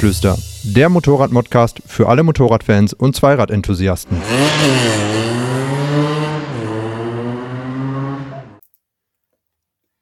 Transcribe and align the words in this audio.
Gasgeflüster, 0.00 0.38
der 0.64 0.88
Motorrad-Modcast 0.88 1.82
für 1.86 2.08
alle 2.08 2.22
Motorradfans 2.22 2.94
und 2.94 3.14
Zweiradenthusiasten. 3.14 4.16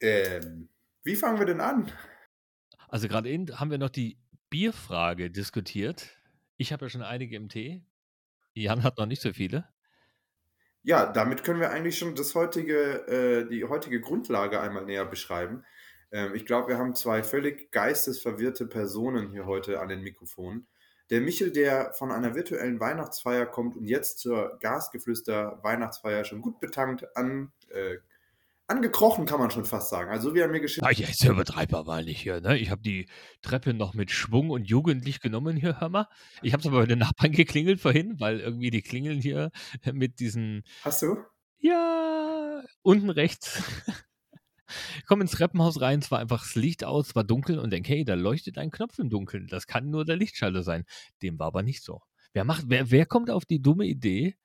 Ähm, 0.01 0.69
wie 1.03 1.17
fangen 1.17 1.41
wir 1.41 1.47
denn 1.47 1.61
an? 1.61 1.91
Also 2.89 3.09
gerade 3.09 3.29
eben 3.29 3.59
haben 3.59 3.73
wir 3.73 3.79
noch 3.79 3.91
die 3.91 4.19
Bierfrage 4.51 5.33
diskutiert. 5.33 6.07
Ich 6.59 6.73
habe 6.73 6.85
ja 6.85 6.91
schon 6.91 7.03
einige 7.03 7.35
im 7.35 7.49
Tee. 7.49 7.83
Jan 8.55 8.85
hat 8.85 8.99
noch 8.99 9.07
nicht 9.07 9.21
so 9.21 9.33
viele. 9.33 9.69
Ja, 10.85 11.11
damit 11.11 11.43
können 11.43 11.59
wir 11.59 11.71
eigentlich 11.71 11.99
schon 11.99 12.15
das 12.15 12.37
heutige, 12.37 13.09
äh, 13.09 13.49
die 13.49 13.65
heutige 13.65 14.01
Grundlage 14.01 14.61
einmal 14.61 14.85
näher 14.85 15.07
beschreiben. 15.07 15.65
Ähm, 16.11 16.35
ich 16.35 16.47
glaube, 16.47 16.69
wir 16.69 16.79
haben 16.79 16.95
zwei 16.95 17.23
völlig 17.23 17.71
geistesverwirrte 17.73 18.67
Personen 18.67 19.31
hier 19.31 19.47
heute 19.47 19.81
an 19.81 19.89
den 19.89 20.01
Mikrofonen. 20.03 20.67
Der 21.11 21.21
Michel, 21.23 21.51
der 21.53 21.93
von 21.95 22.11
einer 22.13 22.35
virtuellen 22.35 22.81
Weihnachtsfeier 22.81 23.47
kommt 23.47 23.77
und 23.77 23.87
jetzt 23.87 24.19
zur 24.19 24.59
Gasgeflüster 24.61 25.59
Weihnachtsfeier 25.63 26.25
schon 26.25 26.43
gut 26.43 26.61
betankt 26.61 27.07
an, 27.17 27.53
äh, 27.71 27.97
angekrochen, 28.67 29.25
kann 29.25 29.41
man 29.41 29.51
schon 29.51 29.65
fast 29.65 29.89
sagen. 29.89 30.11
Also, 30.11 30.35
wie 30.35 30.41
er 30.41 30.49
mir 30.49 30.61
geschickt 30.61 30.87
Ah, 30.87 30.91
ja, 30.91 31.09
ist 31.09 31.25
ja 31.25 31.31
übertreibbar, 31.33 31.87
weil 31.87 32.05
nicht 32.05 32.21
hier. 32.21 32.43
Ne? 32.43 32.59
Ich 32.59 32.71
habe 32.71 32.83
die 32.83 33.09
Treppe 33.41 33.73
noch 33.73 33.95
mit 33.95 34.11
Schwung 34.11 34.51
und 34.51 34.65
jugendlich 34.69 35.21
genommen 35.21 35.57
hier, 35.57 35.81
hör 35.81 35.89
mal. 35.89 36.07
Ich 36.43 36.53
habe 36.53 36.61
es 36.61 36.67
aber 36.67 36.81
bei 36.81 36.87
den 36.87 36.99
Nachbarn 36.99 37.33
geklingelt 37.33 37.81
vorhin, 37.81 38.21
weil 38.21 38.41
irgendwie 38.41 38.71
die 38.71 38.83
klingeln 38.83 39.21
hier 39.23 39.51
mit 39.91 40.21
diesen, 40.21 40.65
Hast 40.83 41.01
du? 41.01 41.17
ja, 41.59 42.63
unten 42.83 43.09
rechts. 43.09 43.63
Ich 44.99 45.07
komme 45.07 45.23
ins 45.23 45.33
Treppenhaus 45.33 45.81
rein, 45.81 46.01
es 46.01 46.11
war 46.11 46.19
einfach 46.19 46.43
das 46.43 46.55
Licht 46.55 46.85
aus, 46.85 47.09
es 47.09 47.15
war 47.15 47.25
dunkel 47.25 47.59
und 47.59 47.71
denke, 47.71 47.91
hey, 47.91 48.05
da 48.05 48.15
leuchtet 48.15 48.59
ein 48.59 48.71
Knopf 48.71 48.99
im 48.99 49.11
Dunkeln. 49.11 49.47
Das 49.49 49.67
kann 49.67 49.91
nur 49.91 50.05
der 50.05 50.17
Lichtschalter 50.17 50.63
sein. 50.63 50.85
Dem 51.23 51.39
war 51.39 51.49
aber 51.49 51.63
nicht 51.63 51.83
so. 51.83 52.01
Wer 52.33 52.45
macht, 52.45 52.65
wer, 52.69 52.91
wer 52.91 53.07
kommt 53.07 53.31
auf 53.31 53.45
die 53.45 53.61
dumme 53.61 53.87
Idee, 53.87 54.37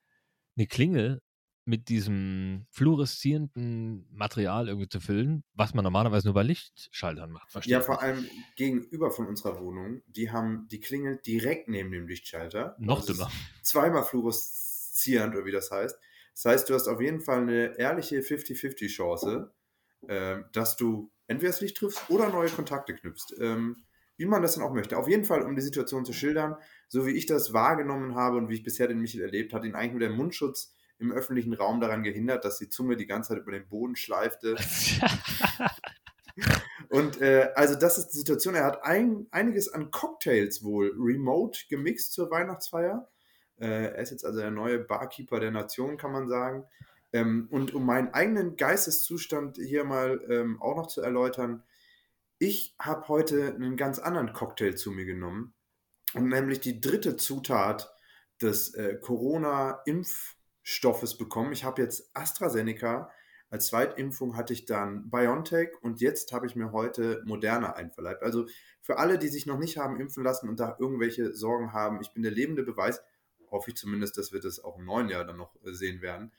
eine 0.56 0.68
Klingel 0.68 1.22
mit 1.66 1.88
diesem 1.88 2.66
fluoreszierenden 2.72 4.06
Material 4.12 4.68
irgendwie 4.68 4.90
zu 4.90 5.00
füllen, 5.00 5.44
was 5.54 5.74
man 5.74 5.84
normalerweise 5.84 6.28
nur 6.28 6.34
bei 6.34 6.44
Lichtschaltern 6.44 7.32
macht? 7.32 7.52
Verstehe 7.52 7.74
Ja, 7.74 7.82
vor 7.82 8.02
allem 8.02 8.28
gegenüber 8.56 9.12
von 9.12 9.28
unserer 9.28 9.60
Wohnung, 9.60 10.02
die 10.08 10.32
haben 10.32 10.68
die 10.70 10.80
Klingel 10.80 11.20
direkt 11.26 11.70
neben 11.70 11.92
dem 11.92 12.08
Lichtschalter. 12.08 12.76
Noch 12.80 13.02
Also 13.02 13.14
dümmer. 13.14 13.32
Zweimal 13.62 14.04
fluoreszierend, 14.04 15.36
oder 15.36 15.46
wie 15.46 15.52
das 15.52 15.72
heißt. 15.72 15.98
Das 16.34 16.46
heißt, 16.46 16.70
du 16.70 16.74
hast 16.74 16.88
auf 16.88 17.00
jeden 17.00 17.22
Fall 17.22 17.42
eine 17.42 17.78
ehrliche 17.78 18.22
50-50 18.22 18.88
Chance, 18.88 19.30
ähm, 19.30 19.50
dass 20.08 20.76
du 20.76 21.12
entweder 21.28 21.52
das 21.52 21.62
Licht 21.62 21.78
triffst 21.78 22.10
oder 22.10 22.30
neue 22.30 22.50
Kontakte 22.50 22.94
knüpfst. 22.94 23.36
Ähm, 23.40 23.84
wie 24.18 24.26
man 24.26 24.42
das 24.42 24.56
dann 24.56 24.64
auch 24.64 24.74
möchte. 24.74 24.98
Auf 24.98 25.08
jeden 25.08 25.26
Fall, 25.26 25.42
um 25.42 25.56
die 25.56 25.62
Situation 25.62 26.06
zu 26.06 26.14
schildern, 26.14 26.56
so 26.88 27.06
wie 27.06 27.12
ich 27.12 27.26
das 27.26 27.54
wahrgenommen 27.54 28.16
habe 28.16 28.38
und 28.38 28.48
wie 28.50 28.56
ich 28.56 28.64
bisher 28.64 28.88
den 28.88 29.00
Michel 29.00 29.22
erlebt, 29.22 29.54
hat 29.54 29.66
ihn 29.66 29.76
eigentlich 29.76 29.92
nur 29.92 30.00
der 30.02 30.12
Mundschutz 30.12 30.74
im 31.00 31.12
öffentlichen 31.12 31.54
Raum 31.54 31.82
daran 31.82 32.04
gehindert, 32.04 32.46
dass 32.46 32.60
die 32.60 32.70
Zunge 32.70 32.96
die 32.96 33.08
ganze 33.08 33.30
Zeit 33.30 33.40
über 33.40 33.52
den 33.52 33.68
Boden 33.68 33.96
schleifte. 33.96 34.56
Und 36.90 37.22
äh, 37.22 37.52
also 37.56 37.76
das 37.76 37.98
ist 37.98 38.10
die 38.10 38.18
Situation. 38.18 38.56
Er 38.56 38.66
hat 38.66 38.84
ein, 38.84 39.28
einiges 39.32 39.70
an 39.70 39.92
Cocktails 39.92 40.64
wohl 40.64 40.94
remote 40.98 41.62
gemixt 41.70 42.14
zur 42.14 42.30
Weihnachtsfeier. 42.32 43.10
Äh, 43.60 43.94
er 43.94 44.00
ist 44.00 44.12
jetzt 44.12 44.26
also 44.26 44.40
der 44.40 44.52
neue 44.52 44.80
Barkeeper 44.80 45.40
der 45.40 45.52
Nation, 45.52 45.98
kann 45.98 46.12
man 46.12 46.28
sagen. 46.28 46.66
Ähm, 47.14 47.48
und 47.52 47.74
um 47.74 47.86
meinen 47.86 48.14
eigenen 48.14 48.58
Geisteszustand 48.58 49.56
hier 49.58 49.86
mal 49.86 50.20
ähm, 50.30 50.62
auch 50.62 50.76
noch 50.76 50.88
zu 50.88 51.02
erläutern, 51.02 51.64
ich 52.40 52.76
habe 52.80 53.08
heute 53.08 53.56
einen 53.56 53.78
ganz 53.78 54.00
anderen 54.00 54.34
Cocktail 54.34 54.74
zu 54.74 54.92
mir 54.92 55.06
genommen. 55.06 55.54
Und 56.14 56.28
nämlich 56.28 56.60
die 56.60 56.82
dritte 56.82 57.16
Zutat 57.16 57.96
des 58.42 58.74
äh, 58.74 58.98
Corona-Impfstoffes 59.00 61.18
bekommen. 61.18 61.54
Ich 61.54 61.64
habe 61.64 61.82
jetzt 61.82 62.12
AstraZeneca. 62.14 63.10
Als 63.50 63.68
Zweitimpfung 63.68 64.36
hatte 64.36 64.52
ich 64.54 64.66
dann 64.66 65.10
BioNTech 65.10 65.70
und 65.82 66.02
jetzt 66.02 66.34
habe 66.34 66.46
ich 66.48 66.56
mir 66.56 66.72
heute 66.72 67.22
Moderna 67.26 67.74
einverleibt. 67.74 68.24
Also 68.24 68.48
für 68.82 68.98
alle, 68.98 69.20
die 69.20 69.28
sich 69.28 69.46
noch 69.46 69.60
nicht 69.60 69.78
haben 69.78 70.00
impfen 70.00 70.24
lassen 70.24 70.50
und 70.50 70.60
da 70.60 70.76
irgendwelche 70.80 71.34
Sorgen 71.34 71.72
haben, 71.72 72.02
ich 72.02 72.12
bin 72.14 72.24
der 72.24 72.32
lebende 72.32 72.64
Beweis, 72.64 73.04
hoffe 73.52 73.70
ich 73.70 73.78
zumindest, 73.78 74.18
dass 74.18 74.34
wir 74.34 74.40
das 74.42 74.64
auch 74.64 74.80
im 74.80 74.86
neuen 74.86 75.08
Jahr 75.08 75.24
dann 75.24 75.38
noch 75.38 75.56
äh, 75.64 75.74
sehen 75.74 76.02
werden, 76.02 76.32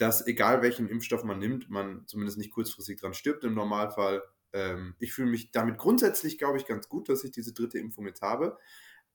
dass 0.00 0.26
egal 0.26 0.62
welchen 0.62 0.88
Impfstoff 0.88 1.24
man 1.24 1.38
nimmt, 1.38 1.68
man 1.68 2.06
zumindest 2.06 2.38
nicht 2.38 2.50
kurzfristig 2.50 2.98
dran 3.00 3.12
stirbt 3.12 3.44
im 3.44 3.54
Normalfall. 3.54 4.22
Ähm, 4.52 4.94
ich 4.98 5.12
fühle 5.12 5.30
mich 5.30 5.50
damit 5.50 5.76
grundsätzlich, 5.76 6.38
glaube 6.38 6.58
ich, 6.58 6.66
ganz 6.66 6.88
gut, 6.88 7.08
dass 7.08 7.22
ich 7.22 7.32
diese 7.32 7.52
dritte 7.52 7.78
Impfung 7.78 8.06
jetzt 8.06 8.22
habe. 8.22 8.58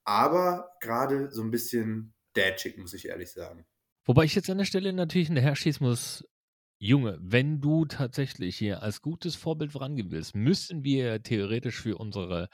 Aber 0.03 0.69
gerade 0.81 1.31
so 1.31 1.41
ein 1.41 1.49
bisschen 1.49 2.13
dätschig, 2.35 2.77
muss 2.77 2.93
ich 2.93 3.07
ehrlich 3.07 3.31
sagen. 3.31 3.65
Wobei 4.05 4.25
ich 4.25 4.35
jetzt 4.35 4.49
an 4.49 4.59
der 4.59 4.65
Stelle 4.65 4.93
natürlich 4.93 5.27
hinterher 5.27 5.55
schießen 5.55 5.85
muss, 5.85 6.23
Junge, 6.77 7.17
wenn 7.19 7.61
du 7.61 7.85
tatsächlich 7.85 8.55
hier 8.57 8.83
als 8.83 9.01
gutes 9.01 9.35
Vorbild 9.35 9.71
vorangehen 9.71 10.11
willst, 10.11 10.35
müssen 10.35 10.83
wir 10.83 11.23
theoretisch 11.23 11.81
für 11.81 11.97
unsere 11.97 12.49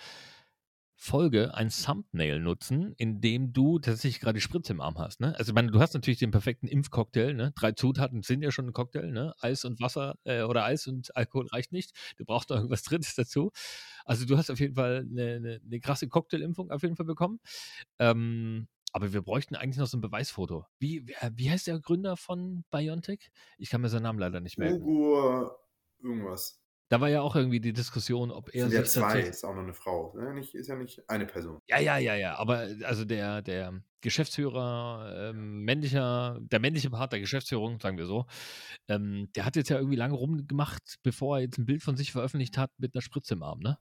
Folge 1.03 1.55
ein 1.55 1.69
Thumbnail 1.69 2.39
nutzen, 2.39 2.93
in 2.95 3.21
dem 3.21 3.53
du 3.53 3.79
tatsächlich 3.79 4.19
gerade 4.19 4.39
Spritze 4.39 4.71
im 4.71 4.81
Arm 4.81 4.99
hast. 4.99 5.19
Ne? 5.19 5.35
Also 5.35 5.49
ich 5.49 5.55
meine, 5.55 5.71
du 5.71 5.79
hast 5.79 5.95
natürlich 5.95 6.19
den 6.19 6.29
perfekten 6.29 6.67
Impfcocktail. 6.67 7.33
Ne? 7.33 7.53
Drei 7.55 7.71
Zutaten 7.71 8.21
sind 8.21 8.43
ja 8.43 8.51
schon 8.51 8.67
ein 8.67 8.73
Cocktail. 8.73 9.11
Ne? 9.11 9.33
Eis 9.39 9.65
und 9.65 9.81
Wasser 9.81 10.13
äh, 10.25 10.43
oder 10.43 10.63
Eis 10.63 10.85
und 10.85 11.09
Alkohol 11.17 11.47
reicht 11.47 11.71
nicht. 11.71 11.93
Du 12.17 12.25
brauchst 12.25 12.51
noch 12.51 12.57
irgendwas 12.57 12.83
Drittes 12.83 13.15
dazu. 13.15 13.51
Also 14.05 14.27
du 14.27 14.37
hast 14.37 14.51
auf 14.51 14.59
jeden 14.59 14.75
Fall 14.75 15.07
eine, 15.09 15.35
eine, 15.37 15.59
eine 15.65 15.79
krasse 15.79 16.07
Cocktailimpfung 16.07 16.69
auf 16.69 16.83
jeden 16.83 16.95
Fall 16.95 17.07
bekommen. 17.07 17.39
Ähm, 17.97 18.67
aber 18.93 19.11
wir 19.11 19.23
bräuchten 19.23 19.55
eigentlich 19.55 19.77
noch 19.79 19.87
so 19.87 19.97
ein 19.97 20.01
Beweisfoto. 20.01 20.67
Wie, 20.77 21.07
wer- 21.07 21.31
wie 21.35 21.49
heißt 21.49 21.65
der 21.65 21.79
Gründer 21.79 22.15
von 22.15 22.63
BioNTech? 22.69 23.31
Ich 23.57 23.71
kann 23.71 23.81
mir 23.81 23.89
seinen 23.89 24.03
Namen 24.03 24.19
leider 24.19 24.39
nicht 24.39 24.59
merken. 24.59 24.83
Ugo 24.83 25.49
irgendwas. 26.03 26.60
Da 26.91 26.99
war 26.99 27.07
ja 27.07 27.21
auch 27.21 27.37
irgendwie 27.37 27.61
die 27.61 27.71
Diskussion, 27.71 28.31
ob 28.31 28.53
er 28.53 28.67
Sind 28.67 28.73
ja 28.73 28.83
zwei, 28.83 29.21
ist 29.21 29.45
auch 29.45 29.55
noch 29.55 29.63
eine 29.63 29.73
Frau. 29.73 30.13
Ja, 30.19 30.33
nicht, 30.33 30.53
ist 30.53 30.67
ja 30.67 30.75
nicht 30.75 31.01
eine 31.09 31.25
Person. 31.25 31.61
Ja, 31.69 31.79
ja, 31.79 31.97
ja, 31.97 32.15
ja. 32.15 32.35
Aber 32.35 32.67
also 32.83 33.05
der, 33.05 33.41
der 33.41 33.81
Geschäftsführer, 34.01 35.29
ähm, 35.29 35.63
männlicher, 35.63 36.37
der 36.41 36.59
männliche 36.59 36.89
Part 36.89 37.13
der 37.13 37.21
Geschäftsführung, 37.21 37.79
sagen 37.79 37.97
wir 37.97 38.07
so, 38.07 38.25
ähm, 38.89 39.29
der 39.37 39.45
hat 39.45 39.55
jetzt 39.55 39.69
ja 39.69 39.77
irgendwie 39.77 39.95
lange 39.95 40.15
rumgemacht, 40.15 40.97
bevor 41.01 41.37
er 41.37 41.43
jetzt 41.43 41.59
ein 41.59 41.65
Bild 41.65 41.81
von 41.81 41.95
sich 41.95 42.11
veröffentlicht 42.11 42.57
hat 42.57 42.71
mit 42.77 42.93
einer 42.93 43.01
Spritze 43.01 43.35
im 43.35 43.43
Arm, 43.43 43.59
ne? 43.59 43.77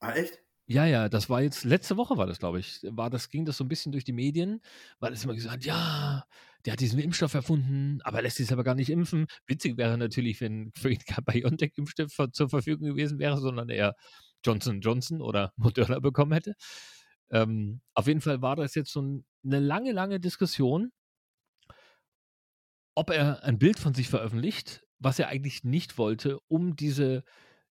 Ah, 0.00 0.10
echt? 0.14 0.42
Ja, 0.66 0.86
ja, 0.86 1.08
das 1.08 1.30
war 1.30 1.42
jetzt, 1.42 1.62
letzte 1.62 1.96
Woche 1.96 2.16
war 2.16 2.26
das, 2.26 2.40
glaube 2.40 2.58
ich, 2.58 2.80
war 2.90 3.10
das, 3.10 3.28
ging 3.28 3.44
das 3.44 3.56
so 3.56 3.62
ein 3.62 3.68
bisschen 3.68 3.92
durch 3.92 4.04
die 4.04 4.12
Medien, 4.12 4.60
weil 4.98 5.12
es 5.12 5.22
immer 5.22 5.34
gesagt, 5.34 5.64
ja, 5.64 6.24
der 6.64 6.74
hat 6.74 6.80
diesen 6.80 6.98
Impfstoff 6.98 7.34
erfunden, 7.34 8.00
aber 8.02 8.18
er 8.18 8.22
lässt 8.22 8.36
sich 8.36 8.52
aber 8.52 8.64
gar 8.64 8.74
nicht 8.74 8.90
impfen. 8.90 9.26
Witzig 9.46 9.76
wäre 9.76 9.96
natürlich, 9.96 10.40
wenn 10.40 10.72
für 10.76 10.90
ihn 10.90 10.98
kein 11.06 11.24
BioNTech-Impfstoff 11.24 12.32
zur 12.32 12.48
Verfügung 12.48 12.86
gewesen 12.86 13.18
wäre, 13.18 13.38
sondern 13.38 13.68
er 13.70 13.94
Johnson 14.44 14.80
Johnson 14.80 15.20
oder 15.20 15.52
Moderna 15.56 15.98
bekommen 15.98 16.32
hätte. 16.32 16.54
Ähm, 17.30 17.80
auf 17.94 18.06
jeden 18.06 18.20
Fall 18.20 18.42
war 18.42 18.56
das 18.56 18.74
jetzt 18.74 18.92
so 18.92 19.02
ein, 19.02 19.24
eine 19.44 19.60
lange, 19.60 19.92
lange 19.92 20.20
Diskussion, 20.20 20.90
ob 22.94 23.10
er 23.10 23.44
ein 23.44 23.58
Bild 23.58 23.78
von 23.78 23.94
sich 23.94 24.08
veröffentlicht, 24.08 24.82
was 24.98 25.18
er 25.18 25.28
eigentlich 25.28 25.64
nicht 25.64 25.96
wollte, 25.96 26.38
um 26.48 26.76
diese 26.76 27.24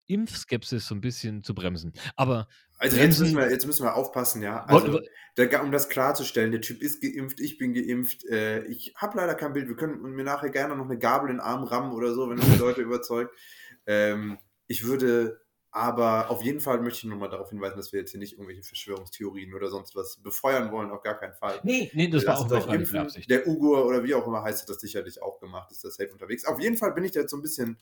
Impfskepsis 0.07 0.87
so 0.87 0.95
ein 0.95 1.01
bisschen 1.01 1.43
zu 1.43 1.53
bremsen. 1.53 1.93
Aber 2.15 2.47
Also 2.77 2.97
jetzt 2.97 3.19
müssen, 3.19 3.37
wir, 3.37 3.49
jetzt 3.49 3.65
müssen 3.65 3.83
wir 3.83 3.95
aufpassen, 3.95 4.41
ja. 4.41 4.63
Also, 4.65 5.01
der, 5.37 5.63
um 5.63 5.71
das 5.71 5.89
klarzustellen, 5.89 6.51
der 6.51 6.61
Typ 6.61 6.81
ist 6.81 7.01
geimpft, 7.01 7.39
ich 7.39 7.57
bin 7.57 7.73
geimpft. 7.73 8.25
Äh, 8.25 8.65
ich 8.65 8.93
habe 8.95 9.17
leider 9.17 9.35
kein 9.35 9.53
Bild. 9.53 9.67
Wir 9.67 9.75
können 9.75 10.01
mir 10.01 10.23
nachher 10.23 10.49
gerne 10.49 10.75
noch 10.75 10.85
eine 10.85 10.97
Gabel 10.97 11.29
in 11.29 11.37
den 11.37 11.41
Arm 11.41 11.63
rammen 11.63 11.93
oder 11.93 12.13
so, 12.13 12.29
wenn 12.29 12.37
das 12.37 12.49
die 12.49 12.57
Leute 12.57 12.81
überzeugt. 12.83 13.35
Ähm, 13.85 14.37
ich 14.67 14.85
würde 14.85 15.39
aber 15.77 16.31
auf 16.31 16.41
jeden 16.41 16.59
Fall 16.59 16.81
möchte 16.81 17.05
ich 17.05 17.11
nochmal 17.11 17.29
darauf 17.29 17.49
hinweisen, 17.49 17.77
dass 17.77 17.93
wir 17.93 17.99
jetzt 17.99 18.09
hier 18.09 18.19
nicht 18.19 18.33
irgendwelche 18.33 18.63
Verschwörungstheorien 18.63 19.53
oder 19.53 19.69
sonst 19.69 19.95
was 19.95 20.17
befeuern 20.17 20.71
wollen, 20.71 20.89
auf 20.89 21.03
gar 21.03 21.19
keinen 21.19 21.35
Fall. 21.35 21.59
Nee, 21.63 21.91
nee, 21.93 22.07
das 22.07 22.25
war 22.25 22.39
auch 22.39 22.49
noch 22.49 22.73
impfen. 22.73 22.97
Absicht. 22.97 23.29
Der 23.29 23.47
Ugo 23.47 23.83
oder 23.85 24.03
wie 24.03 24.15
auch 24.15 24.25
immer 24.25 24.41
heißt, 24.41 24.63
hat 24.63 24.69
das 24.69 24.79
sicherlich 24.79 25.21
auch 25.21 25.39
gemacht, 25.39 25.71
ist 25.71 25.83
da 25.83 25.91
safe 25.91 26.11
unterwegs. 26.11 26.45
Auf 26.45 26.59
jeden 26.59 26.77
Fall 26.77 26.93
bin 26.93 27.03
ich 27.03 27.11
da 27.11 27.19
jetzt 27.19 27.29
so 27.29 27.37
ein 27.37 27.43
bisschen 27.43 27.77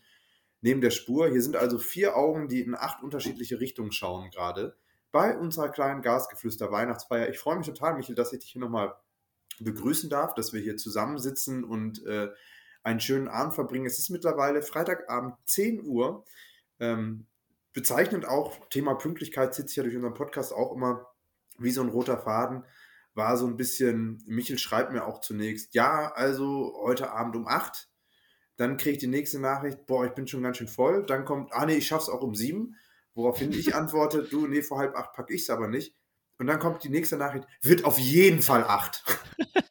neben 0.65 0.81
der 0.81 0.89
Spur. 0.89 1.29
Hier 1.29 1.43
sind 1.43 1.55
also 1.55 1.77
vier 1.77 2.17
Augen, 2.17 2.47
die 2.47 2.61
in 2.61 2.73
acht 2.73 3.03
unterschiedliche 3.03 3.59
Richtungen 3.59 3.91
schauen 3.91 4.31
gerade. 4.31 4.75
Bei 5.11 5.37
unserer 5.37 5.69
kleinen 5.69 6.01
Gasgeflüster 6.01 6.71
Weihnachtsfeier. 6.71 7.29
Ich 7.29 7.37
freue 7.37 7.55
mich 7.57 7.67
total, 7.67 7.93
Michael, 7.93 8.15
dass 8.15 8.33
ich 8.33 8.39
dich 8.39 8.49
hier 8.49 8.61
nochmal 8.61 8.95
begrüßen 9.59 10.09
darf, 10.09 10.33
dass 10.33 10.53
wir 10.53 10.61
hier 10.61 10.75
zusammensitzen 10.75 11.63
und 11.63 12.03
äh, 12.07 12.29
einen 12.81 12.99
schönen 12.99 13.27
Abend 13.27 13.53
verbringen. 13.53 13.85
Es 13.85 13.99
ist 13.99 14.09
mittlerweile 14.09 14.63
Freitagabend 14.63 15.35
10 15.45 15.85
Uhr. 15.85 16.25
Ähm, 16.79 17.27
bezeichnend 17.73 18.27
auch, 18.27 18.67
Thema 18.69 18.95
Pünktlichkeit 18.95 19.53
sitzt 19.53 19.75
ja 19.75 19.83
durch 19.83 19.95
unseren 19.95 20.15
Podcast 20.15 20.51
auch 20.51 20.73
immer 20.73 21.05
wie 21.59 21.71
so 21.71 21.81
ein 21.81 21.89
roter 21.89 22.17
Faden 22.17 22.63
war 23.13 23.37
so 23.37 23.47
ein 23.47 23.55
bisschen, 23.55 24.21
Michel 24.27 24.57
schreibt 24.57 24.91
mir 24.91 25.05
auch 25.05 25.21
zunächst, 25.21 25.73
ja, 25.73 26.11
also 26.13 26.77
heute 26.83 27.11
Abend 27.11 27.37
um 27.37 27.47
8. 27.47 27.87
Dann 28.57 28.77
kriege 28.77 28.93
ich 28.93 28.97
die 28.99 29.07
nächste 29.07 29.39
Nachricht, 29.39 29.85
boah, 29.85 30.05
ich 30.05 30.13
bin 30.13 30.27
schon 30.27 30.43
ganz 30.43 30.57
schön 30.57 30.67
voll. 30.67 31.05
Dann 31.05 31.25
kommt, 31.25 31.51
ah 31.53 31.65
nee, 31.65 31.75
ich 31.75 31.87
schaff's 31.87 32.09
auch 32.09 32.21
um 32.21 32.35
7. 32.35 32.75
Woraufhin 33.13 33.51
ich 33.51 33.75
antworte, 33.75 34.23
du, 34.23 34.47
nee, 34.47 34.61
vor 34.61 34.77
halb 34.77 34.95
acht 34.95 35.13
packe 35.13 35.33
ich 35.33 35.41
es 35.41 35.49
aber 35.49 35.67
nicht. 35.67 35.93
Und 36.37 36.47
dann 36.47 36.59
kommt 36.59 36.83
die 36.83 36.89
nächste 36.89 37.17
Nachricht, 37.17 37.47
wird 37.61 37.85
auf 37.85 37.97
jeden 37.97 38.41
Fall 38.41 38.63
8. 38.63 39.03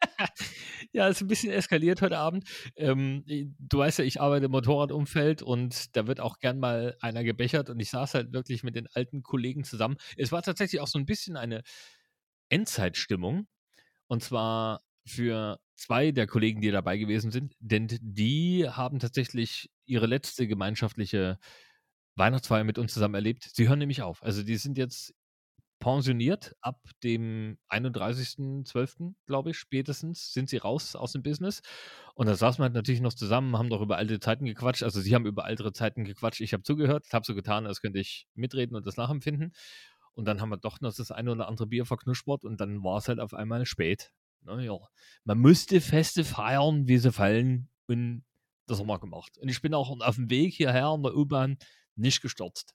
Ja, 0.94 1.08
ist 1.08 1.20
ein 1.20 1.26
bisschen 1.26 1.50
eskaliert 1.50 2.02
heute 2.02 2.18
Abend. 2.18 2.48
Ähm, 2.76 3.24
du 3.26 3.78
weißt 3.78 3.98
ja, 3.98 4.04
ich 4.04 4.20
arbeite 4.20 4.46
im 4.46 4.52
Motorradumfeld 4.52 5.42
und 5.42 5.96
da 5.96 6.06
wird 6.06 6.20
auch 6.20 6.38
gern 6.38 6.60
mal 6.60 6.96
einer 7.00 7.24
gebechert 7.24 7.68
und 7.68 7.80
ich 7.80 7.90
saß 7.90 8.14
halt 8.14 8.32
wirklich 8.32 8.62
mit 8.62 8.76
den 8.76 8.86
alten 8.94 9.24
Kollegen 9.24 9.64
zusammen. 9.64 9.96
Es 10.16 10.30
war 10.30 10.42
tatsächlich 10.42 10.80
auch 10.80 10.86
so 10.86 11.00
ein 11.00 11.04
bisschen 11.04 11.36
eine 11.36 11.64
Endzeitstimmung 12.48 13.48
und 14.06 14.22
zwar 14.22 14.82
für 15.06 15.58
zwei 15.74 16.12
der 16.12 16.26
Kollegen, 16.26 16.60
die 16.60 16.70
dabei 16.70 16.96
gewesen 16.96 17.30
sind, 17.30 17.54
denn 17.58 17.88
die 18.00 18.68
haben 18.68 18.98
tatsächlich 18.98 19.70
ihre 19.86 20.06
letzte 20.06 20.46
gemeinschaftliche 20.46 21.38
Weihnachtsfeier 22.16 22.64
mit 22.64 22.78
uns 22.78 22.94
zusammen 22.94 23.14
erlebt. 23.14 23.50
Sie 23.52 23.68
hören 23.68 23.80
nämlich 23.80 24.02
auf. 24.02 24.22
Also 24.22 24.42
die 24.42 24.56
sind 24.56 24.78
jetzt 24.78 25.14
pensioniert. 25.80 26.54
Ab 26.60 26.80
dem 27.02 27.58
31.12., 27.68 29.14
glaube 29.26 29.50
ich, 29.50 29.58
spätestens 29.58 30.32
sind 30.32 30.48
sie 30.48 30.56
raus 30.56 30.96
aus 30.96 31.12
dem 31.12 31.22
Business. 31.22 31.60
Und 32.14 32.26
da 32.26 32.34
saßen 32.34 32.60
wir 32.60 32.64
halt 32.64 32.74
natürlich 32.74 33.00
noch 33.00 33.12
zusammen, 33.12 33.58
haben 33.58 33.68
doch 33.68 33.82
über 33.82 33.96
alte 33.96 34.20
Zeiten 34.20 34.46
gequatscht. 34.46 34.82
Also 34.82 35.00
sie 35.00 35.14
haben 35.14 35.26
über 35.26 35.46
ältere 35.46 35.72
Zeiten 35.72 36.04
gequatscht. 36.04 36.40
Ich 36.40 36.52
habe 36.52 36.62
zugehört, 36.62 37.06
habe 37.12 37.26
so 37.26 37.34
getan, 37.34 37.66
als 37.66 37.80
könnte 37.80 37.98
ich 37.98 38.26
mitreden 38.34 38.76
und 38.76 38.86
das 38.86 38.96
nachempfinden. 38.96 39.52
Und 40.14 40.26
dann 40.26 40.40
haben 40.40 40.50
wir 40.50 40.56
doch 40.56 40.80
noch 40.80 40.94
das 40.94 41.10
eine 41.10 41.32
oder 41.32 41.48
andere 41.48 41.66
Bier 41.66 41.84
verknuspert 41.84 42.44
und 42.44 42.60
dann 42.60 42.82
war 42.84 42.98
es 42.98 43.08
halt 43.08 43.20
auf 43.20 43.34
einmal 43.34 43.66
spät. 43.66 44.12
Naja, 44.44 44.78
man 45.24 45.38
müsste 45.38 45.80
Feste 45.80 46.24
feiern, 46.24 46.86
wie 46.86 46.98
sie 46.98 47.12
fallen. 47.12 47.68
Und 47.86 48.24
das 48.66 48.78
haben 48.78 48.86
wir 48.86 48.98
gemacht. 48.98 49.38
Und 49.38 49.48
ich 49.48 49.60
bin 49.60 49.74
auch 49.74 50.00
auf 50.00 50.14
dem 50.16 50.30
Weg 50.30 50.54
hierher 50.54 50.92
in 50.94 51.02
der 51.02 51.14
U-Bahn 51.14 51.58
nicht 51.96 52.22
gestürzt. 52.22 52.74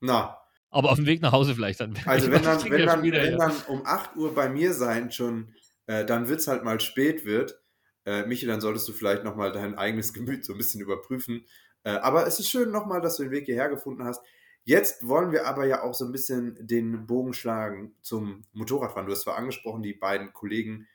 Na, 0.00 0.38
aber 0.70 0.90
auf 0.90 0.96
dem 0.96 1.06
Weg 1.06 1.22
nach 1.22 1.32
Hause 1.32 1.54
vielleicht 1.54 1.80
dann. 1.80 1.94
Also 2.04 2.30
wenn 2.30 2.42
dann, 2.42 2.62
wenn 2.70 2.86
dann, 2.86 3.02
wieder, 3.02 3.22
wenn 3.22 3.32
ja. 3.32 3.38
dann 3.38 3.56
um 3.68 3.86
8 3.86 4.16
Uhr 4.16 4.34
bei 4.34 4.48
mir 4.48 4.74
sein 4.74 5.10
schon, 5.10 5.54
äh, 5.86 6.04
dann 6.04 6.28
wird 6.28 6.40
es 6.40 6.48
halt 6.48 6.64
mal 6.64 6.80
spät 6.80 7.24
wird. 7.24 7.60
Äh, 8.04 8.26
Michi, 8.26 8.46
dann 8.46 8.60
solltest 8.60 8.88
du 8.88 8.92
vielleicht 8.92 9.24
nochmal 9.24 9.52
dein 9.52 9.76
eigenes 9.76 10.12
Gemüt 10.12 10.44
so 10.44 10.52
ein 10.52 10.58
bisschen 10.58 10.80
überprüfen. 10.80 11.46
Äh, 11.82 11.92
aber 11.92 12.26
es 12.26 12.38
ist 12.40 12.50
schön 12.50 12.70
nochmal, 12.70 13.00
dass 13.00 13.16
du 13.16 13.22
den 13.22 13.32
Weg 13.32 13.46
hierher 13.46 13.68
gefunden 13.68 14.04
hast. 14.04 14.22
Jetzt 14.64 15.06
wollen 15.06 15.30
wir 15.30 15.46
aber 15.46 15.64
ja 15.64 15.82
auch 15.82 15.94
so 15.94 16.04
ein 16.04 16.12
bisschen 16.12 16.58
den 16.60 17.06
Bogen 17.06 17.32
schlagen 17.32 17.94
zum 18.02 18.44
Motorradfahren. 18.52 19.06
Du 19.06 19.12
hast 19.12 19.22
zwar 19.22 19.36
angesprochen, 19.36 19.82
die 19.82 19.94
beiden 19.94 20.32
Kollegen, 20.32 20.88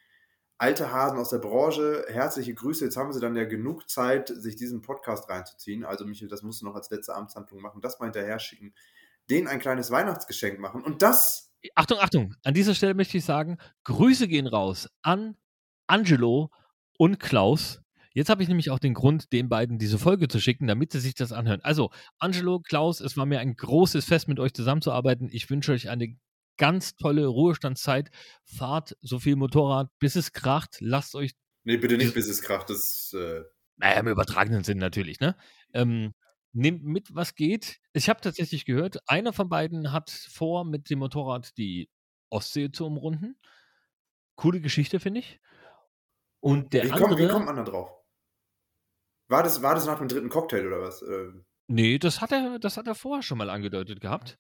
alte 0.62 0.92
Hasen 0.92 1.18
aus 1.18 1.30
der 1.30 1.40
Branche, 1.40 2.06
herzliche 2.08 2.54
Grüße. 2.54 2.86
Jetzt 2.86 2.98
haben 2.98 3.12
sie 3.12 3.20
dann 3.20 3.36
ja 3.36 3.46
genug 3.46 3.90
Zeit, 3.90 4.30
sich 4.30 4.56
diesen 4.56 4.82
Podcast 4.82 5.30
reinzuziehen. 5.30 5.84
Also 5.84 6.06
Michael, 6.06 6.30
das 6.30 6.44
musst 6.44 6.62
du 6.62 6.66
noch 6.66 6.76
als 6.76 6.90
letzte 6.90 7.16
Amtshandlung 7.16 7.62
machen, 7.62 7.82
das 7.82 8.00
mal 8.00 8.06
hinterher 8.06 8.40
schicken 8.40 8.74
denen 9.32 9.48
ein 9.48 9.60
kleines 9.60 9.92
Weihnachtsgeschenk 9.92 10.60
machen. 10.60 10.84
Und 10.84 11.02
das. 11.02 11.52
Achtung, 11.76 12.00
Achtung, 12.00 12.36
an 12.44 12.54
dieser 12.54 12.76
Stelle 12.76 12.94
möchte 12.94 13.18
ich 13.18 13.26
sagen, 13.26 13.58
Grüße 13.84 14.28
gehen 14.28 14.48
raus 14.48 14.90
an 15.02 15.38
Angelo 15.88 16.50
und 16.98 17.20
Klaus. 17.20 17.82
Jetzt 18.14 18.30
habe 18.30 18.44
ich 18.44 18.50
nämlich 18.50 18.72
auch 18.72 18.80
den 18.80 18.94
Grund, 18.94 19.32
den 19.32 19.48
beiden 19.48 19.78
diese 19.78 19.98
Folge 19.98 20.28
zu 20.28 20.40
schicken, 20.40 20.68
damit 20.68 20.92
sie 20.92 21.00
sich 21.00 21.16
das 21.16 21.32
anhören. 21.32 21.62
Also, 21.62 21.92
Angelo, 22.20 22.60
Klaus, 22.60 23.00
es 23.00 23.16
war 23.16 23.26
mir 23.26 23.40
ein 23.40 23.56
großes 23.56 24.06
Fest, 24.06 24.28
mit 24.28 24.40
euch 24.40 24.54
zusammenzuarbeiten. 24.54 25.30
Ich 25.32 25.50
wünsche 25.50 25.72
euch 25.72 25.90
eine 25.90 26.18
ganz 26.58 26.96
tolle 26.96 27.26
Ruhestandszeit. 27.26 28.10
Fahrt 28.44 28.96
so 29.02 29.20
viel 29.20 29.36
Motorrad, 29.36 29.90
bis 30.00 30.16
es 30.16 30.32
kracht. 30.32 30.78
Lasst 30.80 31.16
euch. 31.16 31.32
Nee, 31.64 31.78
bitte 31.78 31.98
nicht, 31.98 32.14
bis 32.14 32.28
es 32.28 32.42
kracht. 32.42 32.70
Das. 32.70 33.14
Äh 33.14 33.44
naja, 33.78 34.00
im 34.00 34.08
übertragenen 34.08 34.64
Sinn 34.64 34.78
natürlich, 34.78 35.20
ne? 35.20 35.36
Ähm, 35.74 36.14
Nehmt 36.54 36.84
mit, 36.84 37.16
was 37.16 37.36
geht. 37.36 37.80
Ich 37.94 38.10
habe 38.10 38.20
tatsächlich 38.20 38.66
gehört, 38.66 38.98
einer 39.08 39.32
von 39.32 39.48
beiden 39.48 39.94
hat 39.94 40.10
vor, 40.10 40.66
mit 40.66 40.90
dem 40.90 41.00
Motorrad 41.00 41.58
die 41.58 41.90
Ostsee 42.30 42.72
zu 42.72 42.86
umrunden. 42.86 43.38
Coole 44.36 44.60
Geschichte, 44.60 45.00
finde 45.00 45.22
ich. 45.22 45.40
Und 46.42 46.74
der 46.74 46.84
wie, 46.84 46.92
andere. 46.92 47.08
Kommt, 47.08 47.20
wie 47.20 47.28
kommt 47.28 47.46
man 47.46 47.56
da 47.56 47.64
drauf? 47.64 47.90
War 49.30 49.44
das, 49.44 49.62
war 49.62 49.76
das 49.76 49.86
nach 49.86 50.00
dem 50.00 50.10
dritten 50.10 50.28
Cocktail 50.28 50.68
oder 50.68 50.82
was? 50.82 51.02
Ähm. 51.04 51.46
Nee, 51.68 52.00
das 52.00 52.20
hat 52.20 52.34
er, 52.34 52.60
das 52.60 52.76
hat 52.76 52.88
er 52.88 52.96
vorher 52.96 53.24
schon 53.24 53.38
mal 53.38 53.50
angedeutet 53.50 54.02
gehabt. 54.02 54.38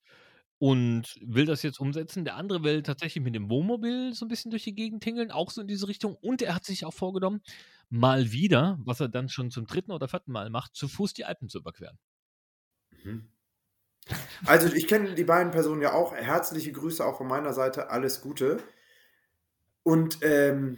Und 0.61 1.17
will 1.25 1.45
das 1.45 1.63
jetzt 1.63 1.79
umsetzen. 1.79 2.23
Der 2.23 2.35
andere 2.35 2.61
will 2.61 2.83
tatsächlich 2.83 3.23
mit 3.23 3.33
dem 3.33 3.49
Wohnmobil 3.49 4.13
so 4.13 4.25
ein 4.25 4.27
bisschen 4.27 4.51
durch 4.51 4.63
die 4.63 4.75
Gegend 4.75 5.01
tingeln, 5.01 5.31
auch 5.31 5.49
so 5.49 5.61
in 5.61 5.67
diese 5.67 5.87
Richtung. 5.87 6.15
Und 6.21 6.43
er 6.43 6.53
hat 6.53 6.65
sich 6.65 6.85
auch 6.85 6.93
vorgenommen, 6.93 7.41
mal 7.89 8.31
wieder, 8.31 8.77
was 8.83 8.99
er 8.99 9.09
dann 9.09 9.27
schon 9.27 9.49
zum 9.49 9.65
dritten 9.65 9.91
oder 9.91 10.07
vierten 10.07 10.31
Mal 10.31 10.51
macht, 10.51 10.75
zu 10.75 10.87
Fuß 10.87 11.13
die 11.13 11.25
Alpen 11.25 11.49
zu 11.49 11.57
überqueren. 11.57 11.97
Mhm. 13.03 13.27
Also 14.45 14.71
ich 14.71 14.85
kenne 14.85 15.15
die 15.15 15.23
beiden 15.23 15.51
Personen 15.51 15.81
ja 15.81 15.93
auch. 15.93 16.13
Herzliche 16.13 16.71
Grüße 16.71 17.03
auch 17.03 17.17
von 17.17 17.27
meiner 17.27 17.53
Seite. 17.53 17.89
Alles 17.89 18.21
Gute. 18.21 18.59
Und 19.81 20.19
ähm, 20.21 20.77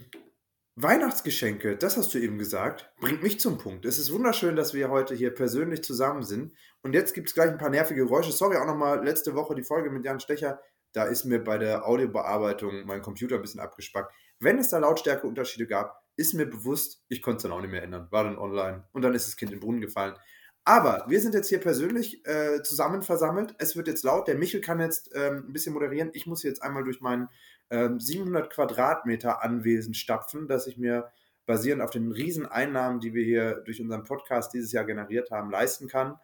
Weihnachtsgeschenke, 0.76 1.76
das 1.76 1.96
hast 1.96 2.12
du 2.14 2.18
eben 2.18 2.36
gesagt, 2.36 2.90
bringt 2.98 3.22
mich 3.22 3.38
zum 3.38 3.58
Punkt. 3.58 3.84
Es 3.84 3.96
ist 3.96 4.12
wunderschön, 4.12 4.56
dass 4.56 4.74
wir 4.74 4.90
heute 4.90 5.14
hier 5.14 5.32
persönlich 5.32 5.84
zusammen 5.84 6.24
sind. 6.24 6.52
Und 6.82 6.94
jetzt 6.94 7.14
gibt 7.14 7.28
es 7.28 7.34
gleich 7.34 7.48
ein 7.48 7.58
paar 7.58 7.70
nervige 7.70 8.04
Geräusche. 8.04 8.32
Sorry 8.32 8.56
auch 8.56 8.66
nochmal, 8.66 9.04
letzte 9.04 9.36
Woche 9.36 9.54
die 9.54 9.62
Folge 9.62 9.90
mit 9.90 10.04
Jan 10.04 10.18
Stecher. 10.18 10.60
Da 10.92 11.04
ist 11.04 11.24
mir 11.24 11.42
bei 11.42 11.58
der 11.58 11.86
Audiobearbeitung 11.86 12.86
mein 12.86 13.02
Computer 13.02 13.36
ein 13.36 13.42
bisschen 13.42 13.60
abgespackt. 13.60 14.12
Wenn 14.40 14.58
es 14.58 14.70
da 14.70 14.78
Lautstärkeunterschiede 14.78 15.68
gab, 15.68 16.02
ist 16.16 16.34
mir 16.34 16.46
bewusst, 16.46 17.04
ich 17.08 17.22
konnte 17.22 17.36
es 17.36 17.42
dann 17.44 17.52
auch 17.52 17.60
nicht 17.60 17.70
mehr 17.70 17.84
ändern. 17.84 18.08
War 18.10 18.24
dann 18.24 18.36
online 18.36 18.88
und 18.92 19.02
dann 19.02 19.14
ist 19.14 19.28
das 19.28 19.36
Kind 19.36 19.52
in 19.52 19.58
den 19.58 19.64
Brunnen 19.64 19.80
gefallen. 19.80 20.16
Aber 20.64 21.04
wir 21.08 21.20
sind 21.20 21.34
jetzt 21.34 21.50
hier 21.50 21.60
persönlich 21.60 22.26
äh, 22.26 22.62
zusammen 22.62 23.02
versammelt. 23.02 23.54
Es 23.58 23.76
wird 23.76 23.86
jetzt 23.86 24.02
laut. 24.02 24.26
Der 24.26 24.34
Michel 24.34 24.60
kann 24.60 24.80
jetzt 24.80 25.10
ähm, 25.14 25.44
ein 25.46 25.52
bisschen 25.52 25.74
moderieren. 25.74 26.10
Ich 26.14 26.26
muss 26.26 26.42
jetzt 26.42 26.62
einmal 26.62 26.84
durch 26.84 27.00
mein 27.00 27.28
ähm, 27.74 27.98
700 27.98 28.50
Quadratmeter 28.50 29.42
Anwesen 29.42 29.94
stapfen, 29.94 30.46
dass 30.46 30.68
ich 30.68 30.78
mir 30.78 31.10
basierend 31.44 31.82
auf 31.82 31.90
den 31.90 32.12
riesen 32.12 32.46
Einnahmen, 32.46 33.00
die 33.00 33.14
wir 33.14 33.24
hier 33.24 33.62
durch 33.64 33.80
unseren 33.80 34.04
Podcast 34.04 34.54
dieses 34.54 34.70
Jahr 34.70 34.84
generiert 34.84 35.32
haben, 35.32 35.50
leisten 35.50 35.88
kann. 35.88 36.16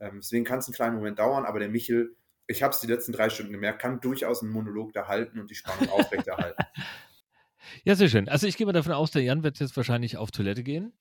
Ähm, 0.00 0.20
deswegen 0.22 0.44
kann 0.44 0.60
es 0.60 0.66
einen 0.66 0.74
kleinen 0.74 0.96
Moment 0.96 1.18
dauern, 1.18 1.44
aber 1.44 1.58
der 1.58 1.68
Michel, 1.68 2.16
ich 2.46 2.62
habe 2.62 2.72
es 2.72 2.80
die 2.80 2.86
letzten 2.86 3.12
drei 3.12 3.28
Stunden 3.28 3.52
gemerkt, 3.52 3.82
kann 3.82 4.00
durchaus 4.00 4.42
einen 4.42 4.50
Monolog 4.50 4.94
da 4.94 5.06
halten 5.06 5.38
und 5.38 5.50
die 5.50 5.54
Spannung 5.54 5.88
aufrechterhalten. 5.90 6.62
Ja, 7.82 7.96
sehr 7.96 8.08
schön. 8.08 8.28
Also 8.28 8.46
ich 8.46 8.56
gehe 8.58 8.66
mal 8.66 8.72
davon 8.72 8.92
aus, 8.92 9.10
der 9.10 9.22
Jan 9.22 9.42
wird 9.42 9.58
jetzt 9.58 9.76
wahrscheinlich 9.76 10.18
auf 10.18 10.30
Toilette 10.30 10.62
gehen 10.62 10.92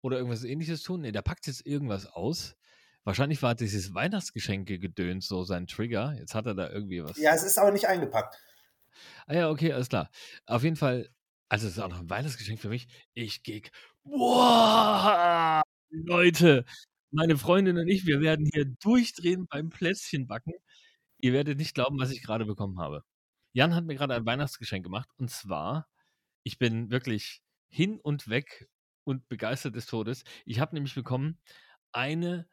oder 0.00 0.16
irgendwas 0.16 0.44
ähnliches 0.44 0.82
tun. 0.82 1.02
Nee, 1.02 1.12
der 1.12 1.22
packt 1.22 1.46
jetzt 1.46 1.64
irgendwas 1.66 2.06
aus. 2.06 2.56
Wahrscheinlich 3.04 3.42
war 3.42 3.54
dieses 3.54 3.94
Weihnachtsgeschenke-Gedöns 3.94 5.28
so 5.28 5.44
sein 5.44 5.66
Trigger. 5.66 6.14
Jetzt 6.18 6.34
hat 6.34 6.46
er 6.46 6.54
da 6.54 6.70
irgendwie 6.70 7.04
was. 7.04 7.18
Ja, 7.18 7.34
es 7.34 7.44
ist 7.44 7.58
aber 7.58 7.70
nicht 7.70 7.86
eingepackt. 7.86 8.36
Ah 9.26 9.34
ja, 9.34 9.50
okay, 9.50 9.72
alles 9.72 9.88
klar. 9.88 10.10
Auf 10.46 10.62
jeden 10.64 10.76
Fall, 10.76 11.08
also 11.48 11.66
es 11.66 11.74
ist 11.74 11.78
auch 11.80 11.88
noch 11.88 12.00
ein 12.00 12.10
Weihnachtsgeschenk 12.10 12.60
für 12.60 12.68
mich. 12.68 12.86
Ich 13.14 13.42
gehe. 13.42 13.62
Wow! 14.04 15.62
Leute, 15.90 16.64
meine 17.10 17.36
Freundin 17.38 17.78
und 17.78 17.88
ich, 17.88 18.06
wir 18.06 18.20
werden 18.20 18.48
hier 18.52 18.64
durchdrehen 18.66 19.46
beim 19.48 19.70
Plätzchenbacken. 19.70 20.54
Ihr 21.18 21.32
werdet 21.32 21.58
nicht 21.58 21.74
glauben, 21.74 21.98
was 21.98 22.10
ich 22.12 22.22
gerade 22.22 22.44
bekommen 22.46 22.78
habe. 22.80 23.02
Jan 23.52 23.74
hat 23.74 23.84
mir 23.86 23.94
gerade 23.96 24.14
ein 24.14 24.26
Weihnachtsgeschenk 24.26 24.84
gemacht 24.84 25.08
und 25.16 25.30
zwar 25.30 25.88
ich 26.44 26.58
bin 26.58 26.90
wirklich 26.90 27.42
hin 27.68 27.98
und 28.00 28.28
weg 28.28 28.68
und 29.04 29.28
begeistert 29.28 29.74
des 29.74 29.86
Todes. 29.86 30.22
Ich 30.44 30.60
habe 30.60 30.74
nämlich 30.76 30.94
bekommen 30.94 31.40
eine 31.92 32.46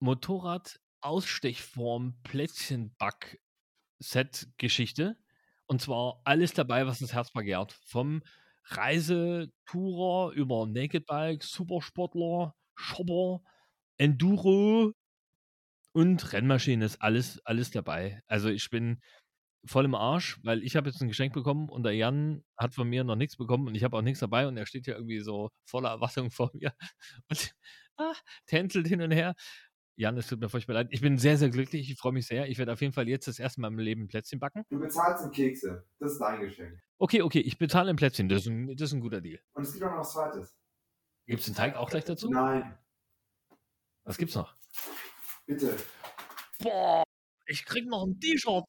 Motorrad-Ausstechform 0.00 2.18
Plätzchenback-Set-Geschichte. 2.22 5.16
Und 5.66 5.80
zwar 5.80 6.20
alles 6.24 6.52
dabei, 6.52 6.86
was 6.86 6.98
das 6.98 7.12
Herz 7.12 7.30
begehrt. 7.32 7.72
Vom 7.86 8.22
Reisetourer 8.66 10.32
über 10.32 10.66
Naked 10.66 11.06
Bike, 11.06 11.42
Supersportler, 11.42 12.54
Shopper, 12.74 13.42
Enduro 13.98 14.92
und 15.92 16.32
Rennmaschine 16.32 16.84
ist 16.84 17.02
alles, 17.02 17.44
alles 17.44 17.70
dabei. 17.70 18.22
Also 18.26 18.48
ich 18.48 18.70
bin 18.70 19.00
voll 19.64 19.84
im 19.84 19.94
Arsch, 19.94 20.38
weil 20.42 20.62
ich 20.64 20.76
habe 20.76 20.88
jetzt 20.90 21.00
ein 21.00 21.08
Geschenk 21.08 21.34
bekommen 21.34 21.68
und 21.68 21.84
der 21.84 21.92
Jan 21.92 22.42
hat 22.56 22.74
von 22.74 22.88
mir 22.88 23.04
noch 23.04 23.16
nichts 23.16 23.36
bekommen 23.36 23.68
und 23.68 23.74
ich 23.74 23.84
habe 23.84 23.96
auch 23.96 24.02
nichts 24.02 24.20
dabei 24.20 24.48
und 24.48 24.56
er 24.56 24.66
steht 24.66 24.86
ja 24.86 24.94
irgendwie 24.94 25.20
so 25.20 25.50
voller 25.64 25.90
Erwartung 25.90 26.30
vor 26.30 26.50
mir 26.54 26.72
und 27.28 27.54
ah, 27.96 28.14
tänzelt 28.46 28.88
hin 28.88 29.02
und 29.02 29.12
her. 29.12 29.34
Jan, 29.96 30.16
es 30.16 30.26
tut 30.26 30.40
mir 30.40 30.48
furchtbar 30.48 30.74
leid. 30.74 30.88
Ich 30.90 31.00
bin 31.00 31.18
sehr, 31.18 31.36
sehr 31.36 31.50
glücklich. 31.50 31.90
Ich 31.90 31.98
freue 31.98 32.12
mich 32.12 32.26
sehr. 32.26 32.48
Ich 32.48 32.58
werde 32.58 32.72
auf 32.72 32.80
jeden 32.80 32.94
Fall 32.94 33.08
jetzt 33.08 33.28
das 33.28 33.38
erste 33.38 33.60
Mal 33.60 33.68
im 33.68 33.78
Leben 33.78 34.04
ein 34.04 34.08
Plätzchen 34.08 34.40
backen. 34.40 34.64
Du 34.70 34.78
bezahlst 34.78 35.24
in 35.24 35.30
Kekse. 35.32 35.86
Das 35.98 36.12
ist 36.12 36.18
dein 36.18 36.40
Geschenk. 36.40 36.80
Okay, 36.98 37.22
okay. 37.22 37.40
Ich 37.40 37.58
bezahle 37.58 37.90
ein 37.90 37.96
Plätzchen. 37.96 38.28
Das 38.28 38.42
ist 38.42 38.46
ein, 38.46 38.68
das 38.68 38.88
ist 38.88 38.94
ein 38.94 39.00
guter 39.00 39.20
Deal. 39.20 39.40
Und 39.52 39.64
es 39.64 39.72
gibt 39.72 39.84
auch 39.84 39.90
noch 39.90 39.98
was 39.98 40.12
Zweites. 40.12 40.56
Gibt 41.26 41.40
es 41.40 41.46
den 41.46 41.54
Teig 41.54 41.76
auch 41.76 41.90
gleich 41.90 42.04
dazu? 42.04 42.30
Nein. 42.30 42.76
Was 44.04 44.16
gibt's 44.16 44.34
noch? 44.34 44.56
Bitte. 45.46 45.76
Boah, 46.60 47.04
ich 47.46 47.64
krieg 47.64 47.86
noch 47.86 48.06
ein 48.06 48.18
T-Shirt. 48.18 48.64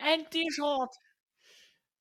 Ein 0.00 0.30
T-Shirt. 0.30 0.90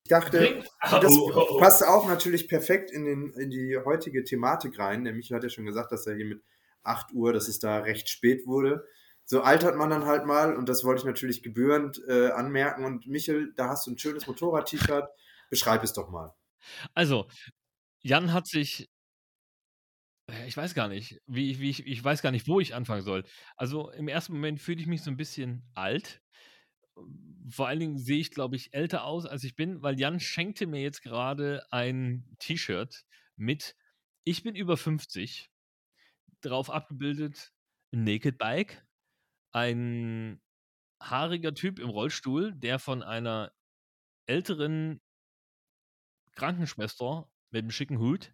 Ich 0.04 0.10
dachte, 0.10 0.64
das 0.82 1.12
oh, 1.18 1.60
passt 1.60 1.84
auch 1.86 2.08
natürlich 2.08 2.48
perfekt 2.48 2.92
in, 2.92 3.06
den, 3.06 3.34
in 3.34 3.50
die 3.50 3.78
heutige 3.84 4.24
Thematik 4.24 4.80
rein. 4.80 5.04
Der 5.04 5.14
Michael 5.14 5.38
hat 5.38 5.44
ja 5.44 5.50
schon 5.50 5.66
gesagt, 5.66 5.92
dass 5.92 6.08
er 6.08 6.16
hier 6.16 6.26
mit 6.26 6.44
8 6.84 7.14
Uhr, 7.14 7.34
dass 7.34 7.48
es 7.48 7.60
da 7.60 7.80
recht 7.80 8.10
spät 8.10 8.46
wurde. 8.48 8.86
so 9.26 9.42
altert 9.42 9.76
man 9.76 9.90
dann 9.90 10.06
halt 10.06 10.26
mal 10.26 10.56
und 10.56 10.70
das 10.70 10.84
wollte 10.86 11.02
ich 11.02 11.06
natürlich 11.06 11.44
gebührend 11.44 12.02
äh, 12.08 12.30
anmerken. 12.32 12.86
Und 12.86 13.08
Michel, 13.08 13.54
da 13.56 13.70
hast 13.70 13.86
du 13.88 13.92
ein 13.92 13.98
schönes 13.98 14.26
Motorrad-T-Shirt. 14.28 15.10
Beschreib 15.50 15.84
es 15.84 15.94
doch 15.94 16.10
mal. 16.10 16.34
Also, 16.94 17.28
Jan 18.04 18.34
hat 18.34 18.48
sich 18.48 18.90
äh, 20.30 20.48
ich 20.48 20.58
weiß 20.58 20.74
gar 20.74 20.88
nicht, 20.88 21.22
wie 21.28 21.60
wie 21.60 21.70
ich 21.70 21.86
ich 21.86 22.04
weiß 22.04 22.22
gar 22.22 22.32
nicht, 22.32 22.48
wo 22.48 22.60
ich 22.60 22.76
anfangen 22.76 23.02
soll. 23.04 23.24
Also, 23.56 23.92
im 23.92 24.08
ersten 24.08 24.34
Moment 24.34 24.62
fühle 24.62 24.82
ich 24.82 24.88
mich 24.88 25.02
so 25.04 25.12
ein 25.12 25.18
bisschen 25.18 25.64
alt. 25.74 26.22
Vor 27.50 27.68
allen 27.68 27.80
Dingen 27.80 27.98
sehe 27.98 28.20
ich, 28.20 28.32
glaube 28.32 28.56
ich, 28.56 28.74
älter 28.74 29.04
aus, 29.06 29.26
als 29.26 29.44
ich 29.44 29.56
bin, 29.56 29.82
weil 29.82 30.00
Jan 30.00 30.20
schenkte 30.20 30.68
mir 30.68 30.82
jetzt 30.82 31.02
gerade 31.02 31.66
ein 31.72 32.36
T-Shirt 32.40 33.06
mit 33.38 33.76
„Ich 34.26 34.44
bin 34.44 34.56
über 34.56 34.76
50“, 34.78 35.50
drauf 36.44 36.70
abgebildet. 36.70 37.52
'n 37.94 38.04
Naked 38.04 38.38
Bike, 38.38 38.86
ein 39.54 40.42
haariger 41.02 41.54
Typ 41.56 41.80
im 41.80 41.90
Rollstuhl, 41.90 42.54
der 42.56 42.80
von 42.80 43.04
einer 43.04 43.52
älteren 44.28 45.00
Krankenschwester 46.38 47.28
mit 47.52 47.64
'm 47.66 47.72
schicken 47.72 47.98
Hut 48.00 48.32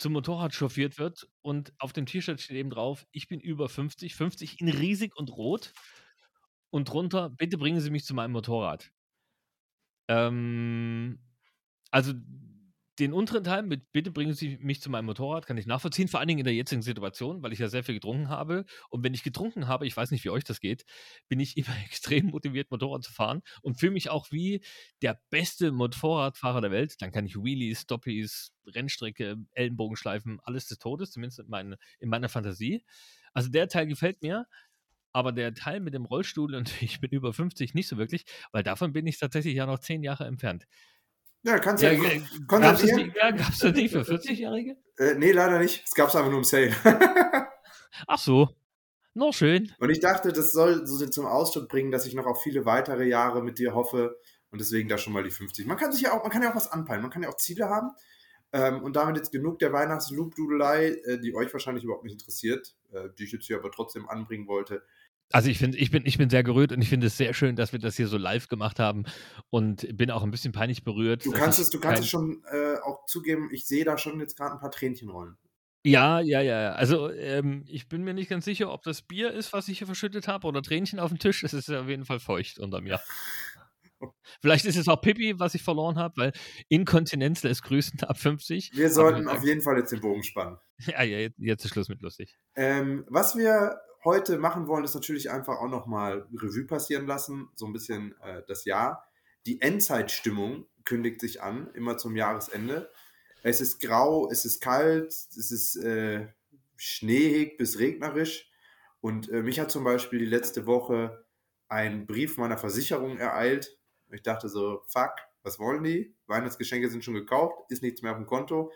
zum 0.00 0.14
Motorrad 0.14 0.54
chauffiert 0.54 0.98
wird 0.98 1.28
und 1.42 1.72
auf 1.78 1.92
dem 1.92 2.06
T-Shirt 2.06 2.40
steht 2.40 2.56
eben 2.56 2.70
drauf: 2.70 3.06
„Ich 3.12 3.28
bin 3.28 3.40
über 3.40 3.68
50“, 3.68 4.14
50 4.14 4.60
in 4.60 4.68
riesig 4.68 5.14
und 5.16 5.30
rot. 5.30 5.72
Und 6.74 6.88
drunter: 6.88 7.28
„Bitte 7.28 7.58
bringen 7.58 7.80
Sie 7.80 7.90
mich 7.90 8.04
zu 8.04 8.14
meinem 8.14 8.32
Motorrad.“ 8.32 8.92
Ähm, 10.08 11.18
also, 11.90 12.14
den 13.02 13.12
unteren 13.12 13.44
Teil 13.44 13.62
mit 13.62 13.92
„Bitte 13.92 14.10
bringen 14.10 14.34
Sie 14.34 14.58
mich 14.60 14.80
zu 14.80 14.90
meinem 14.90 15.06
Motorrad“ 15.06 15.46
kann 15.46 15.56
ich 15.58 15.66
nachvollziehen, 15.66 16.08
vor 16.08 16.20
allen 16.20 16.28
Dingen 16.28 16.40
in 16.40 16.44
der 16.44 16.54
jetzigen 16.54 16.82
Situation, 16.82 17.42
weil 17.42 17.52
ich 17.52 17.58
ja 17.58 17.68
sehr 17.68 17.84
viel 17.84 17.94
getrunken 17.96 18.28
habe. 18.30 18.64
Und 18.90 19.04
wenn 19.04 19.14
ich 19.14 19.22
getrunken 19.22 19.68
habe, 19.68 19.86
ich 19.86 19.96
weiß 19.96 20.10
nicht, 20.12 20.24
wie 20.24 20.30
euch 20.30 20.44
das 20.44 20.60
geht, 20.60 20.84
bin 21.28 21.40
ich 21.40 21.56
immer 21.58 21.76
extrem 21.84 22.26
motiviert, 22.26 22.70
Motorrad 22.70 23.02
zu 23.04 23.12
fahren 23.12 23.42
und 23.62 23.78
fühle 23.80 23.92
mich 23.92 24.10
auch 24.10 24.30
wie 24.32 24.62
der 25.02 25.20
beste 25.30 25.72
Motorradfahrer 25.72 26.60
der 26.60 26.70
Welt. 26.70 26.94
Dann 27.00 27.12
kann 27.12 27.26
ich 27.26 27.36
Wheelies, 27.36 27.82
Stoppies, 27.82 28.52
Rennstrecke, 28.66 29.36
Ellenbogenschleifen, 29.52 30.40
alles 30.44 30.66
des 30.66 30.78
Todes, 30.78 31.10
zumindest 31.12 31.40
in, 31.40 31.48
meine, 31.48 31.78
in 32.00 32.08
meiner 32.08 32.28
Fantasie. 32.28 32.84
Also 33.34 33.48
der 33.50 33.68
Teil 33.68 33.86
gefällt 33.86 34.22
mir, 34.22 34.46
aber 35.12 35.32
der 35.32 35.54
Teil 35.54 35.80
mit 35.80 35.94
dem 35.94 36.04
Rollstuhl 36.06 36.54
und 36.54 36.72
ich 36.82 37.00
bin 37.00 37.10
über 37.10 37.32
50 37.32 37.74
nicht 37.74 37.88
so 37.88 37.98
wirklich, 37.98 38.24
weil 38.52 38.62
davon 38.62 38.92
bin 38.92 39.06
ich 39.06 39.18
tatsächlich 39.18 39.54
ja 39.54 39.66
noch 39.66 39.78
zehn 39.80 40.02
Jahre 40.02 40.26
entfernt. 40.26 40.66
Ja, 41.44 41.58
kannst 41.58 41.82
du 41.82 41.86
ja, 41.86 41.92
Ja, 41.92 42.02
ja, 42.02 42.18
gab 42.18 42.22
es 42.30 42.46
konstatieren. 42.46 43.12
das 43.36 43.62
nicht 43.72 43.92
für 43.92 44.02
40-Jährige? 44.02 44.76
Äh, 44.98 45.14
nee, 45.14 45.32
leider 45.32 45.58
nicht. 45.58 45.82
Es 45.84 45.94
gab 45.94 46.08
es 46.08 46.16
einfach 46.16 46.30
nur 46.30 46.38
im 46.38 46.44
Sale. 46.44 46.72
Ach 48.06 48.18
so, 48.18 48.48
noch 49.14 49.32
schön. 49.32 49.72
und 49.78 49.90
ich 49.90 50.00
dachte, 50.00 50.32
das 50.32 50.52
soll 50.52 50.86
so 50.86 51.04
zum 51.06 51.26
Ausdruck 51.26 51.68
bringen, 51.68 51.90
dass 51.90 52.06
ich 52.06 52.14
noch 52.14 52.26
auf 52.26 52.42
viele 52.42 52.64
weitere 52.64 53.04
Jahre 53.06 53.42
mit 53.42 53.58
dir 53.58 53.74
hoffe 53.74 54.18
und 54.50 54.60
deswegen 54.60 54.88
da 54.88 54.98
schon 54.98 55.12
mal 55.12 55.22
die 55.24 55.30
50. 55.30 55.66
Man 55.66 55.76
kann 55.76 55.92
sich 55.92 56.02
ja 56.02 56.12
auch, 56.12 56.22
man 56.22 56.30
kann 56.30 56.42
ja 56.42 56.50
auch 56.50 56.56
was 56.56 56.70
anpeilen, 56.70 57.02
man 57.02 57.10
kann 57.10 57.22
ja 57.22 57.28
auch 57.28 57.36
Ziele 57.36 57.68
haben. 57.68 57.90
Ähm, 58.52 58.82
und 58.82 58.96
damit 58.96 59.16
jetzt 59.16 59.32
genug 59.32 59.58
der 59.58 59.72
Weihnachts-Loop-Dudelei, 59.72 60.88
äh, 61.04 61.18
die 61.18 61.34
euch 61.34 61.52
wahrscheinlich 61.52 61.84
überhaupt 61.84 62.04
nicht 62.04 62.14
interessiert, 62.14 62.74
äh, 62.92 63.08
die 63.18 63.24
ich 63.24 63.32
jetzt 63.32 63.46
hier 63.46 63.56
aber 63.56 63.70
trotzdem 63.70 64.08
anbringen 64.08 64.46
wollte. 64.46 64.82
Also 65.30 65.48
ich 65.48 65.58
finde, 65.58 65.78
ich 65.78 65.90
bin, 65.90 66.04
ich 66.04 66.18
bin 66.18 66.28
sehr 66.28 66.42
gerührt 66.42 66.72
und 66.72 66.82
ich 66.82 66.88
finde 66.88 67.06
es 67.06 67.16
sehr 67.16 67.32
schön, 67.32 67.56
dass 67.56 67.72
wir 67.72 67.78
das 67.78 67.96
hier 67.96 68.06
so 68.06 68.18
live 68.18 68.48
gemacht 68.48 68.78
haben 68.78 69.04
und 69.48 69.86
bin 69.96 70.10
auch 70.10 70.22
ein 70.22 70.30
bisschen 70.30 70.52
peinlich 70.52 70.84
berührt. 70.84 71.24
Du 71.24 71.32
kannst 71.32 71.58
es, 71.58 71.70
du 71.70 71.80
kannst 71.80 72.02
es 72.02 72.08
schon 72.08 72.42
äh, 72.50 72.76
auch 72.84 73.06
zugeben, 73.06 73.48
ich 73.50 73.66
sehe 73.66 73.84
da 73.84 73.96
schon 73.96 74.20
jetzt 74.20 74.36
gerade 74.36 74.54
ein 74.54 74.60
paar 74.60 74.70
Tränchen 74.70 75.08
rollen. 75.08 75.36
Ja, 75.84 76.20
ja, 76.20 76.40
ja. 76.40 76.72
Also 76.72 77.10
ähm, 77.10 77.64
ich 77.66 77.88
bin 77.88 78.04
mir 78.04 78.14
nicht 78.14 78.30
ganz 78.30 78.44
sicher, 78.44 78.72
ob 78.72 78.82
das 78.82 79.02
Bier 79.02 79.32
ist, 79.32 79.52
was 79.52 79.68
ich 79.68 79.78
hier 79.78 79.86
verschüttet 79.86 80.28
habe 80.28 80.46
oder 80.46 80.62
Tränchen 80.62 81.00
auf 81.00 81.08
dem 81.08 81.18
Tisch. 81.18 81.42
Es 81.42 81.54
ist 81.54 81.70
auf 81.70 81.88
jeden 81.88 82.04
Fall 82.04 82.20
feucht 82.20 82.58
unter 82.58 82.80
mir. 82.80 83.00
Vielleicht 84.40 84.64
ist 84.64 84.76
es 84.76 84.88
auch 84.88 85.00
Pipi, 85.00 85.38
was 85.38 85.54
ich 85.54 85.62
verloren 85.62 85.96
habe, 85.96 86.16
weil 86.16 86.32
Inkontinenz 86.68 87.42
lässt 87.42 87.62
grüßen 87.64 88.00
ab 88.04 88.18
50. 88.18 88.72
Wir 88.74 88.90
sollten 88.90 89.28
auf 89.28 89.44
jeden 89.44 89.60
Fall 89.60 89.78
jetzt 89.78 89.92
den 89.92 90.00
Bogen 90.00 90.22
spannen. 90.22 90.58
Ja, 90.84 91.04
ja, 91.04 91.18
jetzt, 91.18 91.38
jetzt 91.38 91.64
ist 91.64 91.70
Schluss 91.70 91.88
mit 91.88 92.02
lustig. 92.02 92.36
Ähm, 92.56 93.04
was 93.08 93.36
wir 93.36 93.78
heute 94.04 94.38
machen 94.38 94.66
wollen, 94.66 94.84
ist 94.84 94.94
natürlich 94.94 95.30
einfach 95.30 95.58
auch 95.58 95.68
nochmal 95.68 96.26
Revue 96.32 96.66
passieren 96.66 97.06
lassen, 97.06 97.48
so 97.54 97.66
ein 97.66 97.72
bisschen 97.72 98.14
äh, 98.22 98.42
das 98.46 98.64
Jahr. 98.64 99.06
Die 99.46 99.60
Endzeitstimmung 99.60 100.66
kündigt 100.84 101.20
sich 101.20 101.42
an, 101.42 101.70
immer 101.74 101.98
zum 101.98 102.16
Jahresende. 102.16 102.90
Es 103.42 103.60
ist 103.60 103.80
grau, 103.80 104.28
es 104.30 104.44
ist 104.44 104.60
kalt, 104.60 105.12
es 105.12 105.50
ist 105.50 105.76
äh, 105.76 106.28
schneeig 106.76 107.56
bis 107.58 107.78
regnerisch. 107.78 108.50
Und 109.00 109.28
äh, 109.30 109.42
mich 109.42 109.58
hat 109.58 109.70
zum 109.70 109.84
Beispiel 109.84 110.20
die 110.20 110.26
letzte 110.26 110.66
Woche 110.66 111.24
ein 111.68 112.06
Brief 112.06 112.36
meiner 112.36 112.58
Versicherung 112.58 113.18
ereilt. 113.18 113.78
Ich 114.12 114.22
dachte 114.22 114.48
so, 114.48 114.82
fuck, 114.86 115.12
was 115.42 115.58
wollen 115.58 115.82
die? 115.82 116.14
Weihnachtsgeschenke 116.26 116.88
sind 116.88 117.04
schon 117.04 117.14
gekauft, 117.14 117.58
ist 117.70 117.82
nichts 117.82 118.02
mehr 118.02 118.12
auf 118.12 118.18
dem 118.18 118.26
Konto. 118.26 118.72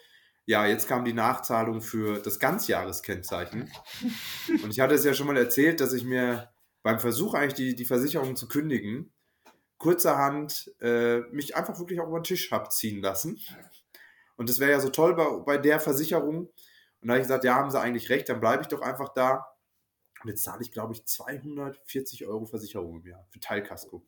Ja, 0.47 0.65
jetzt 0.65 0.87
kam 0.87 1.05
die 1.05 1.13
Nachzahlung 1.13 1.81
für 1.83 2.21
das 2.21 2.39
Ganzjahreskennzeichen. 2.39 3.71
Und 4.63 4.71
ich 4.71 4.79
hatte 4.81 4.95
es 4.95 5.05
ja 5.05 5.13
schon 5.13 5.27
mal 5.27 5.37
erzählt, 5.37 5.81
dass 5.81 5.93
ich 5.93 6.05
mir 6.05 6.53
beim 6.83 7.01
Versuch 7.01 7.35
eigentlich 7.35 7.55
die, 7.55 7.75
die 7.75 7.85
Versicherung 7.85 8.37
zu 8.37 8.47
kündigen, 8.47 9.13
kurzerhand 9.79 10.73
äh, 10.81 11.19
mich 11.33 11.57
einfach 11.57 11.79
wirklich 11.81 12.01
auch 12.01 12.07
über 12.07 12.21
den 12.21 12.25
Tisch 12.25 12.53
hab 12.53 12.73
ziehen 12.73 13.03
lassen. 13.03 13.41
Und 14.37 14.49
das 14.49 14.61
wäre 14.61 14.71
ja 14.71 14.81
so 14.81 14.89
toll 14.91 15.17
bei, 15.17 15.25
bei 15.45 15.59
der 15.59 15.81
Versicherung. 15.81 16.47
Und 17.01 17.09
da 17.09 17.15
habe 17.15 17.19
ich 17.21 17.27
gesagt, 17.27 17.43
ja, 17.45 17.57
haben 17.57 17.71
sie 17.71 17.81
eigentlich 17.81 18.09
recht, 18.09 18.29
dann 18.29 18.41
bleibe 18.41 18.63
ich 18.63 18.69
doch 18.69 18.83
einfach 18.83 19.09
da. 19.15 19.47
Und 20.23 20.31
jetzt 20.31 20.45
zahle 20.45 20.63
ich, 20.63 20.71
glaube 20.71 20.93
ich, 20.93 21.05
240 21.05 22.27
Euro 22.27 22.47
Versicherung 22.47 23.01
im 23.01 23.07
Jahr 23.07 23.27
für 23.31 23.41
Teilkasko. 23.41 24.07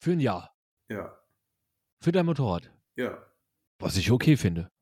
Für 0.00 0.12
ein 0.12 0.20
Jahr. 0.20 0.54
Ja, 0.88 1.18
Für 2.00 2.12
dein 2.12 2.26
Motorrad. 2.26 2.70
ja. 2.96 3.24
Was 3.80 3.96
ich 3.96 4.10
okay 4.10 4.36
finde. 4.36 4.72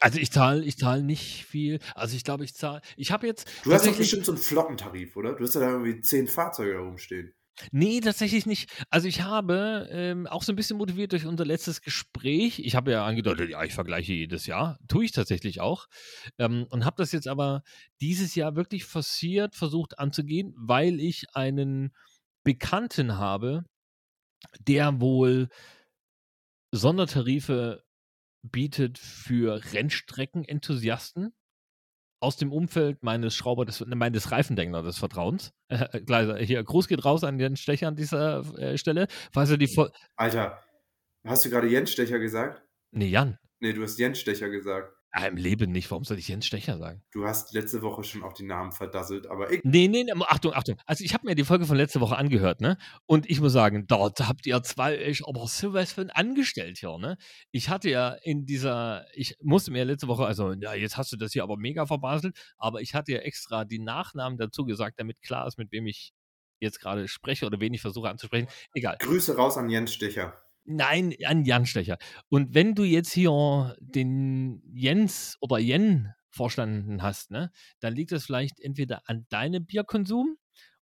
Also 0.00 0.18
ich 0.18 0.30
zahle 0.30 0.64
ich 0.64 0.76
zahl 0.76 1.02
nicht 1.02 1.44
viel. 1.46 1.78
Also 1.94 2.16
ich 2.16 2.24
glaube, 2.24 2.44
ich 2.44 2.54
zahle. 2.54 2.80
Ich 2.96 3.12
habe 3.12 3.26
jetzt. 3.26 3.48
Du 3.64 3.72
hast 3.72 3.86
doch 3.86 3.96
bestimmt 3.96 4.24
so 4.24 4.32
einen 4.32 4.40
Flottentarif, 4.40 5.16
oder? 5.16 5.34
Du 5.34 5.44
hast 5.44 5.54
ja 5.54 5.60
da 5.60 5.70
irgendwie 5.70 6.00
zehn 6.00 6.26
Fahrzeuge 6.26 6.74
da 6.74 6.80
rumstehen. 6.80 7.34
Nee, 7.72 8.00
tatsächlich 8.00 8.44
nicht. 8.44 8.70
Also 8.90 9.08
ich 9.08 9.22
habe 9.22 9.88
ähm, 9.90 10.26
auch 10.26 10.42
so 10.42 10.52
ein 10.52 10.56
bisschen 10.56 10.76
motiviert 10.76 11.12
durch 11.12 11.24
unser 11.24 11.46
letztes 11.46 11.80
Gespräch. 11.80 12.58
Ich 12.58 12.74
habe 12.76 12.90
ja 12.90 13.06
angedeutet, 13.06 13.48
ja, 13.50 13.64
ich 13.64 13.72
vergleiche 13.72 14.12
jedes 14.12 14.46
Jahr. 14.46 14.78
Tue 14.88 15.06
ich 15.06 15.12
tatsächlich 15.12 15.60
auch. 15.60 15.86
Ähm, 16.38 16.66
und 16.68 16.84
habe 16.84 16.96
das 16.98 17.12
jetzt 17.12 17.28
aber 17.28 17.62
dieses 18.00 18.34
Jahr 18.34 18.56
wirklich 18.56 18.84
forciert 18.84 19.56
versucht 19.56 19.98
anzugehen, 19.98 20.52
weil 20.56 21.00
ich 21.00 21.34
einen 21.34 21.94
Bekannten 22.44 23.16
habe, 23.16 23.64
der 24.60 25.00
wohl 25.00 25.48
Sondertarife 26.72 27.85
bietet 28.50 28.98
für 28.98 29.62
Rennstreckenenthusiasten 29.72 31.34
aus 32.20 32.36
dem 32.36 32.52
Umfeld 32.52 33.02
meines 33.02 33.34
Schrauber, 33.34 33.64
des, 33.64 33.84
meines 33.86 34.32
Reifendengler 34.32 34.82
des 34.82 34.98
Vertrauens. 34.98 35.52
Äh, 35.68 36.44
hier, 36.44 36.62
Gruß 36.62 36.88
geht 36.88 37.04
raus 37.04 37.24
an 37.24 37.38
den 37.38 37.56
Stecher 37.56 37.88
an 37.88 37.96
dieser 37.96 38.40
äh, 38.56 38.78
Stelle. 38.78 39.08
Falls 39.32 39.50
er 39.50 39.58
die 39.58 39.66
Fol 39.66 39.90
Alter, 40.14 40.62
hast 41.24 41.44
du 41.44 41.50
gerade 41.50 41.66
Jens 41.66 41.90
Stecher 41.90 42.20
gesagt? 42.20 42.62
Nee, 42.92 43.08
Jan. 43.08 43.38
Nee, 43.58 43.72
du 43.72 43.82
hast 43.82 43.98
Jens 43.98 44.18
Stecher 44.18 44.48
gesagt. 44.48 44.95
Ah, 45.12 45.26
Im 45.26 45.36
Leben 45.36 45.72
nicht. 45.72 45.90
Warum 45.90 46.04
soll 46.04 46.18
ich 46.18 46.28
Jens 46.28 46.44
Stecher 46.44 46.76
sagen? 46.76 47.02
Du 47.10 47.24
hast 47.24 47.54
letzte 47.54 47.80
Woche 47.80 48.04
schon 48.04 48.22
auch 48.22 48.34
die 48.34 48.44
Namen 48.44 48.72
verdasselt, 48.72 49.26
aber 49.26 49.50
ich. 49.50 49.62
Nee, 49.64 49.88
nee, 49.88 50.04
nee, 50.04 50.12
Achtung, 50.26 50.52
Achtung. 50.52 50.76
Also 50.84 51.04
ich 51.04 51.14
habe 51.14 51.26
mir 51.26 51.34
die 51.34 51.44
Folge 51.44 51.64
von 51.64 51.76
letzter 51.76 52.02
Woche 52.02 52.16
angehört, 52.16 52.60
ne? 52.60 52.76
Und 53.06 53.28
ich 53.30 53.40
muss 53.40 53.54
sagen, 53.54 53.86
dort 53.86 54.20
habt 54.28 54.46
ihr 54.46 54.62
zwei 54.62 54.98
euch 54.98 55.26
aber 55.26 55.46
sowas 55.46 55.92
von 55.92 56.10
angestellt 56.10 56.78
hier, 56.78 56.98
ne? 56.98 57.16
Ich 57.50 57.70
hatte 57.70 57.88
ja 57.88 58.10
in 58.22 58.44
dieser, 58.44 59.06
ich 59.14 59.36
musste 59.40 59.70
mir 59.70 59.86
letzte 59.86 60.06
Woche, 60.08 60.26
also, 60.26 60.52
ja, 60.52 60.74
jetzt 60.74 60.98
hast 60.98 61.12
du 61.12 61.16
das 61.16 61.32
hier 61.32 61.44
aber 61.44 61.56
mega 61.56 61.86
verbaselt, 61.86 62.36
aber 62.58 62.82
ich 62.82 62.94
hatte 62.94 63.12
ja 63.12 63.18
extra 63.20 63.64
die 63.64 63.78
Nachnamen 63.78 64.36
dazu 64.36 64.66
gesagt, 64.66 65.00
damit 65.00 65.22
klar 65.22 65.46
ist, 65.46 65.56
mit 65.56 65.72
wem 65.72 65.86
ich 65.86 66.12
jetzt 66.60 66.80
gerade 66.80 67.08
spreche 67.08 67.46
oder 67.46 67.60
wen 67.60 67.72
ich 67.72 67.80
versuche 67.80 68.08
anzusprechen. 68.08 68.48
Egal. 68.74 68.96
Grüße 69.00 69.36
raus 69.36 69.56
an 69.56 69.70
Jens 69.70 69.94
Stecher. 69.94 70.34
Nein, 70.66 71.14
an 71.24 71.44
Jan 71.44 71.66
Stecher. 71.66 71.98
Und 72.28 72.54
wenn 72.54 72.74
du 72.74 72.84
jetzt 72.84 73.12
hier 73.12 73.76
den 73.80 74.62
Jens 74.72 75.36
oder 75.40 75.58
Jen 75.58 76.12
verstanden 76.30 77.02
hast, 77.02 77.30
ne, 77.30 77.50
dann 77.80 77.94
liegt 77.94 78.12
das 78.12 78.26
vielleicht 78.26 78.60
entweder 78.60 79.02
an 79.08 79.26
deinem 79.28 79.64
Bierkonsum 79.64 80.36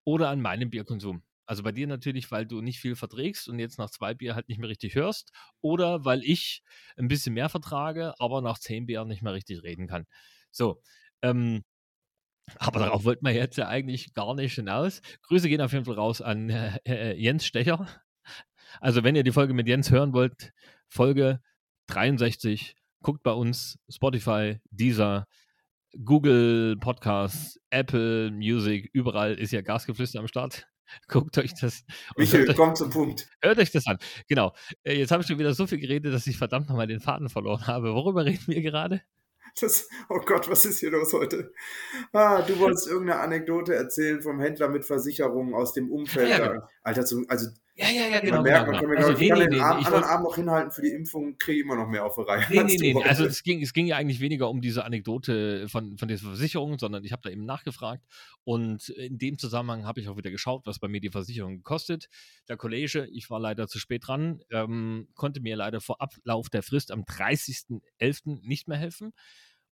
oder 0.04 0.30
an 0.30 0.42
meinem 0.42 0.70
Bierkonsum. 0.70 1.24
Also 1.46 1.64
bei 1.64 1.72
dir 1.72 1.88
natürlich, 1.88 2.32
weil 2.32 2.46
du 2.46 2.62
nicht 2.62 2.80
viel 2.80 2.96
verträgst 2.96 3.50
und 3.50 3.60
jetzt 3.60 3.78
nach 3.78 3.90
zwei 3.90 4.14
Bier 4.14 4.36
halt 4.36 4.48
nicht 4.48 4.60
mehr 4.60 4.70
richtig 4.70 4.96
hörst, 4.96 5.32
oder 5.62 6.06
weil 6.06 6.24
ich 6.24 6.64
ein 6.96 7.08
bisschen 7.10 7.34
mehr 7.34 7.50
vertrage, 7.50 8.14
aber 8.20 8.42
nach 8.42 8.60
zehn 8.60 8.86
Bier 8.86 9.04
nicht 9.06 9.22
mehr 9.22 9.34
richtig 9.34 9.64
reden 9.64 9.88
kann. 9.88 10.06
So, 10.52 10.82
ähm, 11.22 11.64
aber 12.58 12.80
darauf 12.80 13.04
wollten 13.06 13.26
wir 13.26 13.34
jetzt 13.34 13.58
ja 13.58 13.68
eigentlich 13.68 14.14
gar 14.14 14.36
nicht 14.36 14.56
hinaus. 14.56 15.02
Grüße 15.24 15.50
gehen 15.50 15.62
auf 15.62 15.74
jeden 15.74 15.86
Fall 15.86 15.96
raus 15.96 16.22
an 16.22 16.50
äh, 16.50 16.80
äh, 16.86 17.14
Jens 17.18 17.46
Stecher. 17.46 17.88
Also, 18.80 19.04
wenn 19.04 19.16
ihr 19.16 19.24
die 19.24 19.32
Folge 19.32 19.54
mit 19.54 19.68
Jens 19.68 19.92
hören 19.92 20.14
wollt, 20.14 20.54
Folge 20.88 21.42
63, 21.88 22.76
guckt 23.02 23.24
bei 23.24 23.32
uns 23.32 23.78
Spotify, 23.90 24.60
Deezer, 24.70 25.28
Google 26.06 26.78
Podcasts, 26.80 27.60
Apple 27.70 28.32
Music, 28.32 28.90
überall 28.94 29.34
ist 29.34 29.52
ja 29.52 29.62
Gasgeflüster 29.62 30.20
am 30.20 30.28
Start. 30.28 30.68
Guckt 31.08 31.38
euch 31.38 31.54
das. 31.54 31.84
Michael, 32.18 32.48
hört 32.48 32.58
komm 32.58 32.76
zum 32.76 32.90
Punkt. 32.90 33.30
Hört 33.42 33.60
euch 33.60 33.72
das 33.72 33.88
an. 33.88 33.98
Genau. 34.28 34.54
Äh, 34.84 34.98
jetzt 34.98 35.12
habe 35.12 35.22
ich 35.22 35.28
schon 35.28 35.40
wieder 35.40 35.54
so 35.54 35.68
viel 35.68 35.80
geredet, 35.80 36.14
dass 36.14 36.28
ich 36.28 36.38
verdammt 36.38 36.68
nochmal 36.68 36.88
den 36.88 37.00
Faden 37.00 37.30
verloren 37.30 37.66
habe. 37.68 37.94
Worüber 37.94 38.26
reden 38.26 38.44
wir 38.48 38.62
gerade? 38.62 39.02
Das, 39.60 39.88
oh 40.10 40.20
Gott, 40.20 40.50
was 40.50 40.66
ist 40.66 40.80
hier 40.80 40.92
los 40.92 41.12
heute? 41.14 41.52
Ah, 42.14 42.42
du 42.42 42.58
wolltest 42.60 42.88
irgendeine 42.90 43.20
Anekdote 43.20 43.76
erzählen 43.76 44.22
vom 44.22 44.40
Händler 44.40 44.70
mit 44.70 44.86
Versicherungen 44.86 45.54
aus 45.54 45.74
dem 45.74 45.92
Umfeld. 45.92 46.30
Ja, 46.30 46.48
genau. 46.48 46.68
Alter, 46.84 47.06
also 47.28 47.48
ja, 47.76 47.90
ja, 47.90 48.08
ja, 48.08 48.20
genau. 48.20 48.36
Man 48.38 48.44
merkt, 48.44 48.72
man 48.72 48.80
genau. 48.80 48.94
kann, 48.94 49.04
also, 49.04 49.20
nee, 49.20 49.30
kann 49.30 49.38
nee, 49.40 49.44
den 49.46 49.54
nee, 49.54 49.60
Arm, 49.60 49.86
anderen 49.86 50.04
Arm 50.04 50.24
noch 50.24 50.36
hinhalten 50.36 50.72
für 50.72 50.82
die 50.82 50.92
Impfung, 50.92 51.38
kriege 51.38 51.62
immer 51.62 51.76
noch 51.76 51.88
mehr 51.88 52.06
auf 52.06 52.16
der 52.16 52.28
Reihe. 52.28 52.46
Nee, 52.50 52.64
nee, 52.64 52.94
nee. 52.94 53.04
Also 53.04 53.26
es 53.26 53.44
ging, 53.44 53.62
es 53.62 53.74
ging 53.74 53.86
ja 53.86 53.96
eigentlich 53.96 54.20
weniger 54.20 54.50
um 54.50 54.62
diese 54.62 54.84
Anekdote 54.84 55.70
von, 55.70 55.98
von 55.98 56.08
dieser 56.08 56.28
Versicherung, 56.28 56.78
sondern 56.78 57.06
ich 57.06 57.14
habe 57.14 57.22
da 57.24 57.30
eben 57.30 57.46
nachgefragt. 57.46 58.04
Und 58.44 58.90
in 58.90 59.18
dem 59.18 59.38
Zusammenhang 59.38 59.86
habe 59.86 60.02
ich 60.02 60.10
auch 60.10 60.18
wieder 60.18 60.32
geschaut, 60.32 60.66
was 60.66 60.80
bei 60.80 60.90
mir 60.90 61.00
die 61.00 61.12
Versicherung 61.12 61.64
kostet. 61.64 62.10
Der 62.50 62.58
Kollege, 62.58 63.08
ich 63.12 63.30
war 63.30 63.40
leider 63.40 63.68
zu 63.68 63.80
spät 63.80 64.06
dran, 64.06 64.42
ähm, 64.52 65.08
konnte 65.16 65.40
mir 65.40 65.56
leider 65.56 65.80
vor 65.80 66.02
Ablauf 66.02 66.50
der 66.50 66.64
Frist 66.64 66.92
am 66.92 67.04
30.11. 67.04 68.40
nicht 68.42 68.68
mehr 68.68 68.78
helfen. 68.78 69.14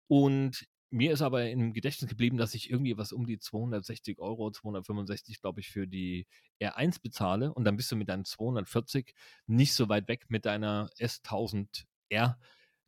Und 0.08 0.68
mir 0.90 1.12
ist 1.12 1.22
aber 1.22 1.50
im 1.50 1.74
Gedächtnis 1.74 2.10
geblieben, 2.10 2.38
dass 2.38 2.54
ich 2.54 2.70
irgendwie 2.70 2.98
was 2.98 3.12
um 3.12 3.26
die 3.26 3.40
260 3.40 4.20
Euro, 4.20 4.52
265, 4.52 5.42
glaube 5.42 5.60
ich, 5.60 5.70
für 5.70 5.88
die 5.88 6.28
R1 6.62 7.02
bezahle. 7.02 7.54
Und 7.54 7.66
dann 7.66 7.76
bist 7.76 7.92
du 7.92 7.96
mit 7.96 8.10
deinen 8.10 8.26
240 8.26 9.14
nicht 9.48 9.74
so 9.74 9.90
weit 9.90 10.08
weg 10.08 10.26
mit 10.30 10.46
deiner 10.46 10.90
S1000R, 11.00 12.36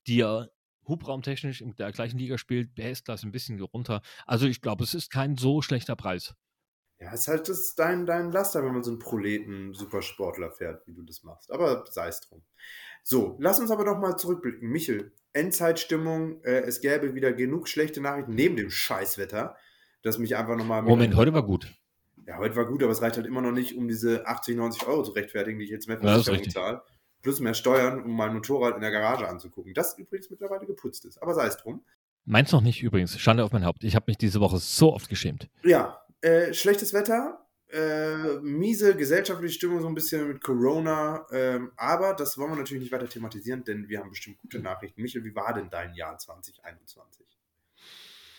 die 0.08 0.18
ja 0.18 0.48
hubraumtechnisch 0.88 1.62
in 1.62 1.75
der 1.75 1.91
gleichen 1.91 2.18
Liga 2.18 2.38
spielt, 2.38 2.74
BS-Klasse 2.75 3.27
ein 3.27 3.32
bisschen 3.32 3.62
runter. 3.62 4.01
Also 4.25 4.48
ich 4.48 4.62
glaube, 4.62 4.84
es 4.84 4.94
ist 4.94 5.12
kein 5.12 5.38
so 5.38 5.62
schlechter 5.62 5.96
Preis. 5.96 6.34
Ja, 7.00 7.13
es 7.13 7.22
ist 7.22 7.27
halt 7.29 7.48
das 7.48 7.75
dein, 7.75 8.06
dein 8.06 8.32
Laster, 8.32 8.63
wenn 8.63 8.74
man 8.74 8.84
so 8.84 8.91
einen 8.91 9.00
Proleten-Supersportler 9.00 10.51
fährt, 10.51 10.86
wie 10.86 10.94
du 10.94 11.03
das 11.03 11.24
machst. 11.24 11.50
Aber 11.50 11.86
sei 11.89 12.10
es 12.10 12.20
drum. 12.22 12.44
So, 13.03 13.38
lass 13.39 13.60
uns 13.60 13.72
aber 13.72 13.86
doch 13.86 13.98
mal 13.98 14.18
zurückblicken. 14.18 14.70
Michel, 14.70 15.13
Endzeitstimmung, 15.34 16.44
äh, 16.44 16.62
es 16.62 16.82
gäbe 16.82 17.15
wieder 17.15 17.34
genug 17.34 17.68
schlechte 17.68 18.01
Nachrichten 18.01 18.36
neben 18.36 18.56
dem 18.56 18.70
Scheißwetter, 18.70 19.56
dass 20.01 20.18
mich 20.18 20.36
einfach 20.36 20.56
nochmal. 20.56 20.82
Moment, 20.82 21.15
heute 21.15 21.34
war 21.34 21.44
gut. 21.44 21.74
Ja, 22.25 22.38
heute 22.38 22.56
war 22.56 22.65
gut, 22.65 22.84
aber 22.84 22.91
es 22.91 23.01
reicht 23.01 23.18
halt 23.18 23.25
immer 23.25 23.41
noch 23.41 23.51
nicht, 23.51 23.75
um 23.75 23.88
diese 23.88 24.27
80, 24.27 24.56
90 24.56 24.88
Euro 24.88 25.03
zu 25.03 25.12
rechtfertigen, 25.12 25.58
die 25.58 25.65
ich 25.65 25.72
jetzt 25.72 25.88
mehr 25.88 25.98
Versicherung 25.98 26.44
ja, 26.44 26.50
zahle. 26.50 26.82
Plus 27.22 27.39
mehr 27.39 27.53
Steuern, 27.53 28.03
um 28.03 28.15
mein 28.15 28.34
Motorrad 28.34 28.75
in 28.75 28.82
der 28.82 28.91
Garage 28.91 29.27
anzugucken. 29.27 29.74
Das 29.74 29.98
übrigens 29.98 30.29
mittlerweile 30.29 30.65
geputzt 30.65 31.06
ist. 31.06 31.22
Aber 31.22 31.34
sei 31.34 31.48
es 31.48 31.58
drum. 31.58 31.84
Meins 32.25 32.51
noch 32.51 32.62
nicht 32.62 32.84
übrigens. 32.84 33.20
Schande 33.20 33.44
auf 33.44 33.51
mein 33.51 33.65
Haupt. 33.65 33.84
Ich 33.84 33.96
habe 33.96 34.06
mich 34.08 34.18
diese 34.18 34.39
Woche 34.39 34.58
so 34.60 34.94
oft 34.94 35.10
geschämt. 35.10 35.50
Ja, 35.63 36.01
äh, 36.22 36.53
schlechtes 36.53 36.94
Wetter, 36.94 37.49
äh, 37.71 38.39
miese 38.41 38.95
gesellschaftliche 38.95 39.53
Stimmung 39.53 39.81
so 39.81 39.88
ein 39.88 39.95
bisschen 39.95 40.27
mit 40.27 40.41
Corona. 40.41 41.25
Ähm, 41.31 41.71
aber 41.75 42.13
das 42.13 42.38
wollen 42.38 42.51
wir 42.51 42.57
natürlich 42.57 42.83
nicht 42.83 42.91
weiter 42.91 43.09
thematisieren, 43.09 43.63
denn 43.63 43.88
wir 43.89 43.99
haben 43.99 44.09
bestimmt 44.09 44.39
gute 44.39 44.59
Nachrichten. 44.59 45.01
Michel, 45.01 45.23
wie 45.23 45.35
war 45.35 45.53
denn 45.53 45.69
dein 45.69 45.93
Jahr 45.93 46.17
2021? 46.17 47.25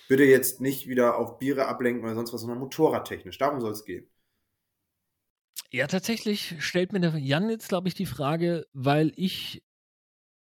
Bitte 0.08 0.24
jetzt 0.24 0.60
nicht 0.60 0.88
wieder 0.88 1.16
auf 1.16 1.38
Biere 1.38 1.68
ablenken 1.68 2.02
oder 2.02 2.14
sonst 2.14 2.32
was, 2.32 2.40
sondern 2.40 2.58
motorradtechnisch. 2.58 3.38
Darum 3.38 3.60
soll 3.60 3.72
es 3.72 3.84
gehen. 3.84 4.08
Ja, 5.70 5.86
tatsächlich 5.86 6.56
stellt 6.58 6.92
mir 6.92 6.98
der 6.98 7.16
Jan 7.16 7.48
jetzt, 7.48 7.68
glaube 7.68 7.86
ich, 7.86 7.94
die 7.94 8.06
Frage, 8.06 8.66
weil 8.72 9.12
ich 9.14 9.62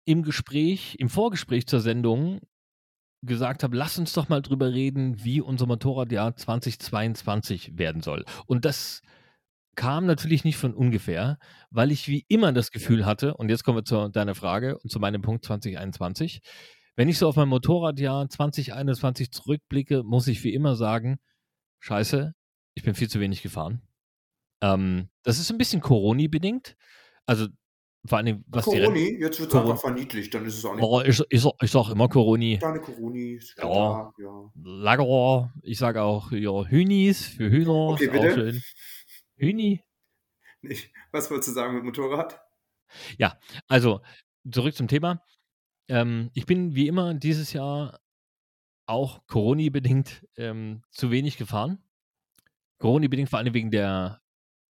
im 0.06 0.24
Gespräch, 0.24 0.96
im 1.00 1.10
Vorgespräch 1.10 1.68
zur 1.68 1.82
Sendung 1.82 2.40
gesagt 3.24 3.64
habe, 3.64 3.76
lass 3.76 3.98
uns 3.98 4.14
doch 4.14 4.30
mal 4.30 4.42
drüber 4.42 4.72
reden, 4.72 5.24
wie 5.24 5.42
unser 5.42 5.66
Motorradjahr 5.66 6.36
2022 6.36 7.78
werden 7.78 8.02
soll. 8.02 8.26
Und 8.46 8.66
das 8.66 9.02
kam 9.76 10.06
natürlich 10.06 10.44
nicht 10.44 10.58
von 10.58 10.74
ungefähr, 10.74 11.38
weil 11.70 11.92
ich 11.92 12.08
wie 12.08 12.26
immer 12.28 12.52
das 12.52 12.72
Gefühl 12.72 13.06
hatte, 13.06 13.36
und 13.36 13.50
jetzt 13.50 13.64
kommen 13.64 13.78
wir 13.78 13.86
zu 13.86 14.10
deiner 14.10 14.36
Frage 14.36 14.78
und 14.80 14.92
zu 14.92 15.00
meinem 15.00 15.22
Punkt 15.22 15.46
2021, 15.46 16.42
wenn 16.96 17.10
ich 17.10 17.20
so 17.20 17.28
auf 17.28 17.36
mein 17.36 17.48
Motorradjahr 17.48 18.28
2021 18.28 19.32
zurückblicke, 19.32 20.04
muss 20.04 20.28
ich 20.28 20.44
wie 20.44 20.54
immer 20.54 20.76
sagen, 20.76 21.18
scheiße, 21.80 22.34
ich 22.74 22.84
bin 22.84 22.96
viel 22.96 23.08
zu 23.08 23.20
wenig 23.20 23.44
gefahren. 23.44 23.82
Ähm, 24.62 25.10
das 25.24 25.38
ist 25.38 25.52
ein 25.52 25.60
bisschen 25.60 25.82
Corona-bedingt. 25.82 26.76
Also 27.28 27.48
vor 28.08 28.18
allem, 28.18 28.44
was 28.48 28.66
Coroni, 28.66 29.18
jetzt 29.20 29.40
wird 29.40 29.50
es 29.50 29.56
einfach 29.56 29.80
verniedlicht, 29.80 30.34
dann 30.34 30.46
ist 30.46 30.58
es 30.58 30.66
auch 30.66 30.76
nicht. 30.76 30.84
Oh, 30.84 31.02
ich, 31.02 31.22
ich, 31.30 31.46
ich 31.62 31.72
sag 31.72 31.90
immer 31.90 32.08
Coroni. 32.10 32.58
Deine 32.58 32.80
Coroni. 32.80 33.40
Ja, 33.58 34.14
ja. 34.18 34.52
Lagerer, 34.64 35.54
ich 35.62 35.78
sage 35.78 36.02
auch 36.02 36.32
ja, 36.32 36.66
Hühnis 36.66 37.26
für 37.26 37.50
Hühner. 37.50 37.90
Okay, 37.90 38.08
bitte. 38.08 38.30
Auch 38.30 38.34
schön. 38.36 38.62
Hühni. 39.36 39.84
Was 41.12 41.30
wolltest 41.30 41.50
du 41.50 41.54
sagen 41.54 41.76
mit 41.76 41.84
Motorrad? 41.84 42.42
Ja, 43.18 43.38
also 43.68 44.02
zurück 44.50 44.76
zum 44.76 44.88
Thema. 44.88 45.22
Ähm, 45.88 46.32
ich 46.34 46.46
bin 46.46 46.76
wie 46.76 46.88
immer 46.88 47.14
dieses 47.14 47.54
Jahr 47.54 48.00
auch 48.86 49.26
Corona-bedingt 49.28 50.26
ähm, 50.38 50.82
zu 50.92 51.12
wenig 51.12 51.38
gefahren. 51.38 51.84
Corona-bedingt 52.80 53.30
vor 53.30 53.40
allem 53.40 53.54
wegen 53.54 53.72
der 53.72 54.22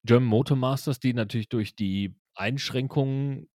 German 0.04 0.28
Motor 0.28 0.56
Masters, 0.56 1.00
die 1.00 1.12
natürlich 1.12 1.48
durch 1.48 1.74
die 1.74 2.14
Einschränkungen 2.36 3.48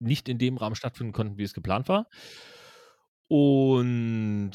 nicht 0.00 0.28
in 0.28 0.38
dem 0.38 0.56
Rahmen 0.56 0.76
stattfinden 0.76 1.12
konnten, 1.12 1.38
wie 1.38 1.44
es 1.44 1.54
geplant 1.54 1.88
war. 1.88 2.08
Und 3.28 4.52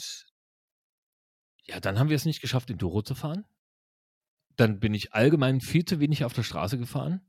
ja, 1.63 1.79
dann 1.79 1.99
haben 1.99 2.09
wir 2.09 2.15
es 2.15 2.25
nicht 2.25 2.41
geschafft, 2.41 2.69
in 2.69 2.77
Doro 2.77 3.01
zu 3.01 3.15
fahren. 3.15 3.45
Dann 4.55 4.79
bin 4.79 4.93
ich 4.93 5.13
allgemein 5.13 5.61
viel 5.61 5.85
zu 5.85 5.99
wenig 5.99 6.23
auf 6.25 6.33
der 6.33 6.43
Straße 6.43 6.77
gefahren. 6.77 7.21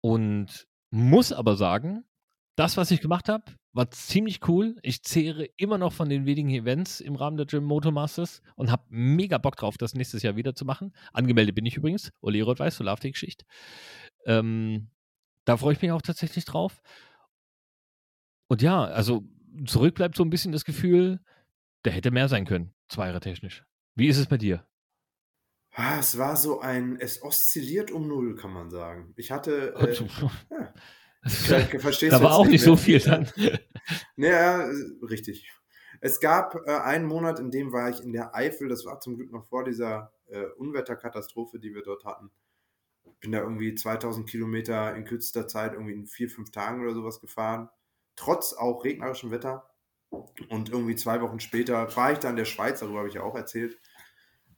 Und 0.00 0.66
muss 0.90 1.32
aber 1.32 1.56
sagen, 1.56 2.04
das, 2.56 2.76
was 2.76 2.90
ich 2.90 3.00
gemacht 3.00 3.28
habe, 3.28 3.44
war 3.72 3.90
ziemlich 3.90 4.46
cool. 4.46 4.76
Ich 4.82 5.02
zehre 5.02 5.44
immer 5.56 5.78
noch 5.78 5.92
von 5.92 6.10
den 6.10 6.26
wenigen 6.26 6.50
Events 6.50 7.00
im 7.00 7.16
Rahmen 7.16 7.38
der 7.38 7.46
Gym 7.46 7.64
Motor 7.64 7.92
Masters 7.92 8.42
und 8.56 8.70
habe 8.70 8.84
mega 8.88 9.38
Bock 9.38 9.56
drauf, 9.56 9.78
das 9.78 9.94
nächstes 9.94 10.22
Jahr 10.22 10.36
wieder 10.36 10.54
zu 10.54 10.66
machen. 10.66 10.92
Angemeldet 11.14 11.54
bin 11.54 11.64
ich 11.64 11.76
übrigens. 11.76 12.12
Ole 12.20 12.42
Roth 12.42 12.58
weiß, 12.58 12.76
Solar 12.76 12.96
Geschichte. 12.96 13.46
Ähm, 14.26 14.88
da 15.44 15.56
freue 15.56 15.72
ich 15.72 15.82
mich 15.82 15.90
auch 15.92 16.02
tatsächlich 16.02 16.44
drauf. 16.44 16.82
Und 18.48 18.62
ja, 18.62 18.84
also 18.84 19.24
zurück 19.66 19.94
bleibt 19.94 20.16
so 20.16 20.22
ein 20.22 20.30
bisschen 20.30 20.52
das 20.52 20.64
Gefühl, 20.64 21.20
der 21.84 21.92
hätte 21.92 22.10
mehr 22.10 22.28
sein 22.28 22.44
können, 22.44 22.74
zweier-technisch. 22.88 23.64
Wie 23.94 24.08
ist 24.08 24.18
es 24.18 24.26
bei 24.26 24.38
dir? 24.38 24.66
Ah, 25.74 25.98
es 25.98 26.18
war 26.18 26.36
so 26.36 26.60
ein, 26.60 26.98
es 27.00 27.22
oszilliert 27.22 27.90
um 27.90 28.06
null, 28.06 28.34
kann 28.36 28.52
man 28.52 28.70
sagen. 28.70 29.14
Ich 29.16 29.30
hatte. 29.30 29.74
Äh, 29.74 29.94
ja, 31.48 31.78
verstehst 31.78 32.12
da 32.12 32.22
war 32.22 32.34
auch 32.34 32.46
nicht 32.46 32.62
so 32.62 32.76
viel 32.76 33.00
dann. 33.00 33.28
Ja, 34.16 34.70
richtig. 35.02 35.50
Es 36.00 36.20
gab 36.20 36.54
äh, 36.66 36.70
einen 36.70 37.06
Monat, 37.06 37.40
in 37.40 37.50
dem 37.50 37.72
war 37.72 37.90
ich 37.90 38.00
in 38.00 38.12
der 38.12 38.34
Eifel. 38.34 38.68
Das 38.68 38.84
war 38.84 39.00
zum 39.00 39.16
Glück 39.16 39.32
noch 39.32 39.44
vor 39.46 39.64
dieser 39.64 40.12
äh, 40.26 40.44
Unwetterkatastrophe, 40.56 41.58
die 41.58 41.74
wir 41.74 41.82
dort 41.82 42.04
hatten 42.04 42.30
bin 43.22 43.32
da 43.32 43.38
irgendwie 43.38 43.74
2000 43.74 44.28
Kilometer 44.28 44.94
in 44.94 45.04
kürzester 45.04 45.46
Zeit 45.48 45.72
irgendwie 45.72 45.94
in 45.94 46.06
vier, 46.06 46.28
fünf 46.28 46.50
Tagen 46.50 46.82
oder 46.82 46.92
sowas 46.92 47.20
gefahren. 47.20 47.70
Trotz 48.16 48.52
auch 48.52 48.84
regnerischem 48.84 49.30
Wetter. 49.30 49.70
Und 50.50 50.68
irgendwie 50.68 50.96
zwei 50.96 51.22
Wochen 51.22 51.40
später 51.40 51.96
war 51.96 52.12
ich 52.12 52.18
da 52.18 52.28
in 52.28 52.36
der 52.36 52.44
Schweiz, 52.44 52.80
darüber 52.80 52.98
habe 52.98 53.08
ich 53.08 53.14
ja 53.14 53.22
auch 53.22 53.36
erzählt. 53.36 53.78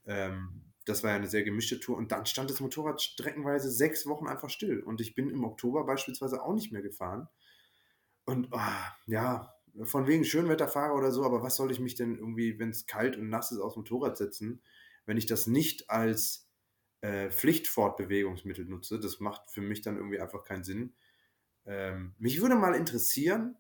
Ähm, 0.06 0.62
das 0.86 1.02
war 1.02 1.10
ja 1.10 1.16
eine 1.16 1.28
sehr 1.28 1.44
gemischte 1.44 1.78
Tour. 1.78 1.96
Und 1.96 2.10
dann 2.10 2.26
stand 2.26 2.50
das 2.50 2.60
Motorrad 2.60 3.00
streckenweise 3.00 3.70
sechs 3.70 4.06
Wochen 4.06 4.26
einfach 4.26 4.50
still. 4.50 4.80
Und 4.80 5.00
ich 5.00 5.14
bin 5.14 5.30
im 5.30 5.44
Oktober 5.44 5.84
beispielsweise 5.84 6.42
auch 6.42 6.54
nicht 6.54 6.72
mehr 6.72 6.82
gefahren. 6.82 7.28
Und 8.24 8.48
oh, 8.50 8.58
ja, 9.06 9.54
von 9.82 10.06
wegen 10.06 10.24
Schönwetterfahrer 10.24 10.94
oder 10.94 11.12
so, 11.12 11.24
aber 11.24 11.42
was 11.42 11.56
soll 11.56 11.70
ich 11.70 11.80
mich 11.80 11.94
denn 11.94 12.16
irgendwie, 12.16 12.58
wenn 12.58 12.70
es 12.70 12.86
kalt 12.86 13.16
und 13.16 13.28
nass 13.28 13.52
ist, 13.52 13.58
aufs 13.58 13.76
Motorrad 13.76 14.16
setzen, 14.16 14.62
wenn 15.04 15.18
ich 15.18 15.26
das 15.26 15.46
nicht 15.46 15.90
als 15.90 16.48
äh, 17.04 17.30
Pflichtfortbewegungsmittel 17.30 18.64
nutze. 18.64 18.98
Das 18.98 19.20
macht 19.20 19.50
für 19.50 19.60
mich 19.60 19.82
dann 19.82 19.96
irgendwie 19.96 20.20
einfach 20.20 20.42
keinen 20.42 20.64
Sinn. 20.64 20.94
Ähm, 21.66 22.14
mich 22.18 22.40
würde 22.40 22.54
mal 22.54 22.74
interessieren, 22.74 23.56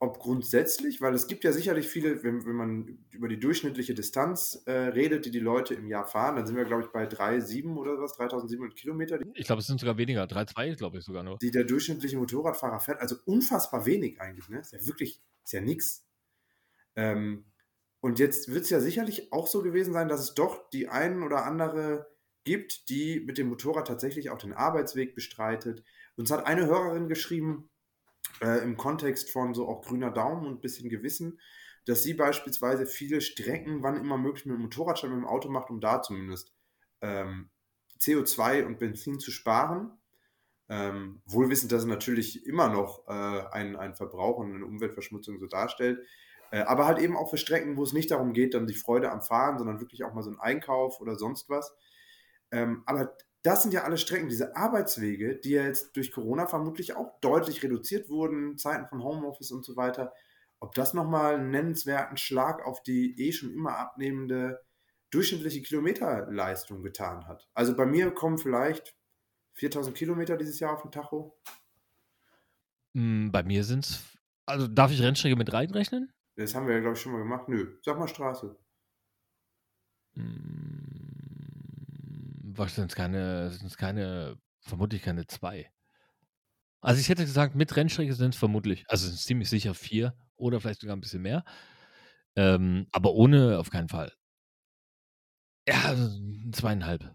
ob 0.00 0.18
grundsätzlich, 0.18 1.00
weil 1.00 1.14
es 1.14 1.28
gibt 1.28 1.44
ja 1.44 1.52
sicherlich 1.52 1.86
viele, 1.86 2.24
wenn, 2.24 2.44
wenn 2.44 2.56
man 2.56 2.98
über 3.12 3.28
die 3.28 3.38
durchschnittliche 3.38 3.94
Distanz 3.94 4.64
äh, 4.66 4.72
redet, 4.72 5.26
die 5.26 5.30
die 5.30 5.38
Leute 5.38 5.74
im 5.74 5.86
Jahr 5.86 6.06
fahren, 6.06 6.34
dann 6.34 6.46
sind 6.46 6.56
wir, 6.56 6.64
glaube 6.64 6.82
ich, 6.82 6.88
bei 6.88 7.06
3,7 7.06 7.76
oder 7.76 8.00
was, 8.00 8.14
3700 8.14 8.76
Kilometer. 8.76 9.20
Ich 9.34 9.46
glaube, 9.46 9.60
es 9.60 9.68
sind 9.68 9.78
sogar 9.78 9.96
weniger, 9.96 10.24
3,2 10.24 10.74
glaube 10.74 10.98
ich 10.98 11.04
sogar 11.04 11.22
nur. 11.22 11.38
Die 11.38 11.52
der 11.52 11.64
durchschnittliche 11.64 12.18
Motorradfahrer 12.18 12.80
fährt, 12.80 13.00
also 13.00 13.14
unfassbar 13.26 13.86
wenig 13.86 14.20
eigentlich, 14.20 14.48
ne? 14.48 14.58
Ist 14.58 14.72
ja 14.72 14.84
wirklich, 14.84 15.22
ist 15.44 15.52
ja 15.52 15.60
nix. 15.60 16.04
Ähm, 16.96 17.44
und 18.00 18.18
jetzt 18.18 18.52
wird 18.52 18.64
es 18.64 18.70
ja 18.70 18.80
sicherlich 18.80 19.32
auch 19.32 19.46
so 19.46 19.62
gewesen 19.62 19.92
sein, 19.92 20.08
dass 20.08 20.20
es 20.20 20.34
doch 20.34 20.68
die 20.70 20.88
einen 20.88 21.22
oder 21.22 21.46
andere 21.46 22.06
gibt, 22.46 22.88
die 22.88 23.20
mit 23.20 23.36
dem 23.36 23.48
Motorrad 23.48 23.86
tatsächlich 23.86 24.30
auch 24.30 24.38
den 24.38 24.54
Arbeitsweg 24.54 25.14
bestreitet. 25.14 25.84
Uns 26.16 26.30
hat 26.30 26.46
eine 26.46 26.66
Hörerin 26.66 27.08
geschrieben, 27.08 27.68
äh, 28.40 28.62
im 28.62 28.76
Kontext 28.76 29.30
von 29.30 29.52
so 29.52 29.68
auch 29.68 29.82
grüner 29.82 30.10
Daumen 30.10 30.46
und 30.46 30.62
bisschen 30.62 30.88
Gewissen, 30.88 31.40
dass 31.84 32.02
sie 32.02 32.14
beispielsweise 32.14 32.86
viele 32.86 33.20
Strecken, 33.20 33.82
wann 33.82 33.96
immer 33.96 34.16
möglich, 34.16 34.46
mit 34.46 34.56
dem 34.56 34.62
Motorrad 34.62 34.98
statt 34.98 35.10
mit 35.10 35.18
dem 35.18 35.26
Auto 35.26 35.48
macht, 35.48 35.70
um 35.70 35.80
da 35.80 36.02
zumindest 36.02 36.54
ähm, 37.00 37.50
CO2 38.00 38.64
und 38.64 38.78
Benzin 38.78 39.20
zu 39.20 39.30
sparen. 39.30 39.92
Ähm, 40.68 41.22
wohl 41.26 41.48
wissend, 41.48 41.70
dass 41.70 41.82
es 41.82 41.88
natürlich 41.88 42.44
immer 42.46 42.68
noch 42.68 43.06
äh, 43.06 43.46
ein, 43.52 43.76
ein 43.76 43.94
Verbrauch 43.94 44.38
und 44.38 44.54
eine 44.54 44.64
Umweltverschmutzung 44.64 45.38
so 45.38 45.46
darstellt. 45.46 46.04
Äh, 46.50 46.60
aber 46.60 46.86
halt 46.86 46.98
eben 46.98 47.16
auch 47.16 47.30
für 47.30 47.38
Strecken, 47.38 47.76
wo 47.76 47.82
es 47.82 47.92
nicht 47.92 48.10
darum 48.10 48.32
geht, 48.32 48.54
dann 48.54 48.66
die 48.66 48.74
Freude 48.74 49.10
am 49.10 49.22
Fahren, 49.22 49.58
sondern 49.58 49.80
wirklich 49.80 50.04
auch 50.04 50.12
mal 50.12 50.22
so 50.22 50.30
ein 50.30 50.40
Einkauf 50.40 51.00
oder 51.00 51.16
sonst 51.16 51.48
was. 51.48 51.74
Ähm, 52.50 52.82
aber 52.86 53.16
das 53.42 53.62
sind 53.62 53.72
ja 53.72 53.84
alle 53.84 53.98
Strecken, 53.98 54.28
diese 54.28 54.56
Arbeitswege, 54.56 55.36
die 55.36 55.50
ja 55.50 55.64
jetzt 55.64 55.96
durch 55.96 56.10
Corona 56.10 56.46
vermutlich 56.46 56.96
auch 56.96 57.20
deutlich 57.20 57.62
reduziert 57.62 58.08
wurden, 58.08 58.58
Zeiten 58.58 58.88
von 58.88 59.02
Homeoffice 59.02 59.52
und 59.52 59.64
so 59.64 59.76
weiter. 59.76 60.12
Ob 60.58 60.74
das 60.74 60.94
nochmal 60.94 61.34
einen 61.36 61.50
nennenswerten 61.50 62.16
Schlag 62.16 62.64
auf 62.66 62.82
die 62.82 63.14
eh 63.20 63.32
schon 63.32 63.52
immer 63.52 63.78
abnehmende 63.78 64.64
durchschnittliche 65.10 65.62
Kilometerleistung 65.62 66.82
getan 66.82 67.26
hat. 67.28 67.48
Also 67.54 67.76
bei 67.76 67.86
mir 67.86 68.10
kommen 68.10 68.38
vielleicht 68.38 68.96
4000 69.54 69.96
Kilometer 69.96 70.36
dieses 70.36 70.58
Jahr 70.60 70.74
auf 70.74 70.82
den 70.82 70.90
Tacho. 70.90 71.38
Mm, 72.94 73.30
Bei 73.30 73.42
mir 73.42 73.64
sind 73.64 73.84
es. 73.86 74.02
Also 74.46 74.68
darf 74.68 74.90
ich 74.90 75.02
Rennstrecke 75.02 75.36
mit 75.36 75.52
reinrechnen? 75.52 76.12
Das 76.36 76.54
haben 76.54 76.66
wir 76.66 76.74
ja, 76.74 76.80
glaube 76.80 76.96
ich, 76.96 77.00
schon 77.00 77.12
mal 77.12 77.18
gemacht. 77.18 77.48
Nö, 77.48 77.78
sag 77.82 77.98
mal 77.98 78.08
Straße. 78.08 78.56
Mm, 80.14 80.95
Was 82.56 82.74
sind 82.74 82.90
es 82.90 82.96
keine, 82.96 83.50
sind's 83.50 83.76
keine, 83.76 84.38
vermutlich 84.60 85.02
keine 85.02 85.26
zwei. 85.26 85.70
Also 86.80 87.00
ich 87.00 87.08
hätte 87.08 87.24
gesagt, 87.24 87.54
mit 87.54 87.74
Rennstrecke 87.74 88.12
sind 88.12 88.34
es 88.34 88.38
vermutlich, 88.38 88.84
also 88.88 89.06
es 89.06 89.12
sind 89.12 89.26
ziemlich 89.26 89.50
sicher 89.50 89.74
vier 89.74 90.14
oder 90.36 90.60
vielleicht 90.60 90.80
sogar 90.80 90.96
ein 90.96 91.00
bisschen 91.00 91.22
mehr. 91.22 91.44
Ähm, 92.36 92.86
aber 92.92 93.14
ohne 93.14 93.58
auf 93.58 93.70
keinen 93.70 93.88
Fall. 93.88 94.12
Ja, 95.68 95.82
also 95.84 96.10
zweieinhalb. 96.52 97.14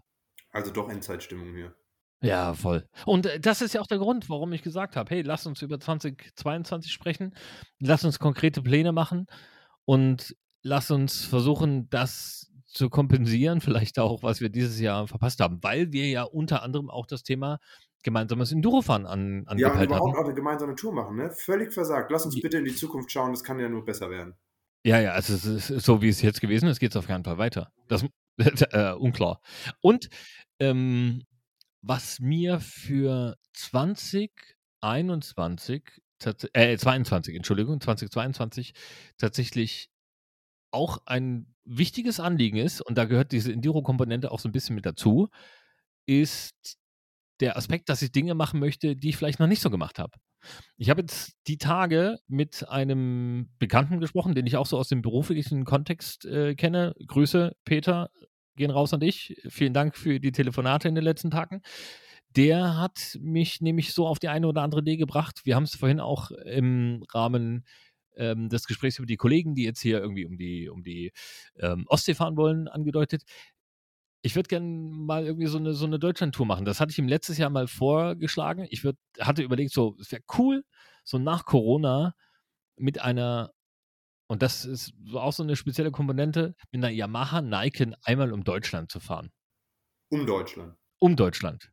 Also 0.50 0.70
doch 0.72 0.90
Endzeitstimmung 0.90 1.54
hier. 1.54 1.74
Ja, 2.22 2.54
voll. 2.54 2.88
Und 3.04 3.26
äh, 3.26 3.40
das 3.40 3.62
ist 3.62 3.74
ja 3.74 3.80
auch 3.80 3.86
der 3.86 3.98
Grund, 3.98 4.28
warum 4.28 4.52
ich 4.52 4.62
gesagt 4.62 4.96
habe, 4.96 5.10
hey, 5.10 5.22
lass 5.22 5.46
uns 5.46 5.62
über 5.62 5.80
2022 5.80 6.92
sprechen, 6.92 7.34
lass 7.80 8.04
uns 8.04 8.18
konkrete 8.18 8.62
Pläne 8.62 8.92
machen 8.92 9.26
und 9.84 10.36
lass 10.62 10.90
uns 10.90 11.24
versuchen, 11.24 11.88
das 11.90 12.51
zu 12.72 12.90
kompensieren, 12.90 13.60
vielleicht 13.60 13.98
auch, 13.98 14.22
was 14.22 14.40
wir 14.40 14.48
dieses 14.48 14.80
Jahr 14.80 15.06
verpasst 15.06 15.40
haben, 15.40 15.58
weil 15.62 15.92
wir 15.92 16.08
ja 16.08 16.22
unter 16.22 16.62
anderem 16.62 16.90
auch 16.90 17.06
das 17.06 17.22
Thema 17.22 17.58
gemeinsames 18.02 18.52
Endurofahren 18.52 19.06
an, 19.06 19.20
Ja, 19.20 19.38
und 19.38 19.48
angepeilt 19.48 19.90
überhaupt 19.90 20.16
auch 20.16 20.24
eine 20.24 20.34
gemeinsame 20.34 20.74
Tour 20.74 20.92
machen, 20.92 21.16
ne? 21.16 21.30
Völlig 21.30 21.72
versagt. 21.72 22.10
Lass 22.10 22.24
uns 22.24 22.40
bitte 22.40 22.58
in 22.58 22.64
die 22.64 22.74
Zukunft 22.74 23.12
schauen, 23.12 23.32
das 23.32 23.44
kann 23.44 23.60
ja 23.60 23.68
nur 23.68 23.84
besser 23.84 24.10
werden. 24.10 24.34
Ja, 24.84 25.00
ja, 25.00 25.12
also 25.12 25.34
es 25.34 25.44
ist 25.44 25.68
so 25.84 26.02
wie 26.02 26.08
es 26.08 26.22
jetzt 26.22 26.40
gewesen 26.40 26.68
ist, 26.68 26.80
geht 26.80 26.90
es 26.90 26.96
auf 26.96 27.06
keinen 27.06 27.22
Fall 27.22 27.38
weiter. 27.38 27.70
Das 27.86 28.04
äh, 28.72 28.92
unklar. 28.92 29.40
Und 29.80 30.08
ähm, 30.58 31.22
was 31.82 32.18
mir 32.18 32.58
für 32.58 33.36
2021, 33.52 35.82
tats- 36.18 36.48
äh, 36.52 36.76
22, 36.76 37.36
Entschuldigung, 37.36 37.80
2022 37.80 38.74
tatsächlich 39.18 39.91
auch 40.72 40.98
ein 41.06 41.46
wichtiges 41.64 42.20
Anliegen 42.20 42.56
ist, 42.56 42.80
und 42.80 42.98
da 42.98 43.04
gehört 43.04 43.32
diese 43.32 43.52
Enduro-Komponente 43.52 44.30
auch 44.30 44.40
so 44.40 44.48
ein 44.48 44.52
bisschen 44.52 44.74
mit 44.74 44.86
dazu, 44.86 45.28
ist 46.06 46.78
der 47.40 47.56
Aspekt, 47.56 47.88
dass 47.88 48.02
ich 48.02 48.12
Dinge 48.12 48.34
machen 48.34 48.60
möchte, 48.60 48.96
die 48.96 49.10
ich 49.10 49.16
vielleicht 49.16 49.40
noch 49.40 49.46
nicht 49.46 49.62
so 49.62 49.70
gemacht 49.70 49.98
habe. 49.98 50.12
Ich 50.76 50.90
habe 50.90 51.02
jetzt 51.02 51.34
die 51.46 51.58
Tage 51.58 52.18
mit 52.26 52.68
einem 52.68 53.50
Bekannten 53.58 54.00
gesprochen, 54.00 54.34
den 54.34 54.46
ich 54.46 54.56
auch 54.56 54.66
so 54.66 54.76
aus 54.76 54.88
dem 54.88 55.02
beruflichen 55.02 55.64
Kontext 55.64 56.24
äh, 56.24 56.54
kenne. 56.54 56.94
Grüße, 57.06 57.52
Peter, 57.64 58.10
gehen 58.56 58.70
raus 58.70 58.92
an 58.92 59.00
dich. 59.00 59.40
Vielen 59.48 59.72
Dank 59.72 59.96
für 59.96 60.20
die 60.20 60.32
Telefonate 60.32 60.88
in 60.88 60.94
den 60.94 61.04
letzten 61.04 61.30
Tagen. 61.30 61.62
Der 62.30 62.76
hat 62.76 63.18
mich 63.20 63.60
nämlich 63.60 63.92
so 63.92 64.06
auf 64.06 64.18
die 64.18 64.28
eine 64.28 64.48
oder 64.48 64.62
andere 64.62 64.80
Idee 64.80 64.96
gebracht. 64.96 65.42
Wir 65.44 65.54
haben 65.54 65.64
es 65.64 65.76
vorhin 65.76 66.00
auch 66.00 66.30
im 66.30 67.04
Rahmen 67.12 67.64
ähm, 68.16 68.48
des 68.48 68.66
Gesprächs 68.66 68.98
über 68.98 69.06
die 69.06 69.16
Kollegen, 69.16 69.54
die 69.54 69.64
jetzt 69.64 69.80
hier 69.80 70.00
irgendwie 70.00 70.24
um 70.24 70.36
die, 70.36 70.68
um 70.68 70.82
die 70.82 71.12
ähm, 71.56 71.84
Ostsee 71.88 72.14
fahren 72.14 72.36
wollen, 72.36 72.68
angedeutet. 72.68 73.22
Ich 74.22 74.36
würde 74.36 74.48
gerne 74.48 74.66
mal 74.66 75.24
irgendwie 75.24 75.46
so 75.46 75.58
eine, 75.58 75.72
so 75.72 75.84
eine 75.84 75.98
Deutschland-Tour 75.98 76.46
machen. 76.46 76.64
Das 76.64 76.80
hatte 76.80 76.92
ich 76.92 76.98
ihm 76.98 77.08
letztes 77.08 77.38
Jahr 77.38 77.50
mal 77.50 77.66
vorgeschlagen. 77.66 78.66
Ich 78.70 78.84
würd, 78.84 78.96
hatte 79.18 79.42
überlegt, 79.42 79.72
so, 79.72 79.96
es 80.00 80.12
wäre 80.12 80.22
cool, 80.38 80.64
so 81.04 81.18
nach 81.18 81.44
Corona 81.44 82.14
mit 82.76 83.00
einer, 83.00 83.52
und 84.28 84.42
das 84.42 84.64
ist 84.64 84.94
auch 85.12 85.32
so 85.32 85.42
eine 85.42 85.56
spezielle 85.56 85.90
Komponente, 85.90 86.54
mit 86.70 86.84
einer 86.84 86.92
Yamaha 86.92 87.42
Niken 87.42 87.96
einmal 88.02 88.32
um 88.32 88.44
Deutschland 88.44 88.90
zu 88.90 89.00
fahren. 89.00 89.32
Um 90.10 90.26
Deutschland. 90.26 90.76
Um 91.00 91.16
Deutschland. 91.16 91.72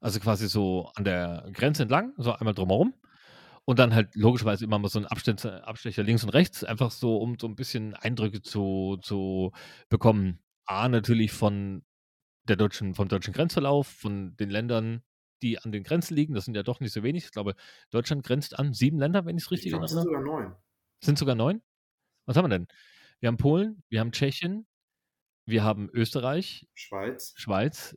Also 0.00 0.18
quasi 0.20 0.48
so 0.48 0.90
an 0.94 1.04
der 1.04 1.48
Grenze 1.52 1.82
entlang, 1.82 2.14
so 2.16 2.32
einmal 2.32 2.54
drumherum. 2.54 2.94
Und 3.66 3.78
dann 3.78 3.94
halt 3.94 4.14
logischerweise 4.16 4.64
immer 4.64 4.78
mal 4.78 4.88
so 4.88 4.98
ein 4.98 5.06
Abstecher, 5.06 5.66
Abstecher 5.68 6.02
links 6.02 6.24
und 6.24 6.30
rechts, 6.30 6.64
einfach 6.64 6.90
so, 6.90 7.18
um 7.18 7.38
so 7.38 7.46
ein 7.46 7.54
bisschen 7.54 7.94
Eindrücke 7.94 8.42
zu, 8.42 8.98
zu 9.02 9.52
bekommen. 9.88 10.40
A, 10.66 10.88
natürlich 10.88 11.32
von 11.32 11.84
der 12.48 12.56
deutschen, 12.56 12.94
vom 12.94 13.08
deutschen 13.08 13.32
Grenzverlauf, 13.34 13.86
von 13.86 14.36
den 14.36 14.50
Ländern, 14.50 15.02
die 15.42 15.58
an 15.58 15.72
den 15.72 15.84
Grenzen 15.84 16.14
liegen. 16.14 16.34
Das 16.34 16.44
sind 16.46 16.56
ja 16.56 16.62
doch 16.62 16.80
nicht 16.80 16.92
so 16.92 17.02
wenig. 17.02 17.24
Ich 17.24 17.30
glaube, 17.32 17.54
Deutschland 17.90 18.24
grenzt 18.24 18.58
an 18.58 18.72
sieben 18.74 18.98
Länder, 18.98 19.24
wenn 19.26 19.36
ich 19.36 19.44
es 19.44 19.50
Ich 19.52 19.52
richtig 19.52 19.72
es 19.72 19.90
sind 19.90 19.98
erinnere. 19.98 20.02
sogar 20.04 20.20
neun. 20.22 20.56
Sind 21.02 21.18
sogar 21.18 21.34
neun? 21.34 21.62
Was 22.26 22.36
haben 22.36 22.44
wir 22.44 22.58
denn? 22.58 22.68
Wir 23.20 23.28
haben 23.28 23.36
Polen, 23.36 23.82
wir 23.88 24.00
haben 24.00 24.12
Tschechien, 24.12 24.66
wir 25.46 25.64
haben 25.64 25.90
Österreich, 25.92 26.68
Schweiz, 26.74 27.32
Schweiz, 27.36 27.96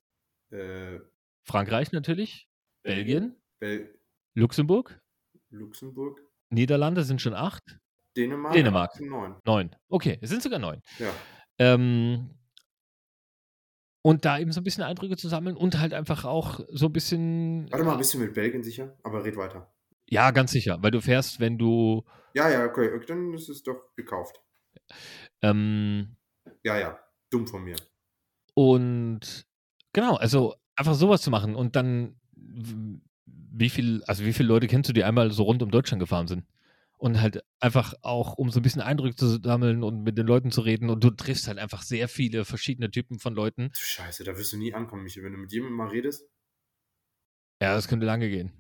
äh, 0.52 1.00
Frankreich 1.44 1.92
natürlich, 1.92 2.50
Belgien, 2.84 3.36
Bel 3.60 4.00
Luxemburg, 4.36 5.03
Luxemburg, 5.54 6.20
Niederlande 6.50 7.04
sind 7.04 7.22
schon 7.22 7.34
acht, 7.34 7.80
Dänemark. 8.18 8.54
Dänemark. 8.54 8.94
sind 8.94 9.10
neun. 9.10 9.36
neun. 9.46 9.76
Okay, 9.90 10.18
es 10.22 10.30
sind 10.30 10.42
sogar 10.44 10.60
neun. 10.60 10.82
Ja. 11.00 11.12
Ähm, 11.60 12.38
und 14.06 14.26
da 14.26 14.38
eben 14.40 14.52
so 14.52 14.60
ein 14.60 14.64
bisschen 14.64 14.84
Eindrücke 14.84 15.16
zu 15.18 15.30
sammeln 15.30 15.56
und 15.56 15.80
halt 15.80 15.94
einfach 15.94 16.26
auch 16.26 16.60
so 16.70 16.88
ein 16.88 16.94
bisschen. 16.94 17.68
Warte 17.72 17.86
mal, 17.86 17.96
bist 17.98 18.14
du 18.14 18.18
mit 18.20 18.34
Belgien 18.34 18.64
sicher? 18.64 18.98
Aber 19.04 19.24
red 19.24 19.38
weiter. 19.38 19.74
Ja, 20.10 20.32
ganz 20.32 20.52
sicher, 20.52 20.78
weil 20.82 20.92
du 20.92 21.02
fährst, 21.02 21.40
wenn 21.40 21.58
du. 21.58 22.04
Ja, 22.34 22.50
ja, 22.50 22.66
okay, 22.66 22.92
okay, 22.94 23.06
dann 23.08 23.34
ist 23.34 23.48
es 23.50 23.64
doch 23.64 23.94
gekauft. 23.96 24.42
Ähm, 25.42 26.18
Ja, 26.64 26.78
ja, 26.78 27.00
dumm 27.30 27.48
von 27.48 27.64
mir. 27.64 27.76
und 28.56 29.46
genau, 29.94 30.16
also 30.16 30.56
einfach 30.76 30.96
sowas 30.96 31.22
zu 31.22 31.32
machen 31.32 31.56
und 31.56 31.76
dann. 31.76 32.20
Wie 33.56 33.70
viel, 33.70 34.04
also 34.06 34.26
wie 34.26 34.34
viele 34.34 34.50
Leute 34.50 34.68
kennst 34.68 34.90
du, 34.90 34.94
die 34.94 35.04
einmal 35.04 35.32
so 35.32 35.44
rund 35.44 35.62
um 35.64 35.72
Deutschland 35.72 36.00
gefahren 36.00 36.28
sind? 36.28 36.46
Und 36.98 37.22
halt 37.22 37.44
einfach 37.60 37.94
auch, 38.02 38.34
um 38.34 38.50
so 38.50 38.60
ein 38.60 38.64
bisschen 38.64 38.82
Eindrücke 38.82 39.16
zu 39.16 39.40
sammeln 39.42 39.84
und 39.84 40.04
mit 40.04 40.18
den 40.18 40.26
Leuten 40.26 40.52
zu 40.52 40.62
reden. 40.62 40.90
Und 40.90 41.04
du 41.04 41.12
triffst 41.12 41.48
halt 41.48 41.60
einfach 41.60 41.82
sehr 41.82 42.08
viele 42.08 42.46
verschiedene 42.46 42.90
Typen 42.90 43.20
von 43.20 43.36
Leuten. 43.36 43.70
Du 43.74 43.80
Scheiße, 43.80 44.24
da 44.24 44.38
wirst 44.38 44.54
du 44.54 44.58
nie 44.58 44.74
ankommen, 44.74 45.04
Michi. 45.04 45.22
Wenn 45.22 45.34
du 45.34 45.38
mit 45.38 45.52
jemandem 45.52 45.78
mal 45.78 45.90
redest, 45.90 46.26
Ja, 47.62 47.76
das 47.76 47.88
könnte 47.88 48.06
lange 48.06 48.30
gehen. 48.30 48.52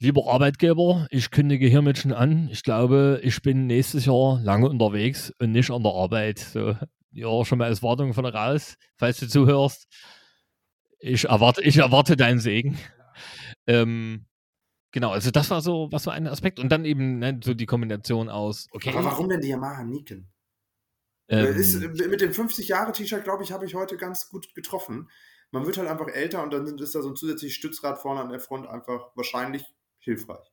Lieber 0.00 0.32
Arbeitgeber, 0.32 1.08
ich 1.10 1.30
kündige 1.30 1.66
hiermit 1.66 1.98
schon 1.98 2.12
an. 2.12 2.48
Ich 2.52 2.62
glaube, 2.62 3.20
ich 3.24 3.42
bin 3.42 3.66
nächstes 3.66 4.06
Jahr 4.06 4.40
lange 4.40 4.68
unterwegs 4.68 5.32
und 5.40 5.50
nicht 5.50 5.70
an 5.70 5.82
der 5.82 5.92
Arbeit. 5.92 6.38
So, 6.38 6.76
ja, 7.10 7.44
schon 7.44 7.58
mal 7.58 7.66
als 7.66 7.82
Wartung 7.82 8.14
von 8.14 8.24
raus, 8.24 8.76
falls 8.96 9.18
du 9.18 9.28
zuhörst. 9.28 9.88
Ich 10.98 11.24
erwarte, 11.24 11.62
ich 11.62 11.76
erwarte 11.76 12.16
deinen 12.16 12.40
Segen. 12.40 12.78
Ähm, 13.66 14.26
genau, 14.92 15.10
also 15.10 15.30
das 15.30 15.50
war 15.50 15.60
so, 15.60 15.88
was 15.90 16.04
so 16.04 16.10
ein 16.10 16.26
Aspekt. 16.26 16.58
Und 16.58 16.70
dann 16.70 16.84
eben 16.84 17.18
ne, 17.18 17.38
so 17.42 17.54
die 17.54 17.66
Kombination 17.66 18.28
aus, 18.28 18.66
okay. 18.72 18.90
aber 18.90 19.04
warum 19.04 19.28
denn 19.28 19.40
die 19.40 19.48
Yamaha 19.48 19.84
Niken? 19.84 20.32
ähm, 21.28 21.46
Äh, 21.46 21.58
ist, 21.58 21.80
mit 21.80 22.20
dem 22.20 22.32
50-Jahre-T-Shirt, 22.32 23.24
glaube 23.24 23.44
ich, 23.44 23.52
habe 23.52 23.66
ich 23.66 23.74
heute 23.74 23.96
ganz 23.96 24.28
gut 24.28 24.54
getroffen. 24.54 25.10
Man 25.50 25.66
wird 25.66 25.78
halt 25.78 25.88
einfach 25.88 26.08
älter 26.08 26.42
und 26.42 26.52
dann 26.52 26.78
ist 26.78 26.94
da 26.94 27.02
so 27.02 27.08
ein 27.08 27.16
zusätzliches 27.16 27.56
Stützrad 27.56 27.98
vorne 27.98 28.20
an 28.20 28.30
der 28.30 28.40
Front 28.40 28.66
einfach 28.66 29.10
wahrscheinlich 29.14 29.64
hilfreich. 29.98 30.46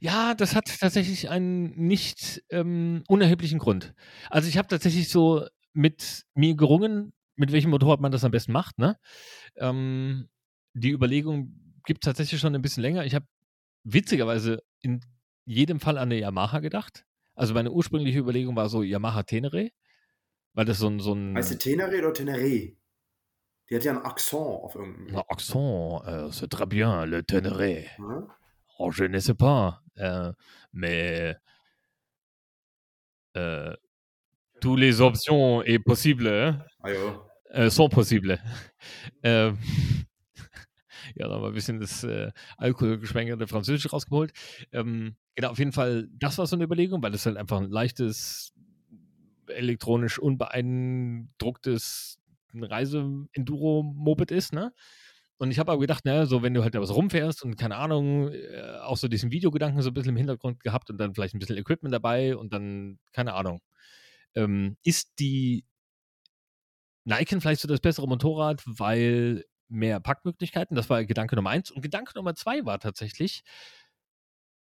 Ja, 0.00 0.34
das 0.34 0.54
hat 0.54 0.66
tatsächlich 0.80 1.30
einen 1.30 1.70
nicht 1.76 2.42
ähm, 2.50 3.04
unerheblichen 3.08 3.58
Grund. 3.58 3.94
Also 4.30 4.48
ich 4.48 4.58
habe 4.58 4.68
tatsächlich 4.68 5.08
so 5.08 5.46
mit 5.72 6.24
mir 6.34 6.54
gerungen, 6.56 7.12
mit 7.36 7.52
welchem 7.52 7.70
Motorrad 7.70 8.00
man 8.00 8.12
das 8.12 8.24
am 8.24 8.30
besten 8.30 8.52
macht. 8.52 8.78
Ne? 8.78 8.98
Ähm, 9.56 10.28
die 10.74 10.90
Überlegung 10.90 11.80
gibt 11.84 12.04
tatsächlich 12.04 12.40
schon 12.40 12.54
ein 12.54 12.62
bisschen 12.62 12.82
länger. 12.82 13.04
Ich 13.04 13.14
habe 13.14 13.26
witzigerweise 13.84 14.62
in 14.80 15.00
jedem 15.44 15.80
Fall 15.80 15.98
an 15.98 16.10
eine 16.10 16.20
Yamaha 16.20 16.60
gedacht. 16.60 17.04
Also 17.34 17.54
meine 17.54 17.70
ursprüngliche 17.70 18.18
Überlegung 18.18 18.56
war 18.56 18.68
so 18.68 18.82
Yamaha 18.82 19.22
Tenere, 19.22 19.70
weil 20.52 20.64
das 20.64 20.78
so 20.78 20.88
ein, 20.88 21.00
so 21.00 21.14
ein 21.14 21.36
Heißt 21.36 21.52
die 21.52 21.58
Tenere 21.58 21.98
oder 21.98 22.12
Tenere? 22.12 22.76
Die 23.70 23.76
hat 23.76 23.84
ja 23.84 23.92
einen 23.92 24.04
Akzent 24.04 24.42
auf 24.42 24.74
irgendeinem. 24.74 25.16
ein 25.16 25.22
Accent, 25.28 26.06
äh, 26.06 26.30
c'est 26.30 26.48
très 26.48 26.66
bien, 26.66 27.06
le 27.06 27.24
Tenere. 27.24 27.86
Ne? 27.98 28.28
Oh, 28.78 28.90
je 28.90 29.08
ne 29.08 29.20
sais 29.20 29.34
pas. 29.34 29.82
Äh, 29.94 30.32
mais 30.72 31.36
äh, 33.34 33.76
tous 34.62 34.76
les 34.76 35.00
options 35.00 35.62
est 35.64 35.78
possible, 35.80 36.64
Ah, 36.82 36.90
ja. 36.90 37.20
äh, 37.50 37.70
sont 37.70 37.88
possible. 37.90 38.38
ähm, 39.22 39.58
ja, 41.16 41.28
da 41.28 41.34
haben 41.34 41.42
wir 41.42 41.48
ein 41.48 41.54
bisschen 41.54 41.80
das 41.80 42.04
äh, 42.04 42.30
alkoholgeschwängerte 42.56 43.46
Französisch 43.48 43.92
rausgeholt. 43.92 44.32
Ähm, 44.72 45.16
genau, 45.34 45.50
auf 45.50 45.58
jeden 45.58 45.72
Fall, 45.72 46.08
das 46.18 46.38
war 46.38 46.46
so 46.46 46.56
eine 46.56 46.64
Überlegung, 46.64 47.02
weil 47.02 47.14
es 47.14 47.26
halt 47.26 47.36
einfach 47.36 47.58
ein 47.60 47.70
leichtes, 47.70 48.52
elektronisch 49.48 50.18
unbeeindrucktes 50.18 52.18
Reise-Enduro-Moped 52.54 54.30
ist, 54.30 54.52
ne? 54.52 54.72
Und 55.38 55.50
ich 55.50 55.58
habe 55.58 55.72
aber 55.72 55.80
gedacht, 55.80 56.04
naja, 56.04 56.26
so 56.26 56.42
wenn 56.42 56.54
du 56.54 56.62
halt 56.62 56.74
da 56.76 56.80
was 56.80 56.94
rumfährst 56.94 57.42
und 57.42 57.56
keine 57.56 57.76
Ahnung, 57.76 58.28
äh, 58.30 58.78
auch 58.82 58.96
so 58.96 59.08
diesen 59.08 59.32
Videogedanken 59.32 59.82
so 59.82 59.90
ein 59.90 59.94
bisschen 59.94 60.10
im 60.10 60.16
Hintergrund 60.16 60.60
gehabt 60.60 60.88
und 60.90 60.98
dann 60.98 61.14
vielleicht 61.14 61.34
ein 61.34 61.40
bisschen 61.40 61.56
Equipment 61.56 61.92
dabei 61.92 62.36
und 62.36 62.52
dann, 62.52 62.98
keine 63.12 63.34
Ahnung, 63.34 63.60
ähm, 64.34 64.76
ist 64.82 65.18
die 65.18 65.64
Nike 67.04 67.40
vielleicht 67.40 67.60
so 67.60 67.68
das 67.68 67.80
bessere 67.80 68.06
Motorrad, 68.06 68.62
weil 68.66 69.44
mehr 69.68 70.00
Packmöglichkeiten, 70.00 70.76
das 70.76 70.90
war 70.90 71.04
Gedanke 71.04 71.34
Nummer 71.36 71.50
eins. 71.50 71.70
Und 71.70 71.82
Gedanke 71.82 72.12
Nummer 72.14 72.34
zwei 72.34 72.64
war 72.64 72.78
tatsächlich, 72.78 73.42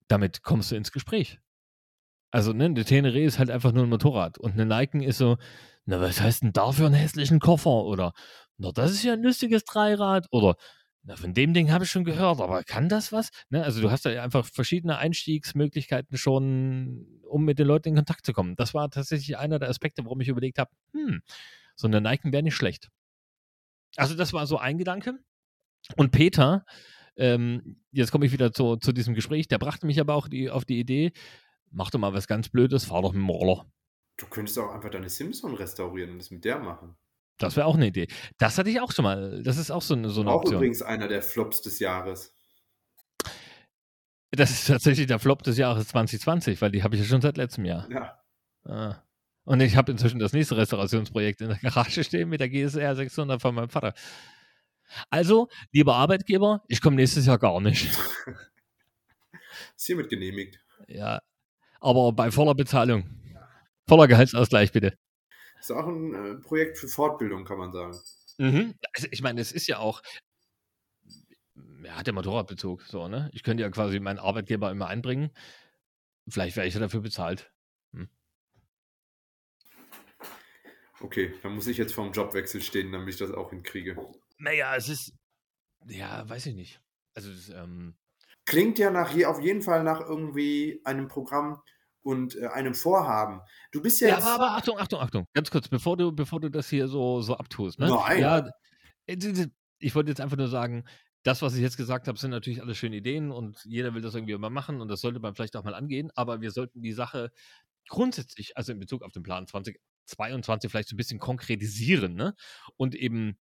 damit 0.07 0.43
kommst 0.43 0.71
du 0.71 0.75
ins 0.75 0.91
Gespräch. 0.91 1.39
Also, 2.31 2.53
ne, 2.53 2.65
eine 2.65 2.85
Tenere 2.85 3.19
ist 3.19 3.39
halt 3.39 3.49
einfach 3.49 3.71
nur 3.71 3.83
ein 3.83 3.89
Motorrad 3.89 4.37
und 4.37 4.53
eine 4.53 4.65
Nike 4.65 5.03
ist 5.03 5.17
so, 5.17 5.37
na, 5.85 5.99
was 5.99 6.21
heißt 6.21 6.43
denn 6.43 6.53
da 6.53 6.71
für 6.71 6.85
einen 6.85 6.95
hässlichen 6.95 7.39
Koffer? 7.39 7.83
Oder, 7.85 8.13
na, 8.57 8.71
das 8.71 8.91
ist 8.91 9.03
ja 9.03 9.13
ein 9.13 9.23
lustiges 9.23 9.63
Dreirad. 9.63 10.27
Oder, 10.31 10.55
na, 11.09 11.15
von 11.15 11.33
dem 11.33 11.55
Ding 11.55 11.71
habe 11.71 11.85
ich 11.85 11.89
schon 11.89 12.03
gehört, 12.03 12.39
aber 12.39 12.63
kann 12.63 12.87
das 12.87 13.11
was? 13.11 13.31
Ne, 13.49 13.63
also, 13.63 13.81
du 13.81 13.89
hast 13.89 14.05
da 14.05 14.11
einfach 14.21 14.45
verschiedene 14.45 14.99
Einstiegsmöglichkeiten 14.99 16.19
schon, 16.19 17.19
um 17.23 17.45
mit 17.45 17.57
den 17.57 17.65
Leuten 17.65 17.89
in 17.89 17.95
Kontakt 17.95 18.27
zu 18.27 18.31
kommen. 18.31 18.55
Das 18.55 18.75
war 18.75 18.91
tatsächlich 18.91 19.35
einer 19.35 19.57
der 19.57 19.69
Aspekte, 19.69 20.05
warum 20.05 20.21
ich 20.21 20.27
überlegt 20.27 20.59
habe, 20.59 20.69
hm, 20.93 21.21
so 21.75 21.87
eine 21.87 21.99
Nike 21.99 22.31
wäre 22.31 22.43
nicht 22.43 22.53
schlecht. 22.53 22.89
Also, 23.95 24.13
das 24.13 24.33
war 24.33 24.45
so 24.45 24.59
ein 24.59 24.77
Gedanke. 24.77 25.17
Und 25.95 26.11
Peter, 26.11 26.63
ähm, 27.15 27.81
jetzt 27.91 28.11
komme 28.11 28.27
ich 28.27 28.31
wieder 28.31 28.53
zu, 28.53 28.75
zu 28.75 28.91
diesem 28.91 29.15
Gespräch, 29.15 29.47
der 29.47 29.57
brachte 29.57 29.87
mich 29.87 29.99
aber 29.99 30.13
auch 30.13 30.27
die, 30.27 30.51
auf 30.51 30.63
die 30.63 30.79
Idee, 30.79 31.11
mach 31.71 31.89
doch 31.89 31.97
mal 31.97 32.13
was 32.13 32.27
ganz 32.27 32.49
Blödes, 32.49 32.85
fahr 32.85 33.01
doch 33.01 33.13
mit 33.13 33.23
dem 33.23 33.29
Roller. 33.29 33.65
Du 34.17 34.27
könntest 34.27 34.59
auch 34.59 34.75
einfach 34.75 34.91
deine 34.91 35.09
Simpson 35.09 35.55
restaurieren 35.55 36.11
und 36.11 36.19
das 36.19 36.29
mit 36.29 36.45
der 36.45 36.59
machen. 36.59 36.95
Das 37.39 37.55
wäre 37.55 37.65
auch 37.65 37.75
eine 37.75 37.87
Idee. 37.87 38.07
Das 38.37 38.57
hatte 38.57 38.69
ich 38.69 38.79
auch 38.79 38.91
schon 38.91 39.03
mal. 39.03 39.41
Das 39.43 39.57
ist 39.57 39.71
auch 39.71 39.81
so 39.81 39.95
eine, 39.95 40.09
so 40.09 40.21
eine 40.21 40.29
Auch 40.29 40.41
Option. 40.41 40.55
übrigens 40.55 40.81
einer 40.81 41.07
der 41.07 41.21
Flops 41.21 41.61
des 41.61 41.79
Jahres. 41.79 42.35
Das 44.31 44.51
ist 44.51 44.67
tatsächlich 44.67 45.07
der 45.07 45.19
Flop 45.19 45.41
des 45.41 45.57
Jahres 45.57 45.87
2020, 45.87 46.61
weil 46.61 46.71
die 46.71 46.83
habe 46.83 46.95
ich 46.95 47.01
ja 47.01 47.07
schon 47.07 47.21
seit 47.21 47.37
letztem 47.37 47.65
Jahr. 47.65 47.89
Ja. 47.89 48.19
Ah. 48.65 49.03
Und 49.45 49.61
ich 49.61 49.75
habe 49.75 49.91
inzwischen 49.91 50.19
das 50.19 50.33
nächste 50.33 50.57
Restaurationsprojekt 50.57 51.41
in 51.41 51.49
der 51.49 51.57
Garage 51.57 52.03
stehen 52.03 52.29
mit 52.29 52.39
der 52.39 52.49
GSR 52.49 52.95
600 52.95 53.41
von 53.41 53.55
meinem 53.55 53.69
Vater. 53.69 53.93
Also, 55.09 55.47
lieber 55.71 55.95
Arbeitgeber, 55.95 56.63
ich 56.67 56.81
komme 56.81 56.97
nächstes 56.97 57.25
Jahr 57.25 57.39
gar 57.39 57.59
nicht. 57.61 57.89
Ist 59.75 59.85
hiermit 59.85 60.09
genehmigt. 60.09 60.59
Ja, 60.87 61.21
aber 61.79 62.11
bei 62.11 62.31
voller 62.31 62.55
Bezahlung. 62.55 63.09
Voller 63.87 64.07
Gehaltsausgleich, 64.07 64.71
bitte. 64.71 64.97
Ist 65.59 65.71
auch 65.71 65.87
ein 65.87 66.13
äh, 66.13 66.35
Projekt 66.35 66.77
für 66.77 66.87
Fortbildung, 66.87 67.45
kann 67.45 67.57
man 67.57 67.71
sagen. 67.71 67.97
Mhm. 68.37 68.75
Also 68.93 69.07
ich 69.11 69.21
meine, 69.21 69.41
es 69.41 69.51
ist 69.51 69.67
ja 69.67 69.79
auch, 69.79 70.01
ja, 71.83 71.97
hat 71.97 72.07
der 72.07 72.13
Motorradbezug, 72.13 72.83
so, 72.83 73.07
ne? 73.07 73.29
Ich 73.33 73.43
könnte 73.43 73.63
ja 73.63 73.69
quasi 73.69 73.99
meinen 73.99 74.19
Arbeitgeber 74.19 74.71
immer 74.71 74.87
einbringen. 74.87 75.31
Vielleicht 76.27 76.55
wäre 76.55 76.67
ich 76.67 76.73
ja 76.73 76.79
dafür 76.79 77.01
bezahlt. 77.01 77.51
Okay, 81.01 81.33
dann 81.43 81.55
muss 81.55 81.67
ich 81.67 81.77
jetzt 81.77 81.93
vorm 81.93 82.11
Jobwechsel 82.11 82.61
stehen, 82.61 82.91
damit 82.91 83.09
ich 83.09 83.17
das 83.17 83.31
auch 83.31 83.51
hinkriege. 83.51 83.97
Naja, 84.37 84.75
es 84.75 84.89
ist, 84.89 85.13
ja, 85.85 86.27
weiß 86.27 86.47
ich 86.47 86.55
nicht. 86.55 86.81
Also, 87.13 87.31
es, 87.31 87.49
ähm, 87.49 87.95
Klingt 88.45 88.79
ja 88.79 88.89
nach 88.89 89.15
auf 89.25 89.41
jeden 89.41 89.61
Fall 89.61 89.83
nach 89.83 90.01
irgendwie 90.01 90.81
einem 90.83 91.07
Programm 91.07 91.61
und 92.01 92.35
äh, 92.35 92.47
einem 92.47 92.73
Vorhaben. 92.73 93.41
Du 93.71 93.81
bist 93.81 94.01
ja, 94.01 94.09
ja, 94.09 94.15
jetzt. 94.15 94.25
aber, 94.25 94.45
aber 94.45 94.57
Achtung, 94.57 94.77
Achtung, 94.77 94.99
Achtung. 94.99 95.25
Ganz 95.33 95.51
kurz, 95.51 95.67
bevor 95.67 95.97
du, 95.97 96.11
bevor 96.11 96.39
du 96.39 96.49
das 96.49 96.69
hier 96.69 96.87
so, 96.87 97.21
so 97.21 97.35
abtust, 97.35 97.79
ne? 97.79 97.87
Nein. 97.87 98.19
Ja, 98.19 98.49
äh, 99.05 99.47
ich 99.79 99.95
wollte 99.95 100.09
jetzt 100.09 100.21
einfach 100.21 100.37
nur 100.37 100.47
sagen, 100.47 100.85
das, 101.23 101.41
was 101.41 101.55
ich 101.55 101.61
jetzt 101.61 101.77
gesagt 101.77 102.07
habe, 102.07 102.17
sind 102.17 102.31
natürlich 102.31 102.61
alles 102.61 102.77
schöne 102.77 102.95
Ideen 102.95 103.31
und 103.31 103.63
jeder 103.65 103.93
will 103.93 104.01
das 104.01 104.15
irgendwie 104.15 104.33
immer 104.33 104.49
machen 104.49 104.81
und 104.81 104.87
das 104.87 105.01
sollte 105.01 105.19
man 105.19 105.35
vielleicht 105.35 105.55
auch 105.55 105.63
mal 105.63 105.73
angehen, 105.73 106.11
aber 106.15 106.41
wir 106.41 106.51
sollten 106.51 106.81
die 106.81 106.93
Sache 106.93 107.31
grundsätzlich, 107.87 108.55
also 108.55 108.71
in 108.71 108.79
Bezug 108.79 109.03
auf 109.03 109.11
den 109.11 109.23
Plan 109.23 109.47
2022 109.47 110.71
vielleicht 110.71 110.89
so 110.89 110.95
ein 110.95 110.97
bisschen 110.97 111.19
konkretisieren, 111.19 112.15
ne? 112.15 112.35
Und 112.77 112.95
eben 112.95 113.37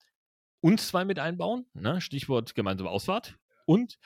uns 0.61 0.89
zwei 0.89 1.05
mit 1.05 1.19
einbauen, 1.19 1.67
ne? 1.75 2.01
Stichwort 2.01 2.55
gemeinsame 2.55 2.91
Ausfahrt 2.91 3.39
und 3.67 3.99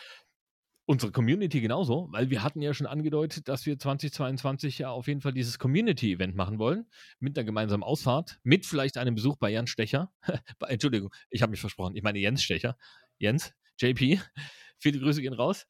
unsere 0.85 1.12
Community 1.12 1.61
genauso, 1.61 2.09
weil 2.11 2.31
wir 2.31 2.42
hatten 2.42 2.61
ja 2.61 2.75
schon 2.75 2.87
angedeutet, 2.87 3.49
dass 3.49 3.66
wir 3.66 3.79
2022 3.79 4.79
ja 4.79 4.90
auf 4.90 5.07
jeden 5.07 5.21
Fall 5.21 5.33
dieses 5.33 5.59
Community-Event 5.59 6.35
machen 6.35 6.59
wollen, 6.59 6.87
mit 7.21 7.38
einer 7.38 7.45
gemeinsamen 7.45 7.83
Ausfahrt, 7.83 8.40
mit 8.42 8.66
vielleicht 8.66 8.99
einem 8.99 9.14
Besuch 9.14 9.37
bei 9.37 9.51
Jens 9.51 9.71
Stecher. 9.71 10.12
Entschuldigung, 10.66 11.12
ich 11.31 11.42
habe 11.42 11.51
mich 11.51 11.61
versprochen, 11.61 11.95
ich 11.95 12.03
meine 12.03 12.18
Jens 12.18 12.42
Stecher. 12.42 12.77
Jens, 13.18 13.55
JP, 13.79 14.21
viele 14.79 14.99
Grüße 14.99 15.23
gehen 15.23 15.35
raus. 15.35 15.66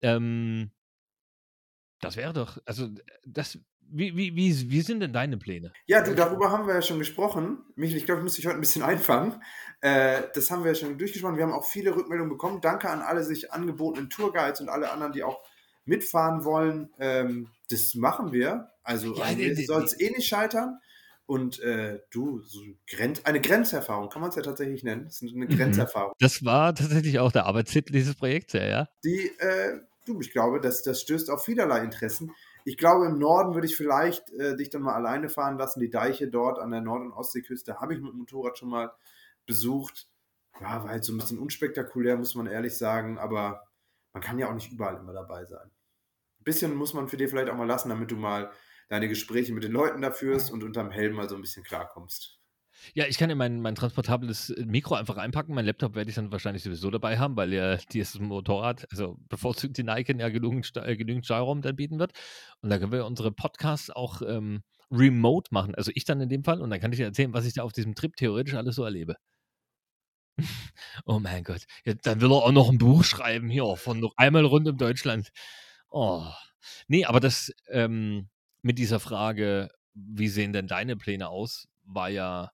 Ähm, 0.00 0.70
das 2.00 2.16
wäre 2.16 2.32
doch, 2.32 2.58
also 2.66 2.88
das, 3.24 3.58
wie, 3.96 4.16
wie, 4.16 4.34
wie, 4.36 4.70
wie 4.70 4.80
sind 4.82 5.00
denn 5.00 5.12
deine 5.12 5.36
Pläne? 5.38 5.72
Ja, 5.86 6.02
du, 6.02 6.14
darüber 6.14 6.50
haben 6.50 6.66
wir 6.66 6.74
ja 6.74 6.82
schon 6.82 6.98
gesprochen. 6.98 7.58
Michael, 7.76 7.98
ich 7.98 8.04
glaube, 8.06 8.20
ich 8.20 8.24
muss 8.24 8.34
dich 8.36 8.46
heute 8.46 8.56
ein 8.56 8.60
bisschen 8.60 8.82
einfangen. 8.92 9.40
Äh, 9.80 10.22
das 10.34 10.50
haben 10.50 10.64
wir 10.64 10.72
ja 10.72 10.74
schon 10.74 10.98
durchgesprochen. 10.98 11.36
Wir 11.36 11.44
haben 11.44 11.52
auch 11.52 11.64
viele 11.66 11.94
Rückmeldungen 11.94 12.30
bekommen. 12.30 12.60
Danke 12.60 12.88
an 12.90 13.00
alle 13.02 13.22
sich 13.24 13.52
angebotenen 13.52 14.10
Tourguides 14.10 14.60
und 14.60 14.68
alle 14.68 14.90
anderen, 14.90 15.12
die 15.12 15.22
auch 15.22 15.40
mitfahren 15.84 16.44
wollen. 16.44 16.90
Ähm, 16.98 17.48
das 17.70 17.94
machen 17.94 18.32
wir. 18.32 18.70
Also 18.82 19.14
Ja, 19.16 19.32
die- 19.34 19.64
soll 19.64 19.84
es 19.84 19.98
eh 19.98 20.10
nicht 20.10 20.26
scheitern. 20.26 20.78
Und 21.26 21.58
äh, 21.60 22.00
du, 22.10 22.40
so 22.42 22.60
Grenz, 22.86 23.22
eine 23.24 23.40
Grenzerfahrung, 23.40 24.10
kann 24.10 24.20
man 24.20 24.28
es 24.28 24.36
ja 24.36 24.42
tatsächlich 24.42 24.82
nennen. 24.84 25.04
Das 25.06 25.22
ist 25.22 25.34
eine 25.34 25.46
Mhm. 25.46 25.56
Grenzerfahrung. 25.56 26.12
Das 26.18 26.44
war 26.44 26.74
tatsächlich 26.74 27.18
auch 27.18 27.32
der 27.32 27.46
Arbeitstitel 27.46 27.92
dieses 27.94 28.14
Projekts, 28.14 28.52
ja, 28.52 28.64
ja. 28.66 28.88
die, 29.04 29.30
äh, 29.38 29.78
du, 30.04 30.20
ich 30.20 30.32
glaube, 30.32 30.60
das, 30.60 30.82
das 30.82 31.00
stößt 31.00 31.30
auf 31.30 31.42
vielerlei 31.42 31.82
Interessen. 31.82 32.30
Ich 32.64 32.78
glaube, 32.78 33.06
im 33.06 33.18
Norden 33.18 33.54
würde 33.54 33.66
ich 33.66 33.76
vielleicht 33.76 34.30
äh, 34.32 34.56
dich 34.56 34.70
dann 34.70 34.82
mal 34.82 34.94
alleine 34.94 35.28
fahren 35.28 35.58
lassen. 35.58 35.80
Die 35.80 35.90
Deiche 35.90 36.28
dort 36.28 36.58
an 36.58 36.70
der 36.70 36.80
Nord- 36.80 37.02
und 37.02 37.12
Ostseeküste 37.12 37.80
habe 37.80 37.94
ich 37.94 38.00
mit 38.00 38.12
dem 38.12 38.18
Motorrad 38.18 38.58
schon 38.58 38.70
mal 38.70 38.92
besucht. 39.46 40.08
Ja, 40.60 40.82
war 40.82 40.88
halt 40.88 41.04
so 41.04 41.12
ein 41.12 41.18
bisschen 41.18 41.38
unspektakulär, 41.38 42.16
muss 42.16 42.34
man 42.34 42.46
ehrlich 42.46 42.76
sagen, 42.78 43.18
aber 43.18 43.66
man 44.12 44.22
kann 44.22 44.38
ja 44.38 44.48
auch 44.48 44.54
nicht 44.54 44.72
überall 44.72 44.96
immer 44.96 45.12
dabei 45.12 45.44
sein. 45.44 45.70
Ein 46.40 46.44
bisschen 46.44 46.74
muss 46.74 46.94
man 46.94 47.08
für 47.08 47.16
dir 47.16 47.28
vielleicht 47.28 47.50
auch 47.50 47.56
mal 47.56 47.66
lassen, 47.66 47.88
damit 47.90 48.10
du 48.10 48.16
mal 48.16 48.50
deine 48.88 49.08
Gespräche 49.08 49.52
mit 49.52 49.64
den 49.64 49.72
Leuten 49.72 50.00
da 50.00 50.10
führst 50.10 50.52
und 50.52 50.62
unterm 50.62 50.90
Helm 50.90 51.14
mal 51.14 51.28
so 51.28 51.34
ein 51.34 51.42
bisschen 51.42 51.64
klarkommst. 51.64 52.38
Ja, 52.92 53.06
ich 53.06 53.18
kann 53.18 53.30
ja 53.30 53.36
mein, 53.36 53.60
mein 53.60 53.74
transportables 53.74 54.54
Mikro 54.66 54.94
einfach 54.94 55.16
einpacken. 55.16 55.54
Mein 55.54 55.64
Laptop 55.64 55.94
werde 55.94 56.10
ich 56.10 56.16
dann 56.16 56.30
wahrscheinlich 56.30 56.62
sowieso 56.62 56.90
dabei 56.90 57.18
haben, 57.18 57.36
weil 57.36 57.52
ja 57.52 57.76
dieses 57.76 58.20
Motorrad, 58.20 58.86
also 58.90 59.18
bevorzugt 59.28 59.78
die 59.78 59.82
Nike 59.82 60.14
ja 60.18 60.28
genügend, 60.28 60.70
äh, 60.76 60.96
genügend 60.96 61.24
Stauraum 61.24 61.62
dann 61.62 61.76
bieten 61.76 61.98
wird. 61.98 62.12
Und 62.60 62.70
da 62.70 62.78
können 62.78 62.92
wir 62.92 63.06
unsere 63.06 63.32
Podcasts 63.32 63.90
auch 63.90 64.22
ähm, 64.22 64.62
remote 64.90 65.48
machen. 65.52 65.74
Also 65.74 65.90
ich 65.94 66.04
dann 66.04 66.20
in 66.20 66.28
dem 66.28 66.44
Fall. 66.44 66.60
Und 66.60 66.70
dann 66.70 66.80
kann 66.80 66.92
ich 66.92 66.98
dir 66.98 67.06
erzählen, 67.06 67.32
was 67.32 67.46
ich 67.46 67.54
da 67.54 67.62
auf 67.62 67.72
diesem 67.72 67.94
Trip 67.94 68.14
theoretisch 68.16 68.54
alles 68.54 68.76
so 68.76 68.84
erlebe. 68.84 69.16
oh 71.06 71.18
mein 71.18 71.44
Gott. 71.44 71.62
Ja, 71.84 71.94
dann 71.94 72.20
will 72.20 72.32
er 72.32 72.42
auch 72.42 72.52
noch 72.52 72.70
ein 72.70 72.78
Buch 72.78 73.04
schreiben 73.04 73.48
hier 73.48 73.76
von 73.76 74.00
noch 74.00 74.12
einmal 74.16 74.44
rund 74.44 74.68
um 74.68 74.76
Deutschland. 74.76 75.30
Oh. 75.90 76.24
Nee, 76.88 77.04
aber 77.04 77.20
das 77.20 77.52
ähm, 77.68 78.28
mit 78.62 78.78
dieser 78.78 79.00
Frage, 79.00 79.70
wie 79.94 80.28
sehen 80.28 80.52
denn 80.52 80.66
deine 80.66 80.96
Pläne 80.96 81.28
aus, 81.28 81.68
war 81.84 82.08
ja 82.08 82.50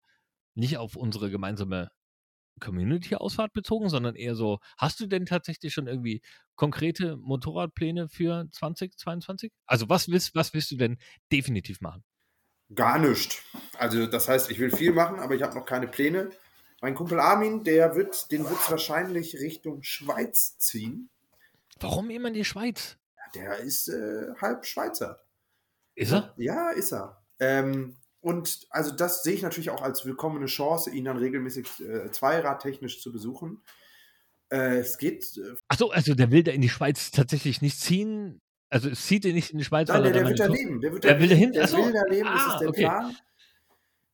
nicht 0.61 0.79
auf 0.79 0.95
unsere 0.95 1.31
gemeinsame 1.31 1.91
Community-Ausfahrt 2.61 3.53
bezogen, 3.53 3.89
sondern 3.89 4.15
eher 4.15 4.35
so, 4.35 4.61
hast 4.77 5.01
du 5.01 5.07
denn 5.07 5.27
tatsächlich 5.27 5.73
schon 5.73 5.87
irgendwie 5.87 6.23
konkrete 6.55 7.17
Motorradpläne 7.17 8.09
für 8.09 8.47
2022? 8.53 9.51
Also 9.67 9.89
was 9.89 10.09
willst, 10.09 10.35
was 10.35 10.55
willst 10.55 10.71
du 10.71 10.77
denn 10.77 10.99
definitiv 11.33 11.81
machen? 11.81 12.05
Gar 12.75 12.99
nicht. 12.99 13.43
Also 13.79 14.07
das 14.07 14.29
heißt, 14.29 14.51
ich 14.51 14.61
will 14.61 14.71
viel 14.71 14.93
machen, 14.93 15.19
aber 15.19 15.35
ich 15.35 15.43
habe 15.43 15.55
noch 15.55 15.65
keine 15.65 15.89
Pläne. 15.89 16.31
Mein 16.81 16.95
Kumpel 16.95 17.19
Armin, 17.19 17.65
der 17.65 17.97
wird, 17.97 18.31
den 18.31 18.45
wird 18.45 18.61
es 18.61 18.71
wahrscheinlich 18.71 19.35
Richtung 19.37 19.83
Schweiz 19.83 20.57
ziehen. 20.59 21.11
Warum 21.81 22.11
immer 22.11 22.29
in 22.29 22.35
die 22.35 22.45
Schweiz? 22.45 22.97
Der 23.35 23.59
ist 23.59 23.89
äh, 23.89 24.35
halb 24.41 24.67
Schweizer. 24.67 25.21
Ist 25.95 26.13
er? 26.13 26.33
Ja, 26.37 26.71
ist 26.71 26.93
er. 26.93 27.23
Ähm, 27.39 27.97
und 28.21 28.67
also 28.71 28.91
das 28.95 29.23
sehe 29.23 29.35
ich 29.35 29.43
natürlich 29.43 29.71
auch 29.71 29.83
als 29.83 30.05
willkommene 30.05 30.47
Chance, 30.47 30.91
ihn 30.91 31.05
dann 31.05 31.17
regelmäßig 31.17 31.67
äh, 31.81 32.11
zweiradtechnisch 32.11 33.01
zu 33.03 33.13
besuchen. 33.13 33.63
Äh, 34.51 34.79
es 34.79 34.99
geht, 34.99 35.37
äh, 35.39 35.55
Achso, 35.69 35.89
also 35.91 36.15
der 36.15 36.31
will 36.31 36.43
da 36.43 36.53
in 36.53 36.61
die 36.61 36.69
Schweiz 36.69 37.11
tatsächlich 37.11 37.63
nicht 37.63 37.79
ziehen, 37.81 38.41
Also 38.69 38.89
es 38.91 39.07
zieht 39.07 39.25
ihn 39.25 39.35
nicht 39.35 39.51
in 39.53 39.59
die 39.59 39.65
Schweiz, 39.65 39.89
Nein, 39.89 40.03
weil 40.05 40.13
der, 40.13 40.23
er 40.23 40.29
der 40.29 40.29
wird 40.29 40.41
da 40.41 40.47
leben. 40.47 40.81
Der, 40.81 40.93
wird 40.93 41.05
Der 41.05 41.21
will 41.21 41.29
da 41.29 41.35
leben. 41.35 41.41
hin? 41.41 41.53
Der 41.53 41.73
will 41.73 41.93
da 41.93 42.05
leben, 42.05 42.29
das 42.33 42.43
Ah, 42.47 42.53
ist 42.55 42.61
der 42.61 42.69
okay. 42.69 42.81
Plan. 42.83 43.17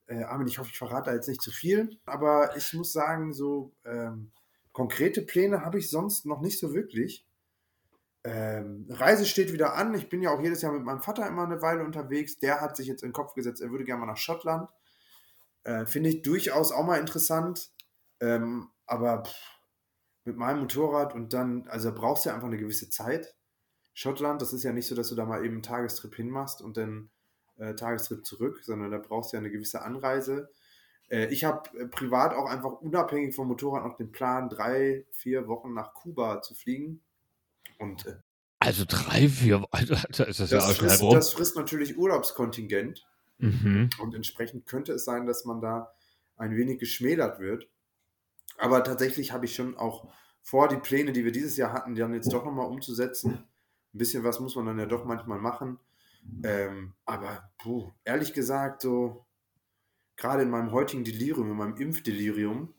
Äh, 0.08 0.22
Armin, 0.22 0.46
ich 0.46 0.58
hoffe, 0.58 0.70
ich 0.72 0.78
verrate 0.78 1.10
da 1.10 1.16
jetzt 1.16 1.28
nicht 1.28 1.42
zu 1.42 1.50
viel, 1.50 1.98
aber 2.04 2.56
ich 2.56 2.72
muss 2.74 2.92
sagen, 2.92 3.32
so 3.32 3.72
ähm, 3.84 4.30
konkrete 4.72 5.22
Pläne 5.22 5.62
habe 5.64 5.78
ich 5.78 5.90
sonst 5.90 6.26
noch 6.26 6.40
nicht 6.42 6.58
so 6.60 6.72
wirklich. 6.74 7.24
Ähm, 8.26 8.86
Reise 8.90 9.24
steht 9.24 9.52
wieder 9.52 9.74
an. 9.74 9.94
Ich 9.94 10.08
bin 10.08 10.20
ja 10.20 10.30
auch 10.30 10.42
jedes 10.42 10.60
Jahr 10.60 10.72
mit 10.72 10.82
meinem 10.82 11.00
Vater 11.00 11.28
immer 11.28 11.44
eine 11.44 11.62
Weile 11.62 11.84
unterwegs. 11.84 12.38
Der 12.38 12.60
hat 12.60 12.76
sich 12.76 12.88
jetzt 12.88 13.04
in 13.04 13.10
den 13.10 13.12
Kopf 13.12 13.34
gesetzt, 13.34 13.62
er 13.62 13.70
würde 13.70 13.84
gerne 13.84 14.00
mal 14.00 14.06
nach 14.06 14.16
Schottland. 14.16 14.68
Äh, 15.62 15.86
Finde 15.86 16.10
ich 16.10 16.22
durchaus 16.22 16.72
auch 16.72 16.84
mal 16.84 16.98
interessant. 16.98 17.70
Ähm, 18.18 18.70
aber 18.86 19.22
pff, 19.24 19.36
mit 20.24 20.36
meinem 20.36 20.60
Motorrad 20.60 21.14
und 21.14 21.32
dann, 21.34 21.68
also 21.68 21.94
brauchst 21.94 22.24
du 22.24 22.30
ja 22.30 22.34
einfach 22.34 22.48
eine 22.48 22.58
gewisse 22.58 22.90
Zeit. 22.90 23.36
Schottland, 23.94 24.42
das 24.42 24.52
ist 24.52 24.64
ja 24.64 24.72
nicht 24.72 24.88
so, 24.88 24.96
dass 24.96 25.08
du 25.08 25.14
da 25.14 25.24
mal 25.24 25.44
eben 25.44 25.54
einen 25.54 25.62
Tagestrip 25.62 26.16
hinmachst 26.16 26.60
und 26.62 26.76
dann 26.76 27.10
äh, 27.58 27.74
Tagestrip 27.74 28.26
zurück, 28.26 28.60
sondern 28.64 28.90
da 28.90 28.98
brauchst 28.98 29.32
du 29.32 29.36
ja 29.36 29.40
eine 29.40 29.52
gewisse 29.52 29.82
Anreise. 29.82 30.50
Äh, 31.08 31.26
ich 31.26 31.44
habe 31.44 31.78
äh, 31.78 31.86
privat 31.86 32.34
auch 32.34 32.46
einfach 32.50 32.72
unabhängig 32.72 33.36
vom 33.36 33.46
Motorrad 33.46 33.84
noch 33.84 33.96
den 33.96 34.10
Plan, 34.10 34.48
drei, 34.48 35.06
vier 35.12 35.46
Wochen 35.46 35.74
nach 35.74 35.94
Kuba 35.94 36.42
zu 36.42 36.56
fliegen. 36.56 37.02
Und 37.78 38.06
äh, 38.06 38.16
Also 38.58 38.84
drei, 38.86 39.28
vier, 39.28 39.64
also 39.70 39.94
ist 39.94 40.40
das, 40.40 40.50
ja 40.50 40.58
auch 40.58 40.68
das, 40.68 40.76
schnell 40.76 40.88
frisst, 40.90 41.02
rum. 41.02 41.14
das 41.14 41.32
frisst 41.32 41.56
natürlich 41.56 41.96
Urlaubskontingent. 41.96 43.06
Mhm. 43.38 43.90
Und 44.00 44.14
entsprechend 44.14 44.66
könnte 44.66 44.92
es 44.92 45.04
sein, 45.04 45.26
dass 45.26 45.44
man 45.44 45.60
da 45.60 45.92
ein 46.36 46.56
wenig 46.56 46.78
geschmälert 46.78 47.38
wird. 47.38 47.68
Aber 48.58 48.82
tatsächlich 48.82 49.32
habe 49.32 49.44
ich 49.44 49.54
schon 49.54 49.76
auch 49.76 50.08
vor, 50.42 50.68
die 50.68 50.76
Pläne, 50.76 51.12
die 51.12 51.24
wir 51.24 51.32
dieses 51.32 51.56
Jahr 51.56 51.72
hatten, 51.72 51.94
dann 51.94 52.14
jetzt 52.14 52.32
doch 52.32 52.44
nochmal 52.44 52.66
umzusetzen. 52.66 53.32
Ein 53.94 53.98
bisschen 53.98 54.24
was 54.24 54.40
muss 54.40 54.56
man 54.56 54.66
dann 54.66 54.78
ja 54.78 54.86
doch 54.86 55.04
manchmal 55.04 55.38
machen. 55.38 55.78
Ähm, 56.42 56.94
aber 57.04 57.50
puh, 57.58 57.92
ehrlich 58.04 58.32
gesagt, 58.32 58.82
so 58.82 59.26
gerade 60.16 60.42
in 60.42 60.50
meinem 60.50 60.72
heutigen 60.72 61.04
Delirium, 61.04 61.50
in 61.50 61.56
meinem 61.56 61.76
Impfdelirium, 61.76 62.74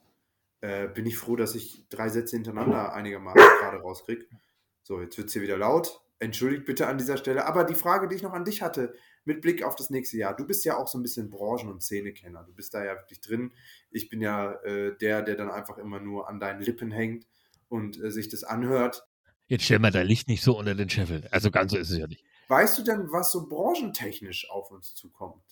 äh, 0.62 0.88
bin 0.88 1.06
ich 1.06 1.18
froh, 1.18 1.36
dass 1.36 1.56
ich 1.56 1.86
drei 1.90 2.10
Sätze 2.10 2.36
hintereinander 2.36 2.94
einigermaßen 2.94 3.42
gerade 3.60 3.78
rauskriege. 3.78 4.26
So, 4.88 5.02
jetzt 5.02 5.18
wird 5.18 5.28
es 5.28 5.34
hier 5.34 5.42
wieder 5.42 5.58
laut. 5.58 6.00
Entschuldigt 6.20 6.64
bitte 6.64 6.88
an 6.88 6.98
dieser 6.98 7.18
Stelle. 7.18 7.46
Aber 7.46 7.66
die 7.66 7.76
Frage, 7.76 8.08
die 8.08 8.16
ich 8.16 8.24
noch 8.24 8.32
an 8.32 8.46
dich 8.46 8.62
hatte, 8.62 8.94
mit 9.26 9.42
Blick 9.42 9.62
auf 9.62 9.76
das 9.76 9.90
nächste 9.90 10.16
Jahr. 10.16 10.34
Du 10.34 10.48
bist 10.48 10.64
ja 10.64 10.78
auch 10.78 10.88
so 10.88 10.98
ein 10.98 11.02
bisschen 11.02 11.30
Branchen- 11.30 11.70
und 11.70 11.84
Szenekenner. 11.84 12.46
Du 12.46 12.54
bist 12.54 12.74
da 12.74 12.86
ja 12.86 12.96
wirklich 12.96 13.20
drin. 13.20 13.52
Ich 13.92 14.08
bin 14.08 14.22
ja 14.22 14.54
äh, 14.64 14.96
der, 14.98 15.24
der 15.24 15.36
dann 15.36 15.52
einfach 15.52 15.78
immer 15.78 16.00
nur 16.00 16.30
an 16.30 16.40
deinen 16.40 16.62
Lippen 16.62 16.90
hängt 16.90 17.28
und 17.68 18.02
äh, 18.02 18.12
sich 18.12 18.30
das 18.30 18.46
anhört. 18.46 19.06
Jetzt 19.48 19.66
stell 19.66 19.80
mal 19.80 19.92
dein 19.92 20.08
Licht 20.08 20.30
nicht 20.30 20.42
so 20.42 20.58
unter 20.58 20.74
den 20.74 20.90
Scheffel. 20.90 21.28
Also 21.32 21.52
ganz 21.52 21.74
so 21.74 21.78
ist 21.78 21.90
es 21.90 21.98
ja 21.98 22.08
nicht. 22.08 22.24
Weißt 22.48 22.78
du 22.78 22.84
denn, 22.84 23.12
was 23.12 23.34
so 23.34 23.50
branchentechnisch 23.50 24.50
auf 24.50 24.72
uns 24.72 24.96
zukommt? 24.96 25.44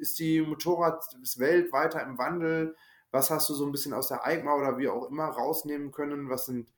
Ist 0.00 0.20
die 0.20 0.42
Motorradwelt 0.42 1.72
weiter 1.72 2.04
im 2.04 2.18
Wandel? 2.18 2.76
Was 3.10 3.30
hast 3.30 3.50
du 3.50 3.54
so 3.54 3.66
ein 3.66 3.72
bisschen 3.72 3.94
aus 3.94 4.06
der 4.06 4.24
EICMA 4.24 4.54
oder 4.54 4.78
wie 4.78 4.86
auch 4.86 5.10
immer 5.10 5.24
rausnehmen 5.24 5.90
können? 5.90 6.30
Was 6.30 6.46
sind 6.46 6.68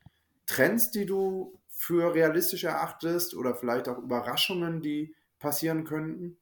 Trends, 0.47 0.91
die 0.91 1.05
du 1.05 1.58
für 1.79 2.13
realistisch 2.13 2.65
erachtest 2.65 3.35
oder 3.35 3.55
vielleicht 3.55 3.89
auch 3.89 3.99
Überraschungen, 3.99 4.83
die 4.83 5.15
passieren 5.39 5.85
könnten? 5.85 6.37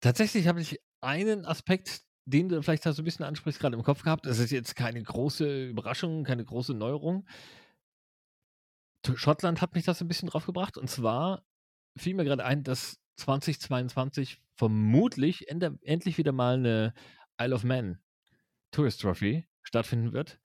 Tatsächlich 0.00 0.48
habe 0.48 0.62
ich 0.62 0.80
einen 1.02 1.44
Aspekt, 1.44 2.00
den 2.24 2.48
du 2.48 2.62
vielleicht 2.62 2.82
so 2.82 2.90
ein 2.90 3.04
bisschen 3.04 3.26
ansprichst, 3.26 3.60
gerade 3.60 3.76
im 3.76 3.82
Kopf 3.82 4.02
gehabt. 4.02 4.24
Das 4.24 4.38
ist 4.38 4.50
jetzt 4.50 4.74
keine 4.74 5.02
große 5.02 5.68
Überraschung, 5.68 6.24
keine 6.24 6.44
große 6.44 6.72
Neuerung. 6.72 7.28
Schottland 9.14 9.60
hat 9.60 9.74
mich 9.74 9.84
das 9.84 10.00
ein 10.00 10.08
bisschen 10.08 10.30
drauf 10.30 10.46
gebracht. 10.46 10.78
Und 10.78 10.88
zwar 10.88 11.44
fiel 11.96 12.14
mir 12.14 12.24
gerade 12.24 12.44
ein, 12.44 12.64
dass 12.64 12.98
2022 13.16 14.40
vermutlich 14.54 15.48
ende- 15.48 15.78
endlich 15.82 16.16
wieder 16.16 16.32
mal 16.32 16.54
eine 16.54 16.94
Isle 17.38 17.54
of 17.54 17.64
Man 17.64 18.00
Tourist 18.70 19.02
Trophy 19.02 19.46
stattfinden 19.62 20.12
wird. 20.12 20.40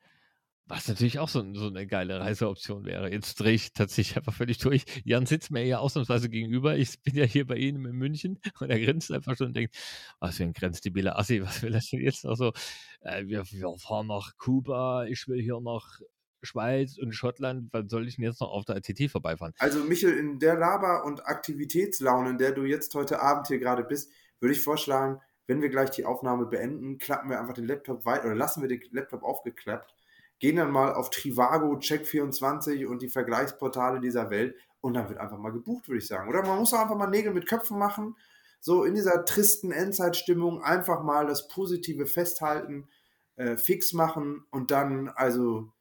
Was 0.72 0.88
natürlich 0.88 1.20
auch 1.20 1.28
so, 1.28 1.44
so 1.54 1.68
eine 1.68 1.86
geile 1.86 2.22
Reiseoption 2.22 2.86
wäre. 2.86 3.12
Jetzt 3.12 3.42
drehe 3.42 3.52
ich 3.52 3.74
tatsächlich 3.74 4.16
einfach 4.16 4.34
völlig 4.34 4.58
durch. 4.58 4.86
Jan 5.04 5.26
sitzt 5.26 5.52
mir 5.52 5.66
ja 5.66 5.80
ausnahmsweise 5.80 6.30
gegenüber. 6.30 6.78
Ich 6.78 7.02
bin 7.04 7.14
ja 7.14 7.26
hier 7.26 7.46
bei 7.46 7.58
Ihnen 7.58 7.84
in 7.84 7.98
München 7.98 8.40
und 8.62 8.70
er 8.70 8.80
grinst 8.80 9.12
einfach 9.12 9.36
schon 9.36 9.48
und 9.48 9.58
denkt, 9.58 9.76
was 10.22 10.38
für 10.38 10.44
ein 10.44 10.54
grenzdebiler 10.54 11.20
Assi, 11.20 11.44
was 11.44 11.62
will 11.62 11.72
das 11.72 11.90
denn 11.90 12.00
jetzt 12.00 12.24
noch 12.24 12.36
so? 12.36 12.54
Äh, 13.02 13.26
wir, 13.26 13.44
wir 13.52 13.76
fahren 13.80 14.08
nach 14.08 14.38
Kuba, 14.38 15.08
ich 15.08 15.28
will 15.28 15.42
hier 15.42 15.60
nach 15.60 16.00
Schweiz 16.42 16.98
und 16.98 17.12
Schottland. 17.12 17.68
Wann 17.74 17.90
soll 17.90 18.08
ich 18.08 18.16
denn 18.16 18.24
jetzt 18.24 18.40
noch 18.40 18.52
auf 18.52 18.64
der 18.64 18.78
ITT 18.78 19.12
vorbeifahren? 19.12 19.54
Also, 19.60 19.84
Michel, 19.84 20.18
in 20.18 20.40
der 20.40 20.56
Laber- 20.56 21.04
und 21.04 21.28
Aktivitätslaune, 21.28 22.30
in 22.30 22.38
der 22.38 22.54
du 22.54 22.64
jetzt 22.64 22.96
heute 22.96 23.22
Abend 23.22 23.48
hier 23.48 23.60
gerade 23.60 23.84
bist, 23.84 24.10
würde 24.40 24.54
ich 24.54 24.62
vorschlagen, 24.62 25.20
wenn 25.48 25.62
wir 25.62 25.68
gleich 25.68 25.90
die 25.90 26.06
Aufnahme 26.06 26.46
beenden, 26.46 26.98
klappen 26.98 27.30
wir 27.30 27.42
einfach 27.42 27.56
den 27.56 27.68
Laptop 27.68 28.06
weiter 28.06 28.28
oder 28.28 28.36
lassen 28.36 28.62
wir 28.62 28.70
den 28.70 28.82
Laptop 28.92 29.24
aufgeklappt, 29.24 29.94
gehen 30.42 30.56
dann 30.56 30.72
mal 30.72 30.94
auf 30.94 31.12
Trivago, 31.12 31.76
Check24 31.76 32.88
und 32.88 33.02
die 33.02 33.08
Vergleichsportale 33.08 34.02
dieser 34.02 34.32
Welt 34.32 34.56
und 34.82 34.96
dann 34.96 35.08
wird 35.08 35.20
einfach 35.20 35.38
mal 35.38 35.52
gebucht, 35.52 35.88
würde 35.88 36.00
ich 36.00 36.08
sagen. 36.08 36.28
Oder 36.28 36.42
man 36.42 36.58
muss 36.58 36.74
auch 36.74 36.80
einfach 36.80 36.98
mal 36.98 37.08
Nägel 37.08 37.32
mit 37.32 37.48
Köpfen 37.48 37.78
machen, 37.78 38.18
so 38.60 38.84
in 38.84 38.96
dieser 38.96 39.24
tristen 39.24 39.72
Endzeitstimmung 39.72 40.64
einfach 40.64 41.04
mal 41.04 41.28
das 41.28 41.48
Positive 41.48 42.08
festhalten, 42.08 42.88
äh, 43.36 43.56
fix 43.56 43.94
machen 43.94 44.44
und 44.50 44.72
dann 44.72 45.10
also 45.10 45.72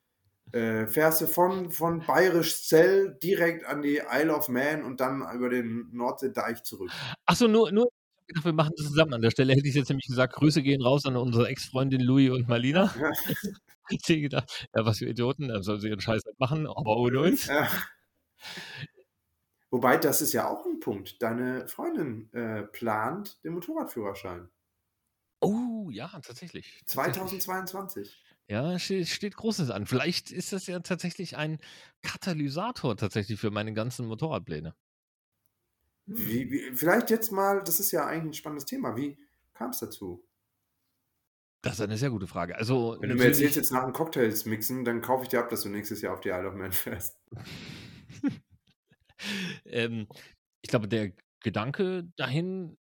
äh, 0.52 0.86
fährst 0.86 1.22
du 1.22 1.26
von, 1.26 1.70
von 1.70 2.04
Bayerisch 2.06 2.62
Zell 2.66 3.16
direkt 3.22 3.64
an 3.64 3.80
die 3.80 4.02
Isle 4.12 4.34
of 4.34 4.48
Man 4.50 4.84
und 4.84 5.00
dann 5.00 5.24
über 5.34 5.48
den 5.48 5.88
Nordseedeich 5.92 6.64
zurück. 6.64 6.90
Achso, 7.24 7.48
nur, 7.48 7.72
nur, 7.72 7.88
gedacht, 8.26 8.44
wir 8.44 8.52
machen 8.52 8.72
das 8.76 8.88
zusammen. 8.88 9.14
An 9.14 9.22
der 9.22 9.30
Stelle 9.30 9.54
hätte 9.54 9.68
ich 9.68 9.74
jetzt 9.74 9.88
nämlich 9.88 10.06
gesagt, 10.06 10.34
Grüße 10.34 10.62
gehen 10.62 10.82
raus 10.82 11.06
an 11.06 11.16
unsere 11.16 11.48
Ex-Freundin 11.48 12.02
Louis 12.02 12.30
und 12.30 12.46
Marlina. 12.46 12.92
Hätte 14.06 14.20
gedacht, 14.20 14.68
ja, 14.74 14.84
was 14.84 14.98
für 14.98 15.06
Idioten, 15.06 15.48
dann 15.48 15.62
sollen 15.62 15.80
sie 15.80 15.88
ihren 15.88 16.00
Scheiß 16.00 16.22
halt 16.24 16.38
machen, 16.38 16.66
aber 16.66 16.96
ohne 16.96 17.20
uns. 17.20 17.46
Ja. 17.46 17.68
Wobei, 19.70 19.96
das 19.98 20.20
ist 20.20 20.32
ja 20.32 20.48
auch 20.48 20.66
ein 20.66 20.80
Punkt. 20.80 21.22
Deine 21.22 21.68
Freundin 21.68 22.32
äh, 22.32 22.62
plant 22.62 23.42
den 23.44 23.52
Motorradführerschein. 23.52 24.48
Oh, 25.40 25.88
ja, 25.90 26.08
tatsächlich. 26.08 26.82
tatsächlich. 26.86 27.40
2022. 27.40 28.24
Ja, 28.48 28.80
steht, 28.80 29.36
Großes 29.36 29.70
an. 29.70 29.86
Vielleicht 29.86 30.32
ist 30.32 30.52
das 30.52 30.66
ja 30.66 30.80
tatsächlich 30.80 31.36
ein 31.36 31.58
Katalysator 32.02 32.96
tatsächlich 32.96 33.38
für 33.38 33.52
meine 33.52 33.72
ganzen 33.72 34.06
Motorradpläne. 34.06 34.74
Wie, 36.06 36.50
wie, 36.50 36.74
vielleicht 36.74 37.10
jetzt 37.10 37.30
mal, 37.30 37.62
das 37.62 37.78
ist 37.78 37.92
ja 37.92 38.06
eigentlich 38.06 38.30
ein 38.30 38.34
spannendes 38.34 38.64
Thema. 38.64 38.96
Wie 38.96 39.16
kam 39.54 39.70
es 39.70 39.78
dazu? 39.78 40.26
Das 41.62 41.74
ist 41.74 41.80
eine 41.82 41.98
sehr 41.98 42.10
gute 42.10 42.26
Frage. 42.26 42.56
Also, 42.56 42.96
Wenn 43.00 43.10
du 43.10 43.16
mir 43.16 43.26
erzählst, 43.26 43.56
jetzt 43.56 43.70
nach 43.70 43.84
dem 43.84 43.92
Cocktails 43.92 44.46
mixen, 44.46 44.84
dann 44.84 45.02
kaufe 45.02 45.24
ich 45.24 45.28
dir 45.28 45.40
ab, 45.40 45.50
dass 45.50 45.62
du 45.62 45.68
nächstes 45.68 46.00
Jahr 46.00 46.14
auf 46.14 46.20
die 46.20 46.30
Isle 46.30 46.48
of 46.48 46.54
Man 46.54 46.72
fährst. 46.72 47.18
ähm, 49.66 50.08
ich 50.62 50.70
glaube, 50.70 50.88
der 50.88 51.12
Gedanke 51.40 52.04
dahin 52.16 52.78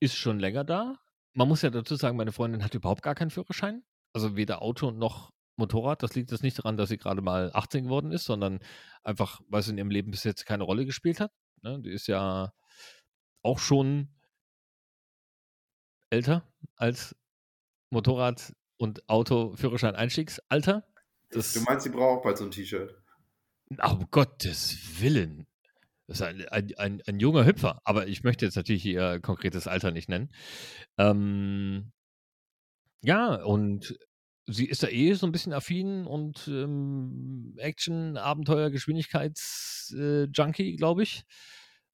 ist 0.00 0.16
schon 0.16 0.40
länger 0.40 0.64
da. 0.64 0.96
Man 1.34 1.48
muss 1.48 1.62
ja 1.62 1.70
dazu 1.70 1.94
sagen, 1.94 2.16
meine 2.16 2.32
Freundin 2.32 2.64
hat 2.64 2.74
überhaupt 2.74 3.02
gar 3.02 3.14
keinen 3.14 3.30
Führerschein. 3.30 3.84
Also 4.12 4.36
weder 4.36 4.62
Auto 4.62 4.90
noch 4.90 5.32
Motorrad. 5.56 6.02
Das 6.02 6.14
liegt 6.14 6.32
jetzt 6.32 6.42
nicht 6.42 6.58
daran, 6.58 6.76
dass 6.76 6.88
sie 6.88 6.98
gerade 6.98 7.22
mal 7.22 7.50
18 7.54 7.84
geworden 7.84 8.10
ist, 8.10 8.24
sondern 8.24 8.58
einfach, 9.04 9.40
weil 9.48 9.60
es 9.60 9.68
in 9.68 9.78
ihrem 9.78 9.90
Leben 9.90 10.10
bis 10.10 10.24
jetzt 10.24 10.44
keine 10.44 10.64
Rolle 10.64 10.84
gespielt 10.84 11.20
hat. 11.20 11.32
Ne? 11.62 11.80
Die 11.80 11.90
ist 11.90 12.08
ja 12.08 12.52
auch 13.42 13.58
schon 13.58 14.08
älter 16.10 16.52
als 16.76 17.16
Motorrad- 17.92 18.52
und 18.78 19.08
Auto-Führerschein-Einstiegsalter. 19.08 20.84
Das, 21.30 21.54
Du 21.54 21.60
meinst, 21.62 21.84
sie 21.84 21.90
braucht 21.90 22.18
auch 22.18 22.22
bald 22.22 22.38
so 22.38 22.44
ein 22.44 22.50
T-Shirt. 22.50 22.94
um 23.68 24.06
Gottes 24.10 25.00
Willen. 25.00 25.46
Das 26.06 26.20
ist 26.20 26.26
ein, 26.26 26.46
ein, 26.48 26.74
ein, 26.76 27.02
ein 27.06 27.20
junger 27.20 27.46
Hüpfer, 27.46 27.80
aber 27.84 28.06
ich 28.08 28.24
möchte 28.24 28.44
jetzt 28.44 28.56
natürlich 28.56 28.84
ihr 28.84 29.20
konkretes 29.20 29.66
Alter 29.68 29.92
nicht 29.92 30.08
nennen. 30.08 30.30
Ähm, 30.98 31.92
ja, 33.02 33.36
und 33.42 33.96
sie 34.46 34.66
ist 34.66 34.82
da 34.82 34.88
eh 34.88 35.12
so 35.14 35.26
ein 35.26 35.32
bisschen 35.32 35.52
affin 35.52 36.06
und 36.06 36.48
ähm, 36.48 37.54
Action, 37.58 38.16
Abenteuer, 38.16 38.70
Geschwindigkeits-Junkie, 38.70 40.76
glaube 40.76 41.02
ich. 41.04 41.22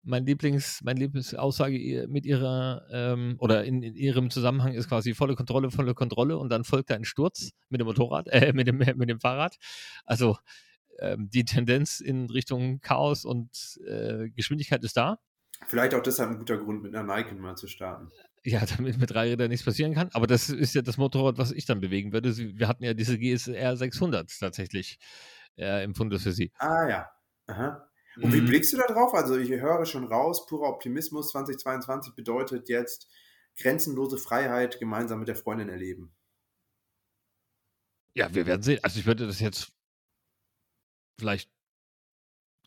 Mein 0.02 0.24
Lieblings, 0.24 0.80
meine 0.82 1.00
Lieblingsaussage 1.00 2.06
mit 2.08 2.24
ihrer 2.24 2.86
ähm, 2.90 3.36
oder 3.38 3.64
in, 3.64 3.82
in 3.82 3.94
ihrem 3.94 4.30
Zusammenhang 4.30 4.72
ist 4.74 4.88
quasi 4.88 5.14
volle 5.14 5.34
Kontrolle, 5.34 5.70
volle 5.70 5.94
Kontrolle 5.94 6.38
und 6.38 6.50
dann 6.50 6.64
folgt 6.64 6.90
ein 6.92 7.04
Sturz 7.04 7.50
mit 7.68 7.80
dem 7.80 7.86
Motorrad, 7.86 8.28
äh, 8.28 8.52
mit 8.52 8.66
dem, 8.66 8.78
mit 8.96 9.08
dem 9.08 9.20
Fahrrad. 9.20 9.56
Also 10.04 10.36
ähm, 11.00 11.28
die 11.30 11.44
Tendenz 11.44 12.00
in 12.00 12.30
Richtung 12.30 12.80
Chaos 12.80 13.24
und 13.24 13.78
äh, 13.86 14.30
Geschwindigkeit 14.30 14.82
ist 14.84 14.96
da. 14.96 15.18
Vielleicht 15.66 15.94
auch 15.94 16.02
deshalb 16.02 16.30
ein 16.30 16.38
guter 16.38 16.56
Grund, 16.58 16.82
mit 16.82 16.94
einer 16.94 17.14
Nike 17.14 17.34
mal 17.34 17.56
zu 17.56 17.66
starten. 17.66 18.10
Ja, 18.44 18.64
damit 18.76 18.98
mit 18.98 19.10
drei 19.10 19.30
Rädern 19.30 19.48
nichts 19.48 19.64
passieren 19.64 19.94
kann. 19.94 20.10
Aber 20.12 20.26
das 20.26 20.48
ist 20.48 20.74
ja 20.74 20.82
das 20.82 20.96
Motorrad, 20.96 21.38
was 21.38 21.52
ich 21.52 21.66
dann 21.66 21.80
bewegen 21.80 22.12
würde. 22.12 22.36
Wir 22.36 22.68
hatten 22.68 22.84
ja 22.84 22.94
diese 22.94 23.18
GSR 23.18 23.76
600 23.76 24.30
tatsächlich 24.38 24.98
äh, 25.56 25.84
im 25.84 25.94
Fundus 25.94 26.22
für 26.22 26.32
sie. 26.32 26.52
Ah 26.58 26.88
ja. 26.88 27.10
Aha. 27.46 27.87
Und 28.20 28.32
wie 28.32 28.40
Mhm. 28.40 28.46
blickst 28.46 28.72
du 28.72 28.76
da 28.78 28.86
drauf? 28.86 29.14
Also 29.14 29.36
ich 29.36 29.50
höre 29.50 29.84
schon 29.86 30.04
raus, 30.04 30.46
purer 30.46 30.68
Optimismus 30.68 31.30
2022 31.30 32.14
bedeutet 32.14 32.68
jetzt 32.68 33.08
grenzenlose 33.56 34.18
Freiheit 34.18 34.78
gemeinsam 34.78 35.20
mit 35.20 35.28
der 35.28 35.36
Freundin 35.36 35.68
erleben. 35.68 36.12
Ja, 38.14 38.34
wir 38.34 38.46
werden 38.46 38.62
sehen. 38.62 38.80
Also 38.82 38.98
ich 38.98 39.06
würde 39.06 39.26
das 39.26 39.40
jetzt 39.40 39.72
vielleicht 41.18 41.50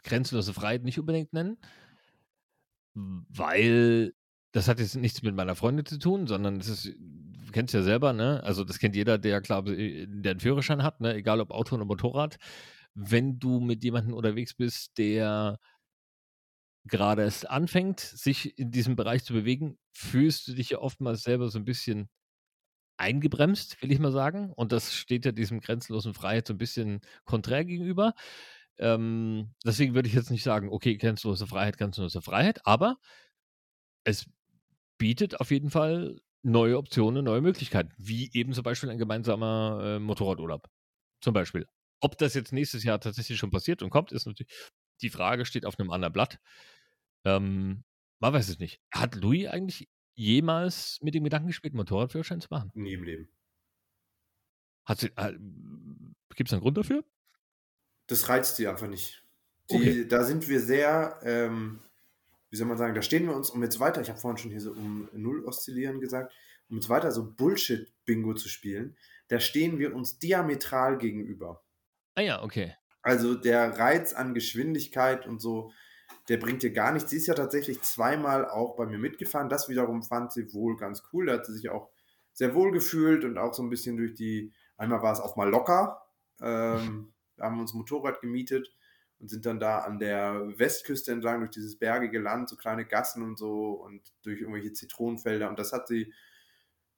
grenzenlose 0.03 0.53
Freiheit 0.53 0.83
nicht 0.83 0.99
unbedingt 0.99 1.33
nennen, 1.33 1.57
weil 2.93 4.13
das 4.51 4.67
hat 4.67 4.79
jetzt 4.79 4.95
nichts 4.95 5.21
mit 5.21 5.35
meiner 5.35 5.55
Freundin 5.55 5.85
zu 5.85 5.97
tun, 5.97 6.27
sondern 6.27 6.57
es 6.59 6.67
ist, 6.67 6.85
du 6.85 7.51
kennst 7.51 7.73
ja 7.73 7.83
selber, 7.83 8.11
ne? 8.13 8.41
Also 8.43 8.63
das 8.63 8.79
kennt 8.79 8.95
jeder, 8.95 9.17
der 9.17 9.41
klar, 9.41 9.63
der 9.63 9.75
einen 10.31 10.39
Führerschein 10.39 10.83
hat, 10.83 10.99
ne? 10.99 11.13
Egal 11.15 11.39
ob 11.39 11.51
Auto 11.51 11.75
oder 11.75 11.85
Motorrad. 11.85 12.37
Wenn 12.93 13.39
du 13.39 13.59
mit 13.59 13.83
jemandem 13.83 14.13
unterwegs 14.13 14.53
bist, 14.53 14.97
der 14.97 15.59
gerade 16.85 17.23
erst 17.23 17.49
anfängt, 17.49 17.99
sich 17.99 18.57
in 18.57 18.71
diesem 18.71 18.95
Bereich 18.95 19.23
zu 19.23 19.33
bewegen, 19.33 19.77
fühlst 19.93 20.47
du 20.47 20.53
dich 20.53 20.71
ja 20.71 20.79
oftmals 20.79 21.23
selber 21.23 21.49
so 21.49 21.59
ein 21.59 21.65
bisschen 21.65 22.09
eingebremst, 22.97 23.81
will 23.81 23.91
ich 23.91 23.99
mal 23.99 24.11
sagen. 24.11 24.53
Und 24.53 24.71
das 24.71 24.95
steht 24.95 25.25
ja 25.25 25.31
diesem 25.31 25.61
grenzenlosen 25.61 26.13
Freiheit 26.13 26.47
so 26.47 26.53
ein 26.53 26.59
bisschen 26.59 27.01
konträr 27.25 27.65
gegenüber. 27.65 28.13
Ähm, 28.79 29.53
deswegen 29.65 29.95
würde 29.95 30.09
ich 30.09 30.15
jetzt 30.15 30.31
nicht 30.31 30.43
sagen, 30.43 30.69
okay, 30.69 30.97
grenzenlose 30.97 31.47
Freiheit, 31.47 31.77
grenzenlose 31.77 32.21
Freiheit, 32.21 32.65
aber 32.65 32.97
es 34.03 34.25
bietet 34.97 35.39
auf 35.39 35.51
jeden 35.51 35.69
Fall 35.69 36.19
neue 36.43 36.77
Optionen, 36.77 37.25
neue 37.25 37.41
Möglichkeiten, 37.41 37.91
wie 37.97 38.31
eben 38.33 38.53
zum 38.53 38.63
Beispiel 38.63 38.89
ein 38.89 38.97
gemeinsamer 38.97 39.81
äh, 39.97 39.99
Motorradurlaub. 39.99 40.67
Zum 41.21 41.33
Beispiel. 41.33 41.67
Ob 42.01 42.17
das 42.17 42.33
jetzt 42.33 42.51
nächstes 42.51 42.83
Jahr 42.83 42.99
tatsächlich 42.99 43.37
schon 43.37 43.51
passiert 43.51 43.81
und 43.81 43.89
kommt, 43.89 44.11
ist 44.11 44.25
natürlich 44.25 44.51
die 45.01 45.09
Frage, 45.09 45.45
steht 45.45 45.65
auf 45.65 45.79
einem 45.79 45.91
anderen 45.91 46.13
Blatt. 46.13 46.39
Ähm, 47.23 47.83
man 48.19 48.33
weiß 48.33 48.49
es 48.49 48.59
nicht. 48.59 48.81
Hat 48.91 49.15
Louis 49.15 49.47
eigentlich 49.47 49.89
jemals 50.15 50.99
mit 51.01 51.15
dem 51.15 51.23
Gedanken 51.23 51.47
gespielt, 51.47 51.73
Motorradführerschein 51.73 52.41
zu 52.41 52.47
machen? 52.51 52.71
Nie 52.73 52.93
im 52.93 53.03
Leben. 53.03 53.29
Hat 54.85 55.03
äh, 55.03 55.33
Gibt 56.35 56.49
es 56.49 56.53
einen 56.53 56.61
Grund 56.61 56.77
dafür? 56.77 57.03
Das 58.07 58.29
reizt 58.29 58.55
sie 58.55 58.67
einfach 58.67 58.87
nicht. 58.87 59.23
Die, 59.69 59.75
Okay. 59.75 60.07
Da 60.07 60.23
sind 60.23 60.49
wir 60.49 60.59
sehr, 60.59 61.19
ähm, 61.23 61.79
wie 62.49 62.57
soll 62.57 62.67
man 62.67 62.77
sagen, 62.77 62.95
da 62.95 63.01
stehen 63.01 63.27
wir 63.27 63.35
uns, 63.35 63.49
um 63.49 63.63
jetzt 63.63 63.79
weiter, 63.79 64.01
ich 64.01 64.09
habe 64.09 64.19
vorhin 64.19 64.37
schon 64.37 64.51
hier 64.51 64.59
so 64.59 64.71
um 64.71 65.07
Null 65.13 65.45
oszillieren 65.45 66.01
gesagt, 66.01 66.33
um 66.69 66.77
jetzt 66.77 66.89
weiter 66.89 67.11
so 67.11 67.31
Bullshit-Bingo 67.31 68.33
zu 68.33 68.49
spielen, 68.49 68.97
da 69.27 69.39
stehen 69.39 69.79
wir 69.79 69.95
uns 69.95 70.19
diametral 70.19 70.97
gegenüber. 70.97 71.63
Ah 72.21 72.23
ja, 72.23 72.43
okay. 72.43 72.75
Also 73.01 73.33
der 73.33 73.79
Reiz 73.79 74.13
an 74.13 74.35
Geschwindigkeit 74.35 75.25
und 75.25 75.41
so, 75.41 75.71
der 76.29 76.37
bringt 76.37 76.61
dir 76.61 76.71
gar 76.71 76.91
nichts. 76.91 77.09
Sie 77.09 77.17
ist 77.17 77.25
ja 77.25 77.33
tatsächlich 77.33 77.81
zweimal 77.81 78.47
auch 78.47 78.75
bei 78.75 78.85
mir 78.85 78.99
mitgefahren. 78.99 79.49
Das 79.49 79.69
wiederum 79.69 80.03
fand 80.03 80.31
sie 80.31 80.53
wohl 80.53 80.77
ganz 80.77 81.01
cool. 81.11 81.25
Da 81.25 81.33
hat 81.33 81.47
sie 81.47 81.53
sich 81.53 81.71
auch 81.71 81.89
sehr 82.31 82.53
wohl 82.53 82.71
gefühlt 82.71 83.25
und 83.25 83.39
auch 83.39 83.55
so 83.55 83.63
ein 83.63 83.71
bisschen 83.71 83.97
durch 83.97 84.13
die, 84.13 84.53
einmal 84.77 85.01
war 85.01 85.13
es 85.13 85.19
auch 85.19 85.35
mal 85.35 85.49
locker. 85.49 86.03
Ähm, 86.39 87.11
da 87.37 87.45
haben 87.45 87.55
wir 87.55 87.61
uns 87.61 87.73
ein 87.73 87.79
Motorrad 87.79 88.21
gemietet 88.21 88.71
und 89.17 89.29
sind 89.29 89.47
dann 89.47 89.59
da 89.59 89.79
an 89.79 89.97
der 89.97 90.59
Westküste 90.59 91.11
entlang 91.11 91.39
durch 91.39 91.49
dieses 91.49 91.79
bergige 91.79 92.19
Land, 92.19 92.49
so 92.49 92.55
kleine 92.55 92.85
Gassen 92.85 93.23
und 93.23 93.39
so 93.39 93.71
und 93.71 94.13
durch 94.21 94.41
irgendwelche 94.41 94.73
Zitronenfelder. 94.73 95.49
Und 95.49 95.57
das 95.57 95.73
hat 95.73 95.87
sie 95.87 96.13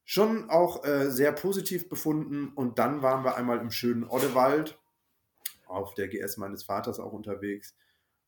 schon 0.03 0.49
auch 0.49 0.83
äh, 0.83 1.09
sehr 1.09 1.31
positiv 1.31 1.87
befunden. 1.87 2.49
Und 2.49 2.77
dann 2.77 3.01
waren 3.01 3.23
wir 3.23 3.37
einmal 3.37 3.59
im 3.59 3.71
schönen 3.71 4.03
Oddewald 4.03 4.82
auf 5.65 5.93
der 5.93 6.07
GS 6.07 6.37
meines 6.37 6.63
Vaters 6.63 6.99
auch 6.99 7.13
unterwegs. 7.13 7.75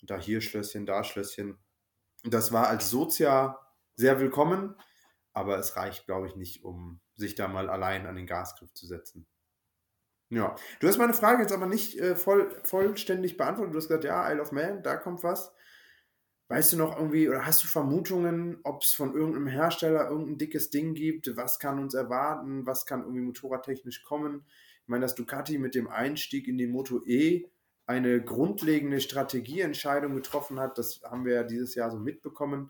Und 0.02 0.10
da 0.10 0.20
hier 0.20 0.42
Schlösschen, 0.42 0.86
da 0.86 1.04
Schlösschen. 1.04 1.58
Das 2.24 2.52
war 2.52 2.68
als 2.68 2.90
Sozia 2.90 3.60
sehr 3.96 4.20
willkommen, 4.20 4.76
aber 5.34 5.58
es 5.58 5.76
reicht, 5.76 6.06
glaube 6.06 6.28
ich, 6.28 6.36
nicht, 6.36 6.64
um 6.64 7.00
sich 7.16 7.36
da 7.36 7.48
mal 7.48 7.70
allein 7.70 8.06
an 8.06 8.16
den 8.16 8.28
Gasgriff 8.28 8.74
zu 8.74 8.86
setzen. 8.88 9.28
Ja, 10.30 10.56
du 10.80 10.88
hast 10.88 10.98
meine 10.98 11.14
Frage 11.14 11.44
jetzt 11.44 11.54
aber 11.54 11.68
nicht 11.68 12.00
äh, 12.00 12.16
voll, 12.16 12.60
vollständig 12.64 13.38
beantwortet. 13.38 13.74
Du 13.74 13.78
hast 13.78 13.88
gesagt, 13.88 14.04
ja, 14.06 14.30
Isle 14.32 14.42
of 14.42 14.52
Man, 14.52 14.82
da 14.82 14.98
kommt 14.98 15.24
was. 15.24 15.54
Weißt 16.48 16.74
du 16.74 16.78
noch 16.78 16.96
irgendwie, 16.98 17.28
oder 17.28 17.46
hast 17.46 17.64
du 17.64 17.68
Vermutungen, 17.68 18.60
ob 18.64 18.84
es 18.84 18.94
von 18.94 19.16
irgendeinem 19.16 19.48
Hersteller 19.48 20.10
irgendein 20.10 20.38
dickes 20.38 20.70
Ding 20.70 20.94
gibt? 20.94 21.36
Was 21.36 21.60
kann 21.60 21.80
uns 21.80 21.94
erwarten? 21.94 22.66
Was 22.66 22.86
kann 22.86 23.02
irgendwie 23.02 23.22
motorradtechnisch 23.22 24.04
kommen? 24.04 24.46
Ich 24.86 24.90
meine, 24.90 25.02
dass 25.02 25.16
Ducati 25.16 25.58
mit 25.58 25.74
dem 25.74 25.88
Einstieg 25.88 26.48
in 26.48 26.60
die 26.60 26.68
Moto 26.68 27.02
E 27.06 27.50
eine 27.88 28.24
grundlegende 28.24 29.00
Strategieentscheidung 29.00 30.14
getroffen 30.14 30.60
hat, 30.60 30.78
das 30.78 31.02
haben 31.04 31.26
wir 31.26 31.34
ja 31.34 31.44
dieses 31.44 31.74
Jahr 31.74 31.90
so 31.90 31.98
mitbekommen. 31.98 32.70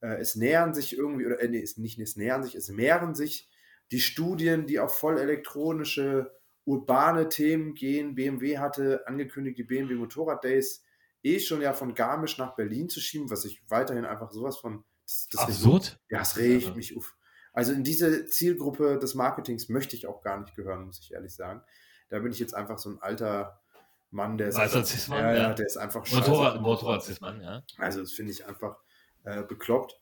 Äh, 0.00 0.16
es 0.16 0.34
nähern 0.34 0.74
sich 0.74 0.98
irgendwie, 0.98 1.26
oder 1.26 1.40
äh, 1.40 1.48
nee, 1.48 1.62
es 1.62 1.76
nicht, 1.76 1.96
es 2.00 2.16
nähern 2.16 2.42
sich, 2.42 2.56
es 2.56 2.70
mehren 2.70 3.14
sich 3.14 3.48
die 3.92 4.00
Studien, 4.00 4.66
die 4.66 4.80
auf 4.80 4.98
voll 4.98 5.16
elektronische, 5.16 6.32
urbane 6.64 7.28
Themen 7.28 7.74
gehen. 7.74 8.16
BMW 8.16 8.58
hatte 8.58 9.06
angekündigt, 9.06 9.56
die 9.58 9.64
BMW 9.64 9.94
Motorrad 9.94 10.42
Days 10.42 10.82
eh 11.22 11.38
schon 11.38 11.60
ja 11.60 11.72
von 11.72 11.94
Garmisch 11.94 12.36
nach 12.36 12.56
Berlin 12.56 12.88
zu 12.88 13.00
schieben, 13.00 13.30
was 13.30 13.44
ich 13.44 13.62
weiterhin 13.68 14.04
einfach 14.04 14.32
sowas 14.32 14.58
von 14.58 14.84
das, 15.04 15.28
das 15.30 15.40
Absurd. 15.42 16.00
ja, 16.10 16.22
es 16.22 16.36
regt 16.36 16.74
mich 16.74 16.96
auf. 16.96 17.16
Also 17.54 17.72
in 17.72 17.84
diese 17.84 18.26
Zielgruppe 18.26 18.98
des 18.98 19.14
Marketings 19.14 19.68
möchte 19.68 19.96
ich 19.96 20.06
auch 20.06 20.20
gar 20.22 20.40
nicht 20.40 20.54
gehören, 20.56 20.84
muss 20.84 20.98
ich 21.00 21.12
ehrlich 21.12 21.34
sagen. 21.34 21.62
Da 22.10 22.18
bin 22.18 22.32
ich 22.32 22.40
jetzt 22.40 22.54
einfach 22.54 22.78
so 22.78 22.90
ein 22.90 22.98
alter 23.00 23.62
Mann, 24.10 24.36
der 24.36 24.48
ist 24.48 24.58
Weißer 24.58 24.78
einfach, 24.78 24.90
Cis-Mann, 24.90 25.18
ja, 25.20 25.34
ja, 25.34 25.54
der 25.54 25.66
ist 25.66 25.76
einfach 25.76 26.00
Motorrad, 26.10 26.52
scheiße. 26.52 26.62
Motorrad-Cis-Mann, 26.62 27.40
ja. 27.40 27.62
Also 27.78 28.00
das 28.00 28.12
finde 28.12 28.32
ich 28.32 28.46
einfach 28.46 28.76
äh, 29.22 29.42
bekloppt. 29.42 30.00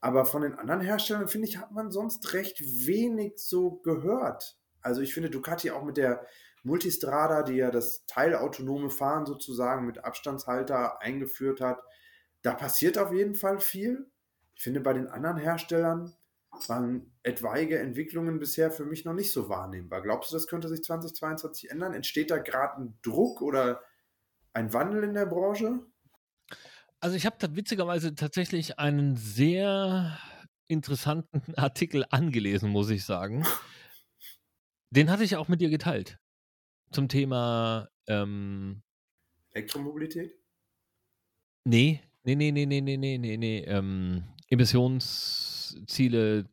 Aber 0.00 0.24
von 0.24 0.42
den 0.42 0.54
anderen 0.54 0.80
Herstellern, 0.80 1.28
finde 1.28 1.48
ich, 1.48 1.58
hat 1.58 1.72
man 1.72 1.90
sonst 1.90 2.32
recht 2.32 2.60
wenig 2.60 3.34
so 3.36 3.76
gehört. 3.76 4.58
Also 4.80 5.00
ich 5.00 5.14
finde 5.14 5.30
Ducati 5.30 5.70
auch 5.70 5.84
mit 5.84 5.96
der 5.96 6.26
Multistrada, 6.62 7.42
die 7.42 7.56
ja 7.56 7.70
das 7.70 8.04
teilautonome 8.06 8.90
Fahren 8.90 9.26
sozusagen 9.26 9.86
mit 9.86 10.04
Abstandshalter 10.04 11.00
eingeführt 11.00 11.60
hat, 11.60 11.82
da 12.42 12.54
passiert 12.54 12.98
auf 12.98 13.12
jeden 13.12 13.34
Fall 13.34 13.60
viel. 13.60 14.10
Ich 14.54 14.62
finde, 14.62 14.80
bei 14.80 14.92
den 14.92 15.08
anderen 15.08 15.38
Herstellern 15.38 16.14
waren 16.68 17.12
etwaige 17.22 17.78
Entwicklungen 17.78 18.38
bisher 18.38 18.70
für 18.70 18.84
mich 18.84 19.04
noch 19.04 19.14
nicht 19.14 19.32
so 19.32 19.48
wahrnehmbar. 19.48 20.02
Glaubst 20.02 20.30
du, 20.30 20.36
das 20.36 20.46
könnte 20.46 20.68
sich 20.68 20.82
2022 20.82 21.70
ändern? 21.70 21.94
Entsteht 21.94 22.30
da 22.30 22.38
gerade 22.38 22.82
ein 22.82 22.98
Druck 23.02 23.42
oder 23.42 23.82
ein 24.52 24.72
Wandel 24.72 25.04
in 25.04 25.14
der 25.14 25.26
Branche? 25.26 25.80
Also 27.00 27.16
ich 27.16 27.26
habe 27.26 27.36
da 27.38 27.54
witzigerweise 27.54 28.14
tatsächlich 28.14 28.78
einen 28.78 29.16
sehr 29.16 30.18
interessanten 30.68 31.42
Artikel 31.56 32.04
angelesen, 32.10 32.70
muss 32.70 32.90
ich 32.90 33.04
sagen. 33.04 33.44
Den 34.90 35.10
hatte 35.10 35.24
ich 35.24 35.36
auch 35.36 35.48
mit 35.48 35.60
dir 35.60 35.70
geteilt. 35.70 36.18
Zum 36.92 37.08
Thema, 37.08 37.88
ähm, 38.06 38.82
Elektromobilität? 39.50 40.34
nee, 41.64 42.00
nee, 42.24 42.34
nee, 42.34 42.52
nee, 42.52 42.66
nee, 42.66 42.80
nee, 42.80 42.96
nee, 42.96 43.18
nee, 43.18 43.36
nee, 43.36 43.64
ähm, 43.66 44.24
Emissionsziele 45.74 46.46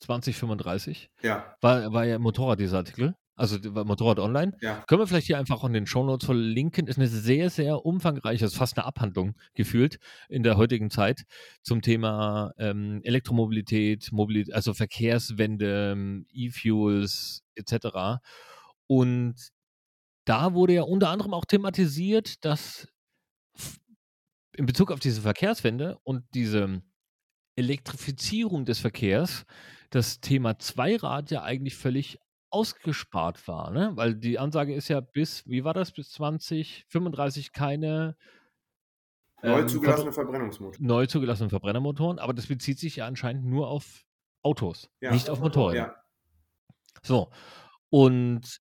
2035. 0.00 1.10
Ja, 1.22 1.56
War, 1.60 1.92
war 1.92 2.04
ja 2.04 2.18
Motorrad 2.18 2.60
dieser 2.60 2.78
Artikel. 2.78 3.14
Also 3.38 3.58
Motorrad 3.84 4.18
online. 4.18 4.56
ja. 4.62 4.82
Können 4.86 5.02
wir 5.02 5.06
vielleicht 5.06 5.26
hier 5.26 5.36
einfach 5.36 5.62
in 5.64 5.74
den 5.74 5.86
Shownotes 5.86 6.24
verlinken. 6.24 6.86
Ist 6.86 6.96
eine 6.96 7.06
sehr, 7.06 7.50
sehr 7.50 7.84
umfangreiche, 7.84 8.46
ist 8.46 8.56
fast 8.56 8.78
eine 8.78 8.86
Abhandlung 8.86 9.34
gefühlt 9.52 9.98
in 10.30 10.42
der 10.42 10.56
heutigen 10.56 10.88
Zeit 10.88 11.24
zum 11.62 11.82
Thema 11.82 12.52
ähm, 12.56 13.02
Elektromobilität, 13.04 14.10
Mobilität, 14.10 14.54
also 14.54 14.72
Verkehrswende, 14.72 16.24
E-Fuels 16.32 17.42
etc. 17.56 18.22
Und 18.86 19.34
da 20.24 20.54
wurde 20.54 20.72
ja 20.72 20.82
unter 20.82 21.10
anderem 21.10 21.34
auch 21.34 21.44
thematisiert, 21.44 22.42
dass 22.42 22.88
in 24.56 24.64
Bezug 24.64 24.90
auf 24.90 25.00
diese 25.00 25.20
Verkehrswende 25.20 25.98
und 26.04 26.24
diese 26.32 26.80
Elektrifizierung 27.56 28.64
des 28.64 28.78
Verkehrs 28.78 29.44
das 29.90 30.20
Thema 30.20 30.58
Zweirad 30.58 31.30
ja 31.30 31.42
eigentlich 31.42 31.76
völlig 31.76 32.18
ausgespart 32.50 33.46
war, 33.48 33.70
ne? 33.70 33.92
Weil 33.94 34.14
die 34.14 34.38
Ansage 34.38 34.74
ist 34.74 34.88
ja 34.88 35.00
bis, 35.00 35.46
wie 35.46 35.64
war 35.64 35.74
das, 35.74 35.92
bis 35.92 36.10
2035 36.12 37.52
keine 37.52 38.16
Neu 39.42 39.60
ähm, 39.60 39.68
zugelassene 39.68 40.10
Verbr- 40.10 40.14
Verbrennungsmotor. 40.14 40.76
neu 40.80 41.06
zugelassenen 41.06 41.50
Verbrennermotoren, 41.50 42.18
aber 42.18 42.32
das 42.34 42.46
bezieht 42.46 42.78
sich 42.78 42.96
ja 42.96 43.06
anscheinend 43.06 43.44
nur 43.44 43.68
auf 43.68 44.04
Autos, 44.42 44.88
Ja. 45.00 45.12
nicht 45.12 45.28
auf 45.28 45.40
Motorräder. 45.40 45.78
Ja, 45.86 45.94
So. 47.02 47.30
Und 47.90 48.60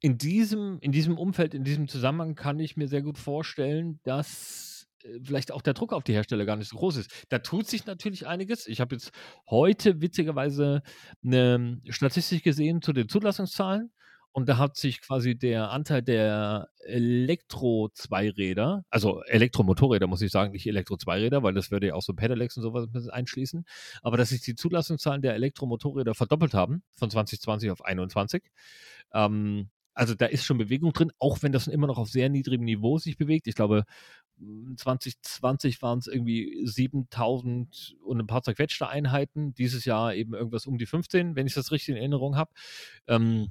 in 0.00 0.18
diesem, 0.18 0.78
in 0.80 0.92
diesem 0.92 1.18
Umfeld, 1.18 1.54
in 1.54 1.64
diesem 1.64 1.88
Zusammenhang 1.88 2.34
kann 2.34 2.60
ich 2.60 2.76
mir 2.76 2.88
sehr 2.88 3.02
gut 3.02 3.18
vorstellen, 3.18 4.00
dass 4.04 4.75
vielleicht 5.22 5.52
auch 5.52 5.62
der 5.62 5.74
Druck 5.74 5.92
auf 5.92 6.04
die 6.04 6.12
Hersteller 6.12 6.44
gar 6.44 6.56
nicht 6.56 6.68
so 6.68 6.76
groß 6.76 6.96
ist. 6.96 7.10
Da 7.28 7.38
tut 7.38 7.66
sich 7.66 7.86
natürlich 7.86 8.26
einiges. 8.26 8.66
Ich 8.66 8.80
habe 8.80 8.94
jetzt 8.94 9.10
heute 9.48 10.00
witzigerweise 10.00 10.82
eine 11.24 11.80
Statistik 11.88 12.44
gesehen 12.44 12.82
zu 12.82 12.92
den 12.92 13.08
Zulassungszahlen 13.08 13.90
und 14.36 14.50
da 14.50 14.58
hat 14.58 14.76
sich 14.76 15.00
quasi 15.00 15.34
der 15.34 15.70
Anteil 15.70 16.02
der 16.02 16.68
Elektro-Zweiräder, 16.80 18.84
also 18.90 19.22
Elektromotorräder 19.22 20.08
muss 20.08 20.20
ich 20.20 20.30
sagen, 20.30 20.52
nicht 20.52 20.66
Elektro-Zweiräder, 20.66 21.42
weil 21.42 21.54
das 21.54 21.70
würde 21.70 21.86
ja 21.86 21.94
auch 21.94 22.02
so 22.02 22.12
Pedelecs 22.12 22.58
und 22.58 22.62
sowas 22.62 23.08
einschließen, 23.08 23.64
aber 24.02 24.18
dass 24.18 24.28
sich 24.28 24.42
die 24.42 24.54
Zulassungszahlen 24.54 25.22
der 25.22 25.32
Elektromotorräder 25.36 26.14
verdoppelt 26.14 26.52
haben 26.52 26.82
von 26.92 27.08
2020 27.08 27.70
auf 27.70 27.82
21. 27.82 28.42
Ähm, 29.14 29.70
also 29.94 30.14
da 30.14 30.26
ist 30.26 30.44
schon 30.44 30.58
Bewegung 30.58 30.92
drin, 30.92 31.12
auch 31.18 31.42
wenn 31.42 31.52
das 31.52 31.66
immer 31.66 31.86
noch 31.86 31.96
auf 31.96 32.10
sehr 32.10 32.28
niedrigem 32.28 32.66
Niveau 32.66 32.98
sich 32.98 33.16
bewegt. 33.16 33.46
Ich 33.46 33.54
glaube, 33.54 33.84
2020 34.76 35.82
waren 35.82 35.98
es 35.98 36.06
irgendwie 36.06 36.66
7000 36.66 37.96
und 38.04 38.20
ein 38.20 38.26
paar 38.26 38.42
zerquetschte 38.42 38.88
Einheiten. 38.88 39.54
Dieses 39.54 39.84
Jahr 39.84 40.14
eben 40.14 40.34
irgendwas 40.34 40.66
um 40.66 40.78
die 40.78 40.86
15, 40.86 41.36
wenn 41.36 41.46
ich 41.46 41.54
das 41.54 41.72
richtig 41.72 41.90
in 41.90 41.96
Erinnerung 41.96 42.36
habe. 42.36 42.50
Ähm, 43.06 43.48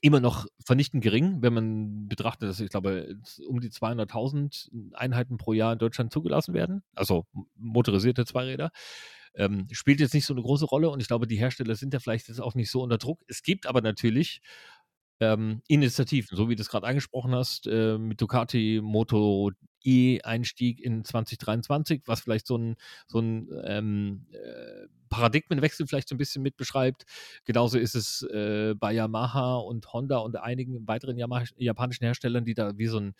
immer 0.00 0.20
noch 0.20 0.46
vernichtend 0.64 1.02
gering, 1.02 1.42
wenn 1.42 1.52
man 1.52 2.08
betrachtet, 2.08 2.48
dass 2.48 2.60
ich 2.60 2.70
glaube, 2.70 3.16
um 3.46 3.60
die 3.60 3.70
200.000 3.70 4.94
Einheiten 4.94 5.36
pro 5.36 5.52
Jahr 5.52 5.74
in 5.74 5.78
Deutschland 5.78 6.12
zugelassen 6.12 6.54
werden. 6.54 6.82
Also 6.94 7.26
motorisierte 7.56 8.24
Zweiräder. 8.24 8.70
Ähm, 9.34 9.66
spielt 9.72 10.00
jetzt 10.00 10.14
nicht 10.14 10.26
so 10.26 10.34
eine 10.34 10.42
große 10.42 10.66
Rolle 10.66 10.90
und 10.90 11.00
ich 11.00 11.08
glaube, 11.08 11.26
die 11.26 11.36
Hersteller 11.36 11.74
sind 11.74 11.94
ja 11.94 12.00
vielleicht 12.00 12.28
jetzt 12.28 12.40
auch 12.40 12.54
nicht 12.54 12.70
so 12.70 12.82
unter 12.82 12.98
Druck. 12.98 13.22
Es 13.28 13.42
gibt 13.42 13.66
aber 13.66 13.80
natürlich 13.80 14.40
ähm, 15.22 15.62
Initiativen, 15.68 16.36
so 16.36 16.48
wie 16.48 16.56
du 16.56 16.62
es 16.62 16.68
gerade 16.68 16.86
angesprochen 16.86 17.32
hast, 17.32 17.68
äh, 17.68 17.96
mit 17.96 18.20
Ducati 18.20 18.80
Moto 18.82 19.52
E-Einstieg 19.84 20.80
in 20.80 21.04
2023, 21.04 22.02
was 22.06 22.20
vielleicht 22.20 22.46
so 22.46 22.56
ein, 22.58 22.76
so 23.06 23.20
ein 23.20 23.48
ähm, 23.64 24.26
äh, 24.32 24.86
Paradigmenwechsel 25.10 25.86
vielleicht 25.86 26.08
so 26.08 26.16
ein 26.16 26.18
bisschen 26.18 26.42
mit 26.42 26.56
beschreibt. 26.56 27.04
Genauso 27.44 27.78
ist 27.78 27.94
es 27.94 28.22
äh, 28.22 28.74
bei 28.74 28.92
Yamaha 28.92 29.56
und 29.56 29.92
Honda 29.92 30.18
und 30.18 30.36
einigen 30.36 30.88
weiteren 30.88 31.16
Yamaha 31.16 31.44
japanischen 31.56 32.04
Herstellern, 32.04 32.44
die 32.44 32.54
da 32.54 32.76
wie 32.76 32.86
so 32.86 32.98
ein 32.98 33.14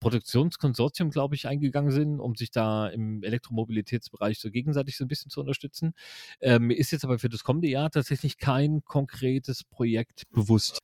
Produktionskonsortium, 0.00 1.10
glaube 1.10 1.34
ich, 1.34 1.48
eingegangen 1.48 1.90
sind, 1.90 2.20
um 2.20 2.36
sich 2.36 2.52
da 2.52 2.86
im 2.86 3.24
Elektromobilitätsbereich 3.24 4.38
so 4.38 4.48
gegenseitig 4.48 4.96
so 4.96 5.04
ein 5.04 5.08
bisschen 5.08 5.30
zu 5.30 5.40
unterstützen. 5.40 5.92
Ähm, 6.40 6.70
ist 6.70 6.92
jetzt 6.92 7.04
aber 7.04 7.18
für 7.18 7.28
das 7.28 7.42
kommende 7.42 7.68
Jahr 7.68 7.90
tatsächlich 7.90 8.38
kein 8.38 8.84
konkretes 8.84 9.64
Projekt 9.64 10.22
bewusst. 10.30 10.78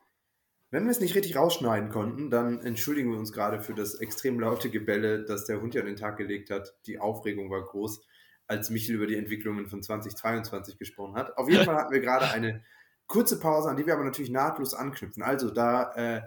Wenn 0.74 0.86
wir 0.86 0.90
es 0.90 0.98
nicht 0.98 1.14
richtig 1.14 1.36
rausschneiden 1.36 1.88
konnten, 1.88 2.30
dann 2.30 2.60
entschuldigen 2.60 3.12
wir 3.12 3.18
uns 3.20 3.32
gerade 3.32 3.60
für 3.60 3.74
das 3.74 3.94
extrem 3.94 4.40
laute 4.40 4.70
Gebälle, 4.70 5.24
das 5.24 5.44
der 5.44 5.60
Hund 5.60 5.72
ja 5.72 5.82
an 5.82 5.86
den 5.86 5.94
Tag 5.94 6.16
gelegt 6.16 6.50
hat. 6.50 6.74
Die 6.86 6.98
Aufregung 6.98 7.48
war 7.48 7.62
groß, 7.64 8.04
als 8.48 8.70
Michel 8.70 8.96
über 8.96 9.06
die 9.06 9.14
Entwicklungen 9.14 9.68
von 9.68 9.84
2022 9.84 10.76
gesprochen 10.76 11.14
hat. 11.14 11.38
Auf 11.38 11.48
jeden 11.48 11.64
Fall 11.64 11.76
hatten 11.76 11.92
wir 11.92 12.00
gerade 12.00 12.26
eine 12.26 12.64
kurze 13.06 13.38
Pause, 13.38 13.68
an 13.68 13.76
die 13.76 13.86
wir 13.86 13.94
aber 13.94 14.02
natürlich 14.02 14.32
nahtlos 14.32 14.74
anknüpfen. 14.74 15.22
Also 15.22 15.52
da 15.52 15.92
äh, 15.92 16.22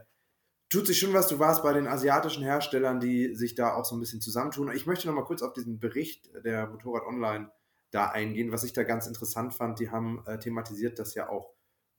tut 0.70 0.88
sich 0.88 0.98
schon 0.98 1.12
was. 1.12 1.28
Du 1.28 1.40
warst 1.40 1.62
bei 1.62 1.74
den 1.74 1.86
asiatischen 1.86 2.44
Herstellern, 2.46 3.02
die 3.02 3.36
sich 3.36 3.54
da 3.54 3.74
auch 3.74 3.84
so 3.84 3.98
ein 3.98 4.00
bisschen 4.00 4.22
zusammentun. 4.22 4.72
Ich 4.74 4.86
möchte 4.86 5.08
noch 5.08 5.14
mal 5.14 5.26
kurz 5.26 5.42
auf 5.42 5.52
diesen 5.52 5.78
Bericht 5.78 6.30
der 6.46 6.68
Motorrad 6.68 7.06
Online 7.06 7.52
da 7.92 8.12
eingehen. 8.12 8.54
Was 8.54 8.64
ich 8.64 8.72
da 8.72 8.84
ganz 8.84 9.08
interessant 9.08 9.54
fand, 9.54 9.82
die 9.82 9.92
haben 9.92 10.24
äh, 10.26 10.40
thematisiert, 10.40 11.00
dass 11.00 11.16
ja 11.16 11.28
auch 11.28 11.52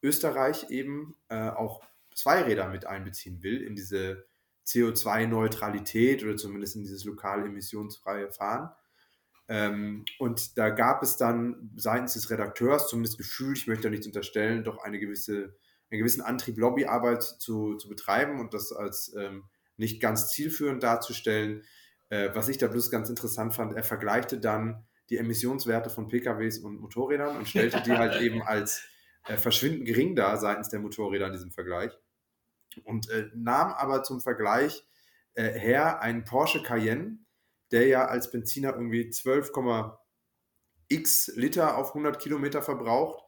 Österreich 0.03 0.71
eben 0.71 1.15
äh, 1.29 1.51
auch 1.51 1.83
Zweiräder 2.19 2.69
mit 2.69 2.85
einbeziehen 2.85 3.45
will 3.45 3.63
in 3.63 3.77
diese 3.77 4.27
CO2-Neutralität 4.67 6.25
oder 6.25 6.37
zumindest 6.37 6.75
in 6.75 6.83
dieses 6.83 7.05
lokale 7.05 7.47
emissionsfreie 7.47 8.31
Fahren. 8.33 8.71
Ähm, 9.47 10.05
und 10.19 10.59
da 10.59 10.71
gab 10.71 11.03
es 11.03 11.17
dann 11.17 11.71
seitens 11.77 12.15
des 12.15 12.29
Redakteurs 12.31 12.89
zumindest 12.89 13.19
Gefühl, 13.19 13.57
ich 13.57 13.69
möchte 13.69 13.85
da 13.85 13.91
nichts 13.91 14.07
unterstellen, 14.07 14.65
doch 14.65 14.79
eine 14.79 14.99
gewisse, 14.99 15.57
einen 15.91 16.01
gewissen 16.01 16.21
Antrieb, 16.21 16.59
Lobbyarbeit 16.59 17.23
zu, 17.23 17.77
zu 17.77 17.89
betreiben 17.89 18.41
und 18.41 18.53
das 18.53 18.73
als 18.73 19.15
ähm, 19.17 19.45
nicht 19.77 20.03
ganz 20.03 20.33
zielführend 20.33 20.83
darzustellen. 20.83 21.63
Äh, 22.11 22.31
was 22.35 22.49
ich 22.49 22.59
da 22.59 22.67
bloß 22.67 22.91
ganz 22.91 23.09
interessant 23.09 23.55
fand, 23.55 23.75
er 23.75 23.85
vergleichte 23.85 24.41
dann 24.41 24.85
die 25.09 25.19
Emissionswerte 25.19 25.89
von 25.89 26.09
PKWs 26.09 26.59
und 26.59 26.81
Motorrädern 26.81 27.37
und 27.37 27.49
stellte 27.49 27.81
die 27.81 27.93
halt 27.97 28.21
eben 28.21 28.43
als 28.43 28.83
äh, 29.29 29.37
verschwindend 29.37 29.87
gering 29.87 30.17
dar 30.17 30.37
seitens 30.37 30.69
der 30.69 30.81
Motorräder 30.81 31.29
in 31.29 31.33
diesem 31.33 31.53
Vergleich 31.53 31.97
und 32.81 33.09
äh, 33.11 33.29
nahm 33.35 33.73
aber 33.73 34.03
zum 34.03 34.21
Vergleich 34.21 34.87
äh, 35.35 35.59
her 35.59 36.01
einen 36.01 36.25
Porsche 36.25 36.63
Cayenne, 36.63 37.19
der 37.71 37.87
ja 37.87 38.07
als 38.07 38.31
Benziner 38.31 38.75
irgendwie 38.75 39.09
12,x 39.09 41.33
Liter 41.37 41.77
auf 41.77 41.89
100 41.89 42.19
Kilometer 42.19 42.63
verbraucht 42.63 43.23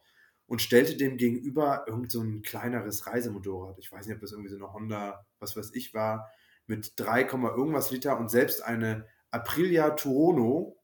und 0.47 0.61
stellte 0.61 0.97
dem 0.97 1.17
gegenüber 1.17 1.85
irgend 1.87 2.11
so 2.11 2.21
ein 2.21 2.41
kleineres 2.41 3.07
Reisemotorrad. 3.07 3.79
Ich 3.79 3.89
weiß 3.91 4.05
nicht, 4.05 4.15
ob 4.15 4.21
das 4.21 4.33
irgendwie 4.33 4.49
so 4.49 4.57
eine 4.57 4.73
Honda, 4.73 5.25
was 5.39 5.55
weiß 5.55 5.71
ich, 5.73 5.93
war, 5.93 6.29
mit 6.67 6.93
3, 6.97 7.21
irgendwas 7.21 7.91
Liter 7.91 8.19
und 8.19 8.29
selbst 8.29 8.61
eine 8.61 9.07
Aprilia 9.29 9.91
Tuono 9.91 10.77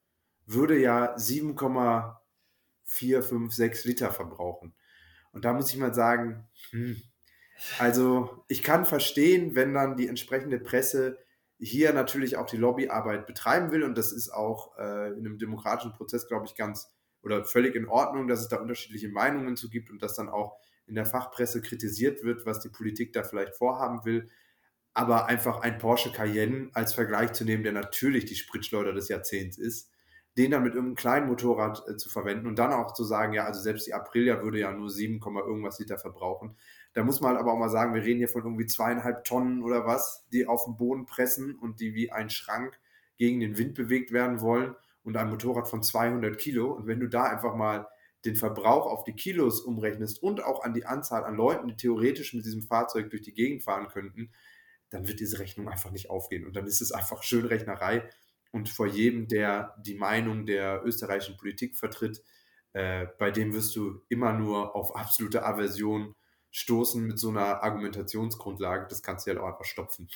würde 0.46 0.80
ja 0.80 1.18
7,456 1.18 3.84
Liter 3.86 4.12
verbrauchen. 4.12 4.74
Und 5.34 5.44
da 5.44 5.52
muss 5.54 5.70
ich 5.70 5.76
mal 5.78 5.94
sagen, 5.94 6.48
hm, 6.70 7.02
also 7.80 8.44
ich 8.48 8.64
kann 8.64 8.86
verstehen, 8.86 9.56
wenn 9.56 9.74
dann 9.74 9.98
die 9.98 10.08
entsprechende 10.08 10.60
Presse 10.60 11.18
hier 11.60 11.94
natürlich 11.94 12.38
auch 12.38 12.46
die 12.46 12.58
Lobbyarbeit 12.58 13.26
betreiben 13.26 13.72
will 13.72 13.84
und 13.84 13.98
das 13.98 14.12
ist 14.12 14.30
auch 14.30 14.78
äh, 14.78 15.10
in 15.14 15.26
einem 15.26 15.40
demokratischen 15.40 15.94
Prozess, 15.94 16.28
glaube 16.28 16.46
ich, 16.46 16.56
ganz 16.56 16.94
oder 17.24 17.44
völlig 17.44 17.76
in 17.76 17.88
Ordnung, 17.88 18.28
dass 18.28 18.42
es 18.42 18.48
da 18.48 18.58
unterschiedliche 18.58 19.10
Meinungen 19.10 19.58
zu 19.58 19.70
gibt 19.70 19.90
und 19.90 20.02
dass 20.02 20.16
dann 20.16 20.30
auch 20.30 20.58
in 20.86 20.96
der 20.96 21.06
Fachpresse 21.06 21.62
kritisiert 21.62 22.24
wird, 22.24 22.46
was 22.46 22.60
die 22.60 22.70
Politik 22.70 23.12
da 23.12 23.24
vielleicht 23.24 23.56
vorhaben 23.56 24.06
will. 24.06 24.30
Aber 24.94 25.28
einfach 25.28 25.60
ein 25.60 25.78
Porsche 25.78 26.12
Cayenne 26.12 26.70
als 26.74 26.94
Vergleich 26.94 27.34
zu 27.34 27.44
nehmen, 27.44 27.64
der 27.64 27.74
natürlich 27.74 28.26
die 28.26 28.36
Spritschleuder 28.36 28.94
des 28.94 29.10
Jahrzehnts 29.10 29.58
ist, 29.58 29.92
den 30.38 30.52
dann 30.52 30.64
mit 30.64 30.74
irgendeinem 30.74 30.96
kleinen 30.96 31.28
Motorrad 31.28 31.84
äh, 31.88 31.98
zu 31.98 32.10
verwenden 32.10 32.48
und 32.48 32.58
dann 32.58 32.72
auch 32.72 32.94
zu 32.94 33.04
sagen, 33.04 33.34
ja, 33.34 33.46
also 33.46 33.60
selbst 33.60 33.88
die 33.88 33.94
Aprilia 33.94 34.42
würde 34.42 34.60
ja 34.60 34.72
nur 34.72 34.90
7, 34.90 35.20
irgendwas 35.22 35.80
Liter 35.80 35.98
verbrauchen. 35.98 36.56
Da 36.98 37.04
muss 37.04 37.22
man 37.22 37.38
aber 37.38 37.54
auch 37.54 37.60
mal 37.60 37.70
sagen, 37.70 37.94
wir 37.94 38.02
reden 38.02 38.18
hier 38.18 38.28
von 38.28 38.42
irgendwie 38.42 38.66
zweieinhalb 38.66 39.24
Tonnen 39.24 39.62
oder 39.62 39.86
was, 39.86 40.26
die 40.34 40.48
auf 40.48 40.66
den 40.66 40.78
Boden 40.78 41.06
pressen 41.06 41.54
und 41.54 41.80
die 41.80 41.94
wie 41.94 42.12
ein 42.12 42.32
Schrank 42.32 42.80
gegen 43.18 43.40
den 43.40 43.60
Wind 43.60 43.76
bewegt 43.76 44.12
werden 44.12 44.42
wollen 44.42 44.74
und 45.04 45.16
ein 45.16 45.30
Motorrad 45.30 45.68
von 45.68 45.84
200 45.84 46.40
Kilo. 46.40 46.72
Und 46.72 46.88
wenn 46.88 47.00
du 47.00 47.08
da 47.08 47.26
einfach 47.26 47.54
mal 47.56 47.88
den 48.26 48.36
Verbrauch 48.36 48.88
auf 48.88 49.04
die 49.04 49.14
Kilos 49.14 49.62
umrechnest 49.62 50.24
und 50.24 50.44
auch 50.44 50.64
an 50.64 50.74
die 50.74 50.88
Anzahl 50.88 51.24
an 51.24 51.36
Leuten, 51.36 51.68
die 51.68 51.76
theoretisch 51.76 52.34
mit 52.34 52.46
diesem 52.46 52.64
Fahrzeug 52.64 53.12
durch 53.12 53.22
die 53.22 53.36
Gegend 53.36 53.62
fahren 53.62 53.90
könnten, 53.90 54.32
dann 54.90 55.08
wird 55.08 55.20
diese 55.20 55.38
Rechnung 55.38 55.70
einfach 55.70 55.92
nicht 55.92 56.10
aufgehen. 56.10 56.48
Und 56.48 56.56
dann 56.56 56.66
ist 56.66 56.82
es 56.82 56.92
einfach 56.92 57.22
Schönrechnerei. 57.22 58.10
Und 58.50 58.70
vor 58.70 58.88
jedem, 58.88 59.28
der 59.28 59.76
die 59.86 59.94
Meinung 59.94 60.48
der 60.48 60.82
österreichischen 60.84 61.38
Politik 61.38 61.78
vertritt, 61.78 62.24
äh, 62.74 63.06
bei 63.20 63.30
dem 63.30 63.54
wirst 63.54 63.76
du 63.76 64.02
immer 64.10 64.34
nur 64.34 64.76
auf 64.76 64.96
absolute 64.96 65.46
Aversion 65.46 66.16
stoßen 66.52 67.06
mit 67.06 67.20
so 67.20 67.30
einer 67.30 67.64
Argumentationsgrundlage, 67.64 68.88
das 68.90 69.02
kannst 69.02 69.26
du 69.26 69.32
ja 69.32 69.36
halt 69.36 69.44
auch 69.44 69.54
einfach 69.54 69.66
stopfen. 69.66 70.10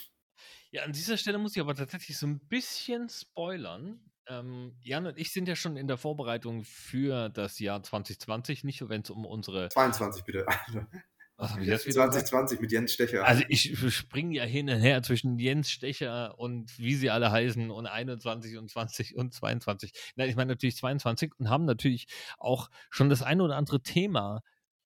Ja, 0.71 0.83
an 0.83 0.93
dieser 0.93 1.17
Stelle 1.17 1.37
muss 1.37 1.55
ich 1.55 1.61
aber 1.61 1.75
tatsächlich 1.75 2.17
so 2.17 2.27
ein 2.27 2.39
bisschen 2.39 3.09
spoilern. 3.09 3.99
Ähm, 4.27 4.75
Jan 4.81 5.05
und 5.05 5.17
ich 5.17 5.33
sind 5.33 5.47
ja 5.47 5.55
schon 5.55 5.75
in 5.75 5.87
der 5.87 5.97
Vorbereitung 5.97 6.63
für 6.63 7.29
das 7.29 7.59
Jahr 7.59 7.83
2020, 7.83 8.63
nicht 8.63 8.79
nur 8.79 8.89
wenn 8.89 9.01
es 9.01 9.09
um 9.09 9.25
unsere. 9.25 9.69
22 9.69 10.23
bitte. 10.23 10.45
Was 11.41 11.53
habe 11.53 11.63
ich 11.63 11.69
jetzt 11.69 11.87
wieder 11.87 12.03
2020 12.03 12.59
gesagt? 12.59 12.61
mit 12.61 12.71
Jens 12.71 12.93
Stecher. 12.93 13.25
Also 13.25 13.43
ich 13.47 13.75
springe 13.95 14.35
ja 14.35 14.43
hin 14.43 14.69
und 14.69 14.79
her 14.79 15.01
zwischen 15.01 15.39
Jens 15.39 15.71
Stecher 15.71 16.37
und 16.37 16.77
wie 16.77 16.93
sie 16.93 17.09
alle 17.09 17.31
heißen 17.31 17.71
und 17.71 17.87
21 17.87 18.57
und 18.59 18.69
20 18.69 19.15
und 19.15 19.33
22. 19.33 19.91
Nein, 20.15 20.29
ich 20.29 20.35
meine 20.35 20.51
natürlich 20.51 20.77
22 20.77 21.31
und 21.39 21.49
haben 21.49 21.65
natürlich 21.65 22.05
auch 22.37 22.69
schon 22.91 23.09
das 23.09 23.23
eine 23.23 23.41
oder 23.41 23.57
andere 23.57 23.81
Thema 23.81 24.43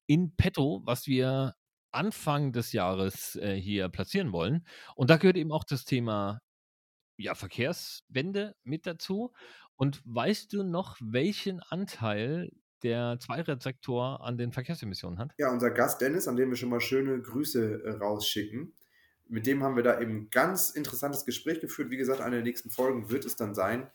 in 0.08 0.36
petto, 0.36 0.82
was 0.86 1.08
wir 1.08 1.56
Anfang 1.91 2.51
des 2.51 2.74
Jahres 2.74 3.36
äh, 3.38 3.56
hier 3.56 3.89
platzieren 3.89 4.32
wollen. 4.32 4.66
Und 4.95 5.10
da 5.10 5.18
gehört 5.18 5.38
eben 5.38 5.51
auch 5.51 5.64
das 5.64 5.86
Thema 5.86 6.41
ja, 7.18 7.34
Verkehrswende 7.36 8.56
mit 8.64 8.86
dazu. 8.86 9.32
Und 9.76 10.01
weißt 10.06 10.51
du 10.53 10.64
noch, 10.64 10.97
welchen 11.01 11.62
Anteil 11.62 12.51
der 12.84 13.18
Zweiradsektor 13.20 14.24
an 14.24 14.38
den 14.38 14.51
Verkehrsemissionen 14.51 15.20
hat? 15.20 15.34
Ja, 15.38 15.51
unser 15.51 15.72
Gast 15.72 16.01
Dennis, 16.01 16.28
an 16.28 16.36
dem 16.36 16.49
wir 16.49 16.58
schon 16.58 16.70
mal 16.70 16.82
schöne 16.82 17.22
Grüße 17.22 17.84
äh, 17.84 17.91
rausschicken. 17.91 18.74
Mit 19.28 19.47
dem 19.47 19.64
haben 19.64 19.76
wir 19.76 19.84
da 19.84 19.99
eben 19.99 20.30
ganz 20.30 20.70
interessantes 20.70 21.26
Gespräch 21.26 21.60
geführt. 21.60 21.89
Wie 21.89 21.97
gesagt, 21.97 22.22
eine 22.22 22.36
der 22.36 22.43
nächsten 22.43 22.70
Folgen 22.70 23.10
wird 23.10 23.26
es 23.26 23.36
dann 23.36 23.56
sein. 23.56 23.89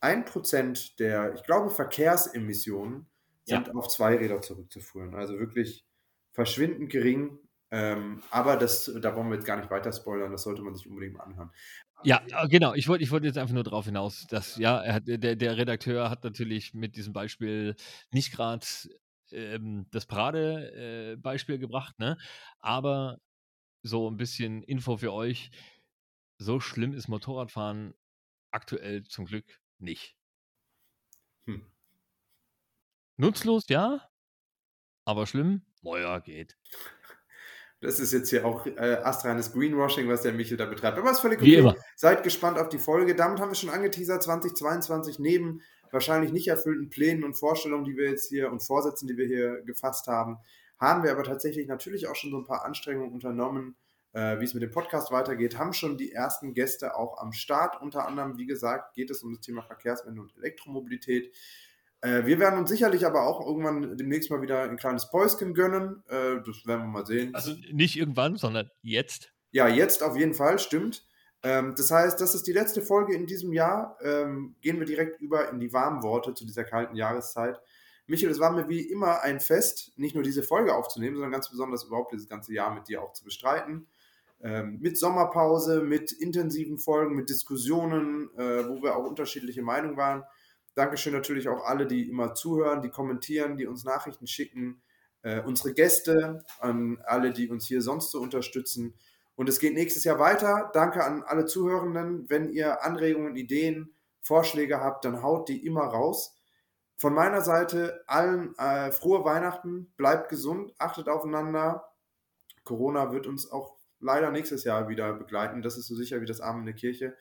Ein 0.00 0.24
Prozent 0.24 0.98
der, 0.98 1.34
ich 1.34 1.44
glaube, 1.44 1.70
Verkehrsemissionen 1.70 3.06
sind 3.44 3.66
ja. 3.68 3.74
auf 3.74 3.88
Zweiräder 3.88 4.40
zurückzuführen. 4.40 5.14
Also 5.14 5.38
wirklich 5.38 5.84
verschwindend 6.32 6.90
gering. 6.90 7.38
Ähm, 7.70 8.22
aber 8.30 8.56
das, 8.56 8.92
da 9.00 9.16
wollen 9.16 9.28
wir 9.28 9.36
jetzt 9.36 9.46
gar 9.46 9.56
nicht 9.56 9.70
weiter 9.70 9.92
spoilern, 9.92 10.30
das 10.30 10.42
sollte 10.42 10.60
man 10.60 10.74
sich 10.74 10.86
unbedingt 10.86 11.14
mal 11.14 11.24
anhören. 11.24 11.50
Ja, 12.04 12.22
genau. 12.46 12.74
Ich 12.74 12.88
wollte 12.88 13.02
ich 13.02 13.10
wollt 13.10 13.24
jetzt 13.24 13.38
einfach 13.38 13.54
nur 13.54 13.64
darauf 13.64 13.86
hinaus, 13.86 14.26
dass 14.28 14.56
ja, 14.56 14.82
hat, 14.84 15.04
der, 15.06 15.36
der 15.36 15.56
Redakteur 15.56 16.10
hat 16.10 16.24
natürlich 16.24 16.74
mit 16.74 16.96
diesem 16.96 17.12
Beispiel 17.12 17.76
nicht 18.10 18.32
gerade 18.32 18.66
ähm, 19.30 19.86
das 19.90 20.06
Paradebeispiel 20.06 21.54
äh, 21.54 21.58
gebracht, 21.58 21.98
ne? 21.98 22.18
aber 22.58 23.18
so 23.82 24.10
ein 24.10 24.16
bisschen 24.16 24.62
Info 24.62 24.96
für 24.96 25.12
euch. 25.12 25.50
So 26.38 26.60
schlimm 26.60 26.92
ist 26.92 27.08
Motorradfahren 27.08 27.94
aktuell 28.50 29.04
zum 29.04 29.24
Glück 29.24 29.60
nicht. 29.78 30.16
Hm. 31.46 31.71
Nutzlos, 33.22 33.64
ja, 33.68 34.00
aber 35.04 35.26
schlimm, 35.26 35.62
naja, 35.82 36.18
geht. 36.18 36.56
Das 37.80 37.98
ist 37.98 38.12
jetzt 38.12 38.30
hier 38.30 38.44
auch 38.44 38.66
äh, 38.66 39.00
astreines 39.02 39.52
Greenwashing, 39.52 40.08
was 40.08 40.22
der 40.22 40.32
Michel 40.32 40.56
da 40.56 40.66
betreibt. 40.66 40.98
Aber 40.98 41.10
ist 41.10 41.20
völlig 41.20 41.40
Wie 41.40 41.56
okay. 41.56 41.60
immer. 41.60 41.76
Seid 41.96 42.22
gespannt 42.22 42.58
auf 42.58 42.68
die 42.68 42.78
Folge. 42.78 43.16
Damit 43.16 43.40
haben 43.40 43.50
wir 43.50 43.56
schon 43.56 43.70
angeteasert, 43.70 44.22
2022 44.22 45.18
neben 45.18 45.62
wahrscheinlich 45.90 46.32
nicht 46.32 46.48
erfüllten 46.48 46.90
Plänen 46.90 47.24
und 47.24 47.34
Vorstellungen, 47.34 47.84
die 47.84 47.96
wir 47.96 48.08
jetzt 48.08 48.28
hier 48.28 48.50
und 48.50 48.62
Vorsätzen, 48.62 49.08
die 49.08 49.16
wir 49.16 49.26
hier 49.26 49.62
gefasst 49.62 50.06
haben, 50.06 50.38
haben 50.78 51.02
wir 51.02 51.12
aber 51.12 51.24
tatsächlich 51.24 51.66
natürlich 51.66 52.08
auch 52.08 52.16
schon 52.16 52.30
so 52.30 52.38
ein 52.38 52.44
paar 52.44 52.64
Anstrengungen 52.64 53.12
unternommen, 53.12 53.76
äh, 54.12 54.40
wie 54.40 54.44
es 54.44 54.54
mit 54.54 54.62
dem 54.62 54.70
Podcast 54.70 55.10
weitergeht, 55.12 55.58
haben 55.58 55.72
schon 55.72 55.96
die 55.96 56.12
ersten 56.12 56.54
Gäste 56.54 56.96
auch 56.96 57.18
am 57.18 57.32
Start. 57.32 57.80
Unter 57.80 58.06
anderem, 58.06 58.36
wie 58.36 58.46
gesagt, 58.46 58.94
geht 58.94 59.10
es 59.10 59.22
um 59.22 59.32
das 59.32 59.40
Thema 59.40 59.62
Verkehrswende 59.62 60.20
und 60.20 60.36
Elektromobilität. 60.36 61.32
Äh, 62.02 62.26
wir 62.26 62.38
werden 62.38 62.58
uns 62.58 62.68
sicherlich 62.68 63.06
aber 63.06 63.26
auch 63.26 63.46
irgendwann 63.46 63.96
demnächst 63.96 64.30
mal 64.30 64.42
wieder 64.42 64.62
ein 64.62 64.76
kleines 64.76 65.08
Päuschen 65.08 65.54
gönnen. 65.54 66.02
Äh, 66.08 66.42
das 66.44 66.66
werden 66.66 66.82
wir 66.82 66.88
mal 66.88 67.06
sehen. 67.06 67.34
Also 67.34 67.52
nicht 67.72 67.96
irgendwann, 67.96 68.36
sondern 68.36 68.68
jetzt. 68.82 69.32
Ja, 69.52 69.68
jetzt 69.68 70.02
auf 70.02 70.16
jeden 70.16 70.34
Fall, 70.34 70.58
stimmt. 70.58 71.06
Ähm, 71.44 71.74
das 71.76 71.90
heißt, 71.90 72.20
das 72.20 72.34
ist 72.34 72.46
die 72.46 72.52
letzte 72.52 72.82
Folge 72.82 73.14
in 73.14 73.26
diesem 73.26 73.52
Jahr. 73.52 73.96
Ähm, 74.02 74.56
gehen 74.60 74.80
wir 74.80 74.86
direkt 74.86 75.20
über 75.20 75.48
in 75.50 75.60
die 75.60 75.72
warmen 75.72 76.02
Worte 76.02 76.34
zu 76.34 76.44
dieser 76.44 76.64
kalten 76.64 76.96
Jahreszeit. 76.96 77.60
Michael, 78.06 78.32
es 78.32 78.40
war 78.40 78.50
mir 78.50 78.68
wie 78.68 78.80
immer 78.80 79.22
ein 79.22 79.38
Fest, 79.38 79.92
nicht 79.96 80.14
nur 80.14 80.24
diese 80.24 80.42
Folge 80.42 80.74
aufzunehmen, 80.74 81.14
sondern 81.14 81.30
ganz 81.32 81.50
besonders 81.50 81.84
überhaupt 81.84 82.12
dieses 82.12 82.28
ganze 82.28 82.52
Jahr 82.52 82.74
mit 82.74 82.88
dir 82.88 83.00
auch 83.00 83.12
zu 83.12 83.24
bestreiten. 83.24 83.86
Ähm, 84.40 84.78
mit 84.80 84.98
Sommerpause, 84.98 85.82
mit 85.82 86.10
intensiven 86.10 86.78
Folgen, 86.78 87.14
mit 87.14 87.30
Diskussionen, 87.30 88.28
äh, 88.36 88.68
wo 88.68 88.82
wir 88.82 88.96
auch 88.96 89.04
unterschiedliche 89.04 89.62
Meinungen 89.62 89.96
waren. 89.96 90.24
Dankeschön 90.74 91.12
natürlich 91.12 91.48
auch 91.48 91.64
alle, 91.64 91.86
die 91.86 92.08
immer 92.08 92.34
zuhören, 92.34 92.82
die 92.82 92.90
kommentieren, 92.90 93.56
die 93.56 93.66
uns 93.66 93.84
Nachrichten 93.84 94.26
schicken, 94.26 94.82
äh, 95.22 95.40
unsere 95.40 95.74
Gäste, 95.74 96.44
an 96.60 96.98
alle, 97.04 97.32
die 97.32 97.48
uns 97.48 97.66
hier 97.66 97.82
sonst 97.82 98.10
so 98.10 98.20
unterstützen. 98.20 98.94
Und 99.34 99.48
es 99.48 99.58
geht 99.58 99.74
nächstes 99.74 100.04
Jahr 100.04 100.18
weiter. 100.18 100.70
Danke 100.74 101.04
an 101.04 101.22
alle 101.22 101.46
Zuhörenden. 101.46 102.28
Wenn 102.28 102.50
ihr 102.50 102.84
Anregungen, 102.84 103.36
Ideen, 103.36 103.94
Vorschläge 104.20 104.80
habt, 104.80 105.04
dann 105.04 105.22
haut 105.22 105.48
die 105.48 105.66
immer 105.66 105.84
raus. 105.84 106.36
Von 106.96 107.14
meiner 107.14 107.40
Seite 107.40 108.04
allen 108.06 108.56
äh, 108.58 108.92
frohe 108.92 109.24
Weihnachten, 109.24 109.92
bleibt 109.96 110.28
gesund, 110.28 110.72
achtet 110.78 111.08
aufeinander. 111.08 111.84
Corona 112.64 113.12
wird 113.12 113.26
uns 113.26 113.50
auch 113.50 113.76
leider 113.98 114.30
nächstes 114.30 114.64
Jahr 114.64 114.88
wieder 114.88 115.12
begleiten. 115.14 115.62
Das 115.62 115.76
ist 115.76 115.88
so 115.88 115.96
sicher 115.96 116.20
wie 116.20 116.26
das 116.26 116.40
Arm 116.40 116.60
in 116.60 116.66
der 116.66 116.74
Kirche. 116.74 117.16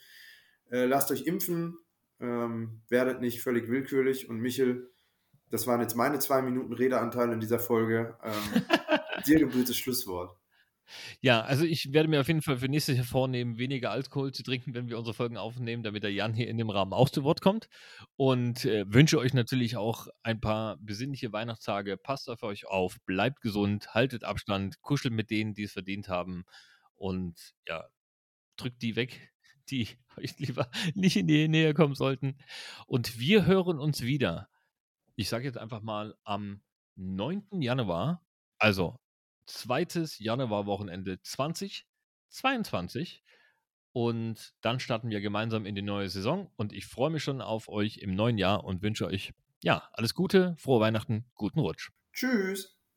Äh, 0.70 0.86
lasst 0.86 1.12
euch 1.12 1.26
impfen, 1.26 1.78
ähm, 2.22 2.82
werdet 2.88 3.22
nicht 3.22 3.42
völlig 3.42 3.68
willkürlich. 3.68 4.30
Und 4.30 4.40
Michel, 4.40 4.92
das 5.50 5.68
waren 5.68 5.82
jetzt 5.82 5.96
meine 5.96 6.20
zwei 6.20 6.42
Minuten 6.42 6.74
Redeanteil 6.74 7.32
in 7.32 7.40
dieser 7.40 7.60
Folge. 7.60 8.18
Ähm, 8.24 8.64
dir 9.28 9.40
gebührt 9.40 9.70
das 9.70 9.78
Schlusswort. 9.78 10.38
Ja, 11.22 11.42
also 11.42 11.64
ich 11.64 11.94
werde 11.94 12.10
mir 12.10 12.20
auf 12.20 12.28
jeden 12.28 12.42
Fall 12.42 12.58
für 12.58 12.68
nächstes 12.68 12.98
Jahr 12.98 13.06
vornehmen, 13.06 13.58
weniger 13.58 13.92
Alkohol 13.92 14.34
zu 14.34 14.44
trinken, 14.44 14.74
wenn 14.74 14.90
wir 14.90 14.98
unsere 14.98 15.14
Folgen 15.14 15.38
aufnehmen, 15.38 15.84
damit 15.84 16.04
der 16.04 16.12
Jan 16.12 16.34
hier 16.34 16.50
in 16.50 16.58
dem 16.58 16.70
Rahmen 16.70 16.94
auch 16.94 17.10
zu 17.10 17.24
Wort 17.24 17.42
kommt. 17.42 17.68
Und 18.18 18.66
äh, 18.66 18.86
wünsche 18.88 19.20
euch 19.20 19.34
natürlich 19.34 19.78
auch 19.78 20.08
ein 20.24 20.42
paar 20.42 20.78
besinnliche 20.82 21.32
Weihnachtstage. 21.32 21.98
Passt 21.98 22.30
auf 22.30 22.44
euch 22.44 22.68
auf, 22.68 22.98
bleibt 23.06 23.42
gesund, 23.42 23.94
haltet 23.94 24.24
Abstand, 24.24 24.82
kuschelt 24.82 25.14
mit 25.14 25.30
denen, 25.30 25.54
die 25.54 25.64
es 25.64 25.74
verdient 25.74 26.10
haben. 26.10 26.44
Und 26.96 27.54
ja, 27.68 27.86
drückt 28.58 28.82
die 28.82 28.96
weg, 28.96 29.32
die 29.70 29.88
euch 30.18 30.38
lieber 30.40 30.70
nicht 30.96 31.18
in 31.18 31.28
die 31.28 31.48
Nähe 31.48 31.74
kommen 31.74 31.96
sollten. 31.96 32.38
Und 32.88 33.20
wir 33.20 33.46
hören 33.46 33.80
uns 33.80 34.02
wieder. 34.02 34.50
Ich 35.16 35.30
sage 35.30 35.46
jetzt 35.46 35.58
einfach 35.58 35.82
mal 35.82 36.16
am 36.24 36.62
9. 36.96 37.62
Januar, 37.62 38.26
also 38.58 39.00
zweites 39.46 40.20
Januarwochenende 40.20 41.22
2022. 41.22 43.24
Und 43.94 44.54
dann 44.62 44.80
starten 44.80 45.10
wir 45.10 45.20
gemeinsam 45.20 45.66
in 45.66 45.76
die 45.76 45.82
neue 45.82 46.10
Saison. 46.10 46.50
Und 46.56 46.74
ich 46.74 46.86
freue 46.86 47.10
mich 47.10 47.24
schon 47.24 47.42
auf 47.42 47.68
euch 47.68 47.98
im 47.98 48.16
neuen 48.16 48.38
Jahr 48.38 48.64
und 48.64 48.82
wünsche 48.82 49.06
euch, 49.06 49.34
ja, 49.64 49.90
alles 49.92 50.16
Gute, 50.16 50.56
frohe 50.58 50.80
Weihnachten, 50.80 51.26
guten 51.36 51.60
Rutsch. 51.60 51.92
Tschüss. 52.14 52.81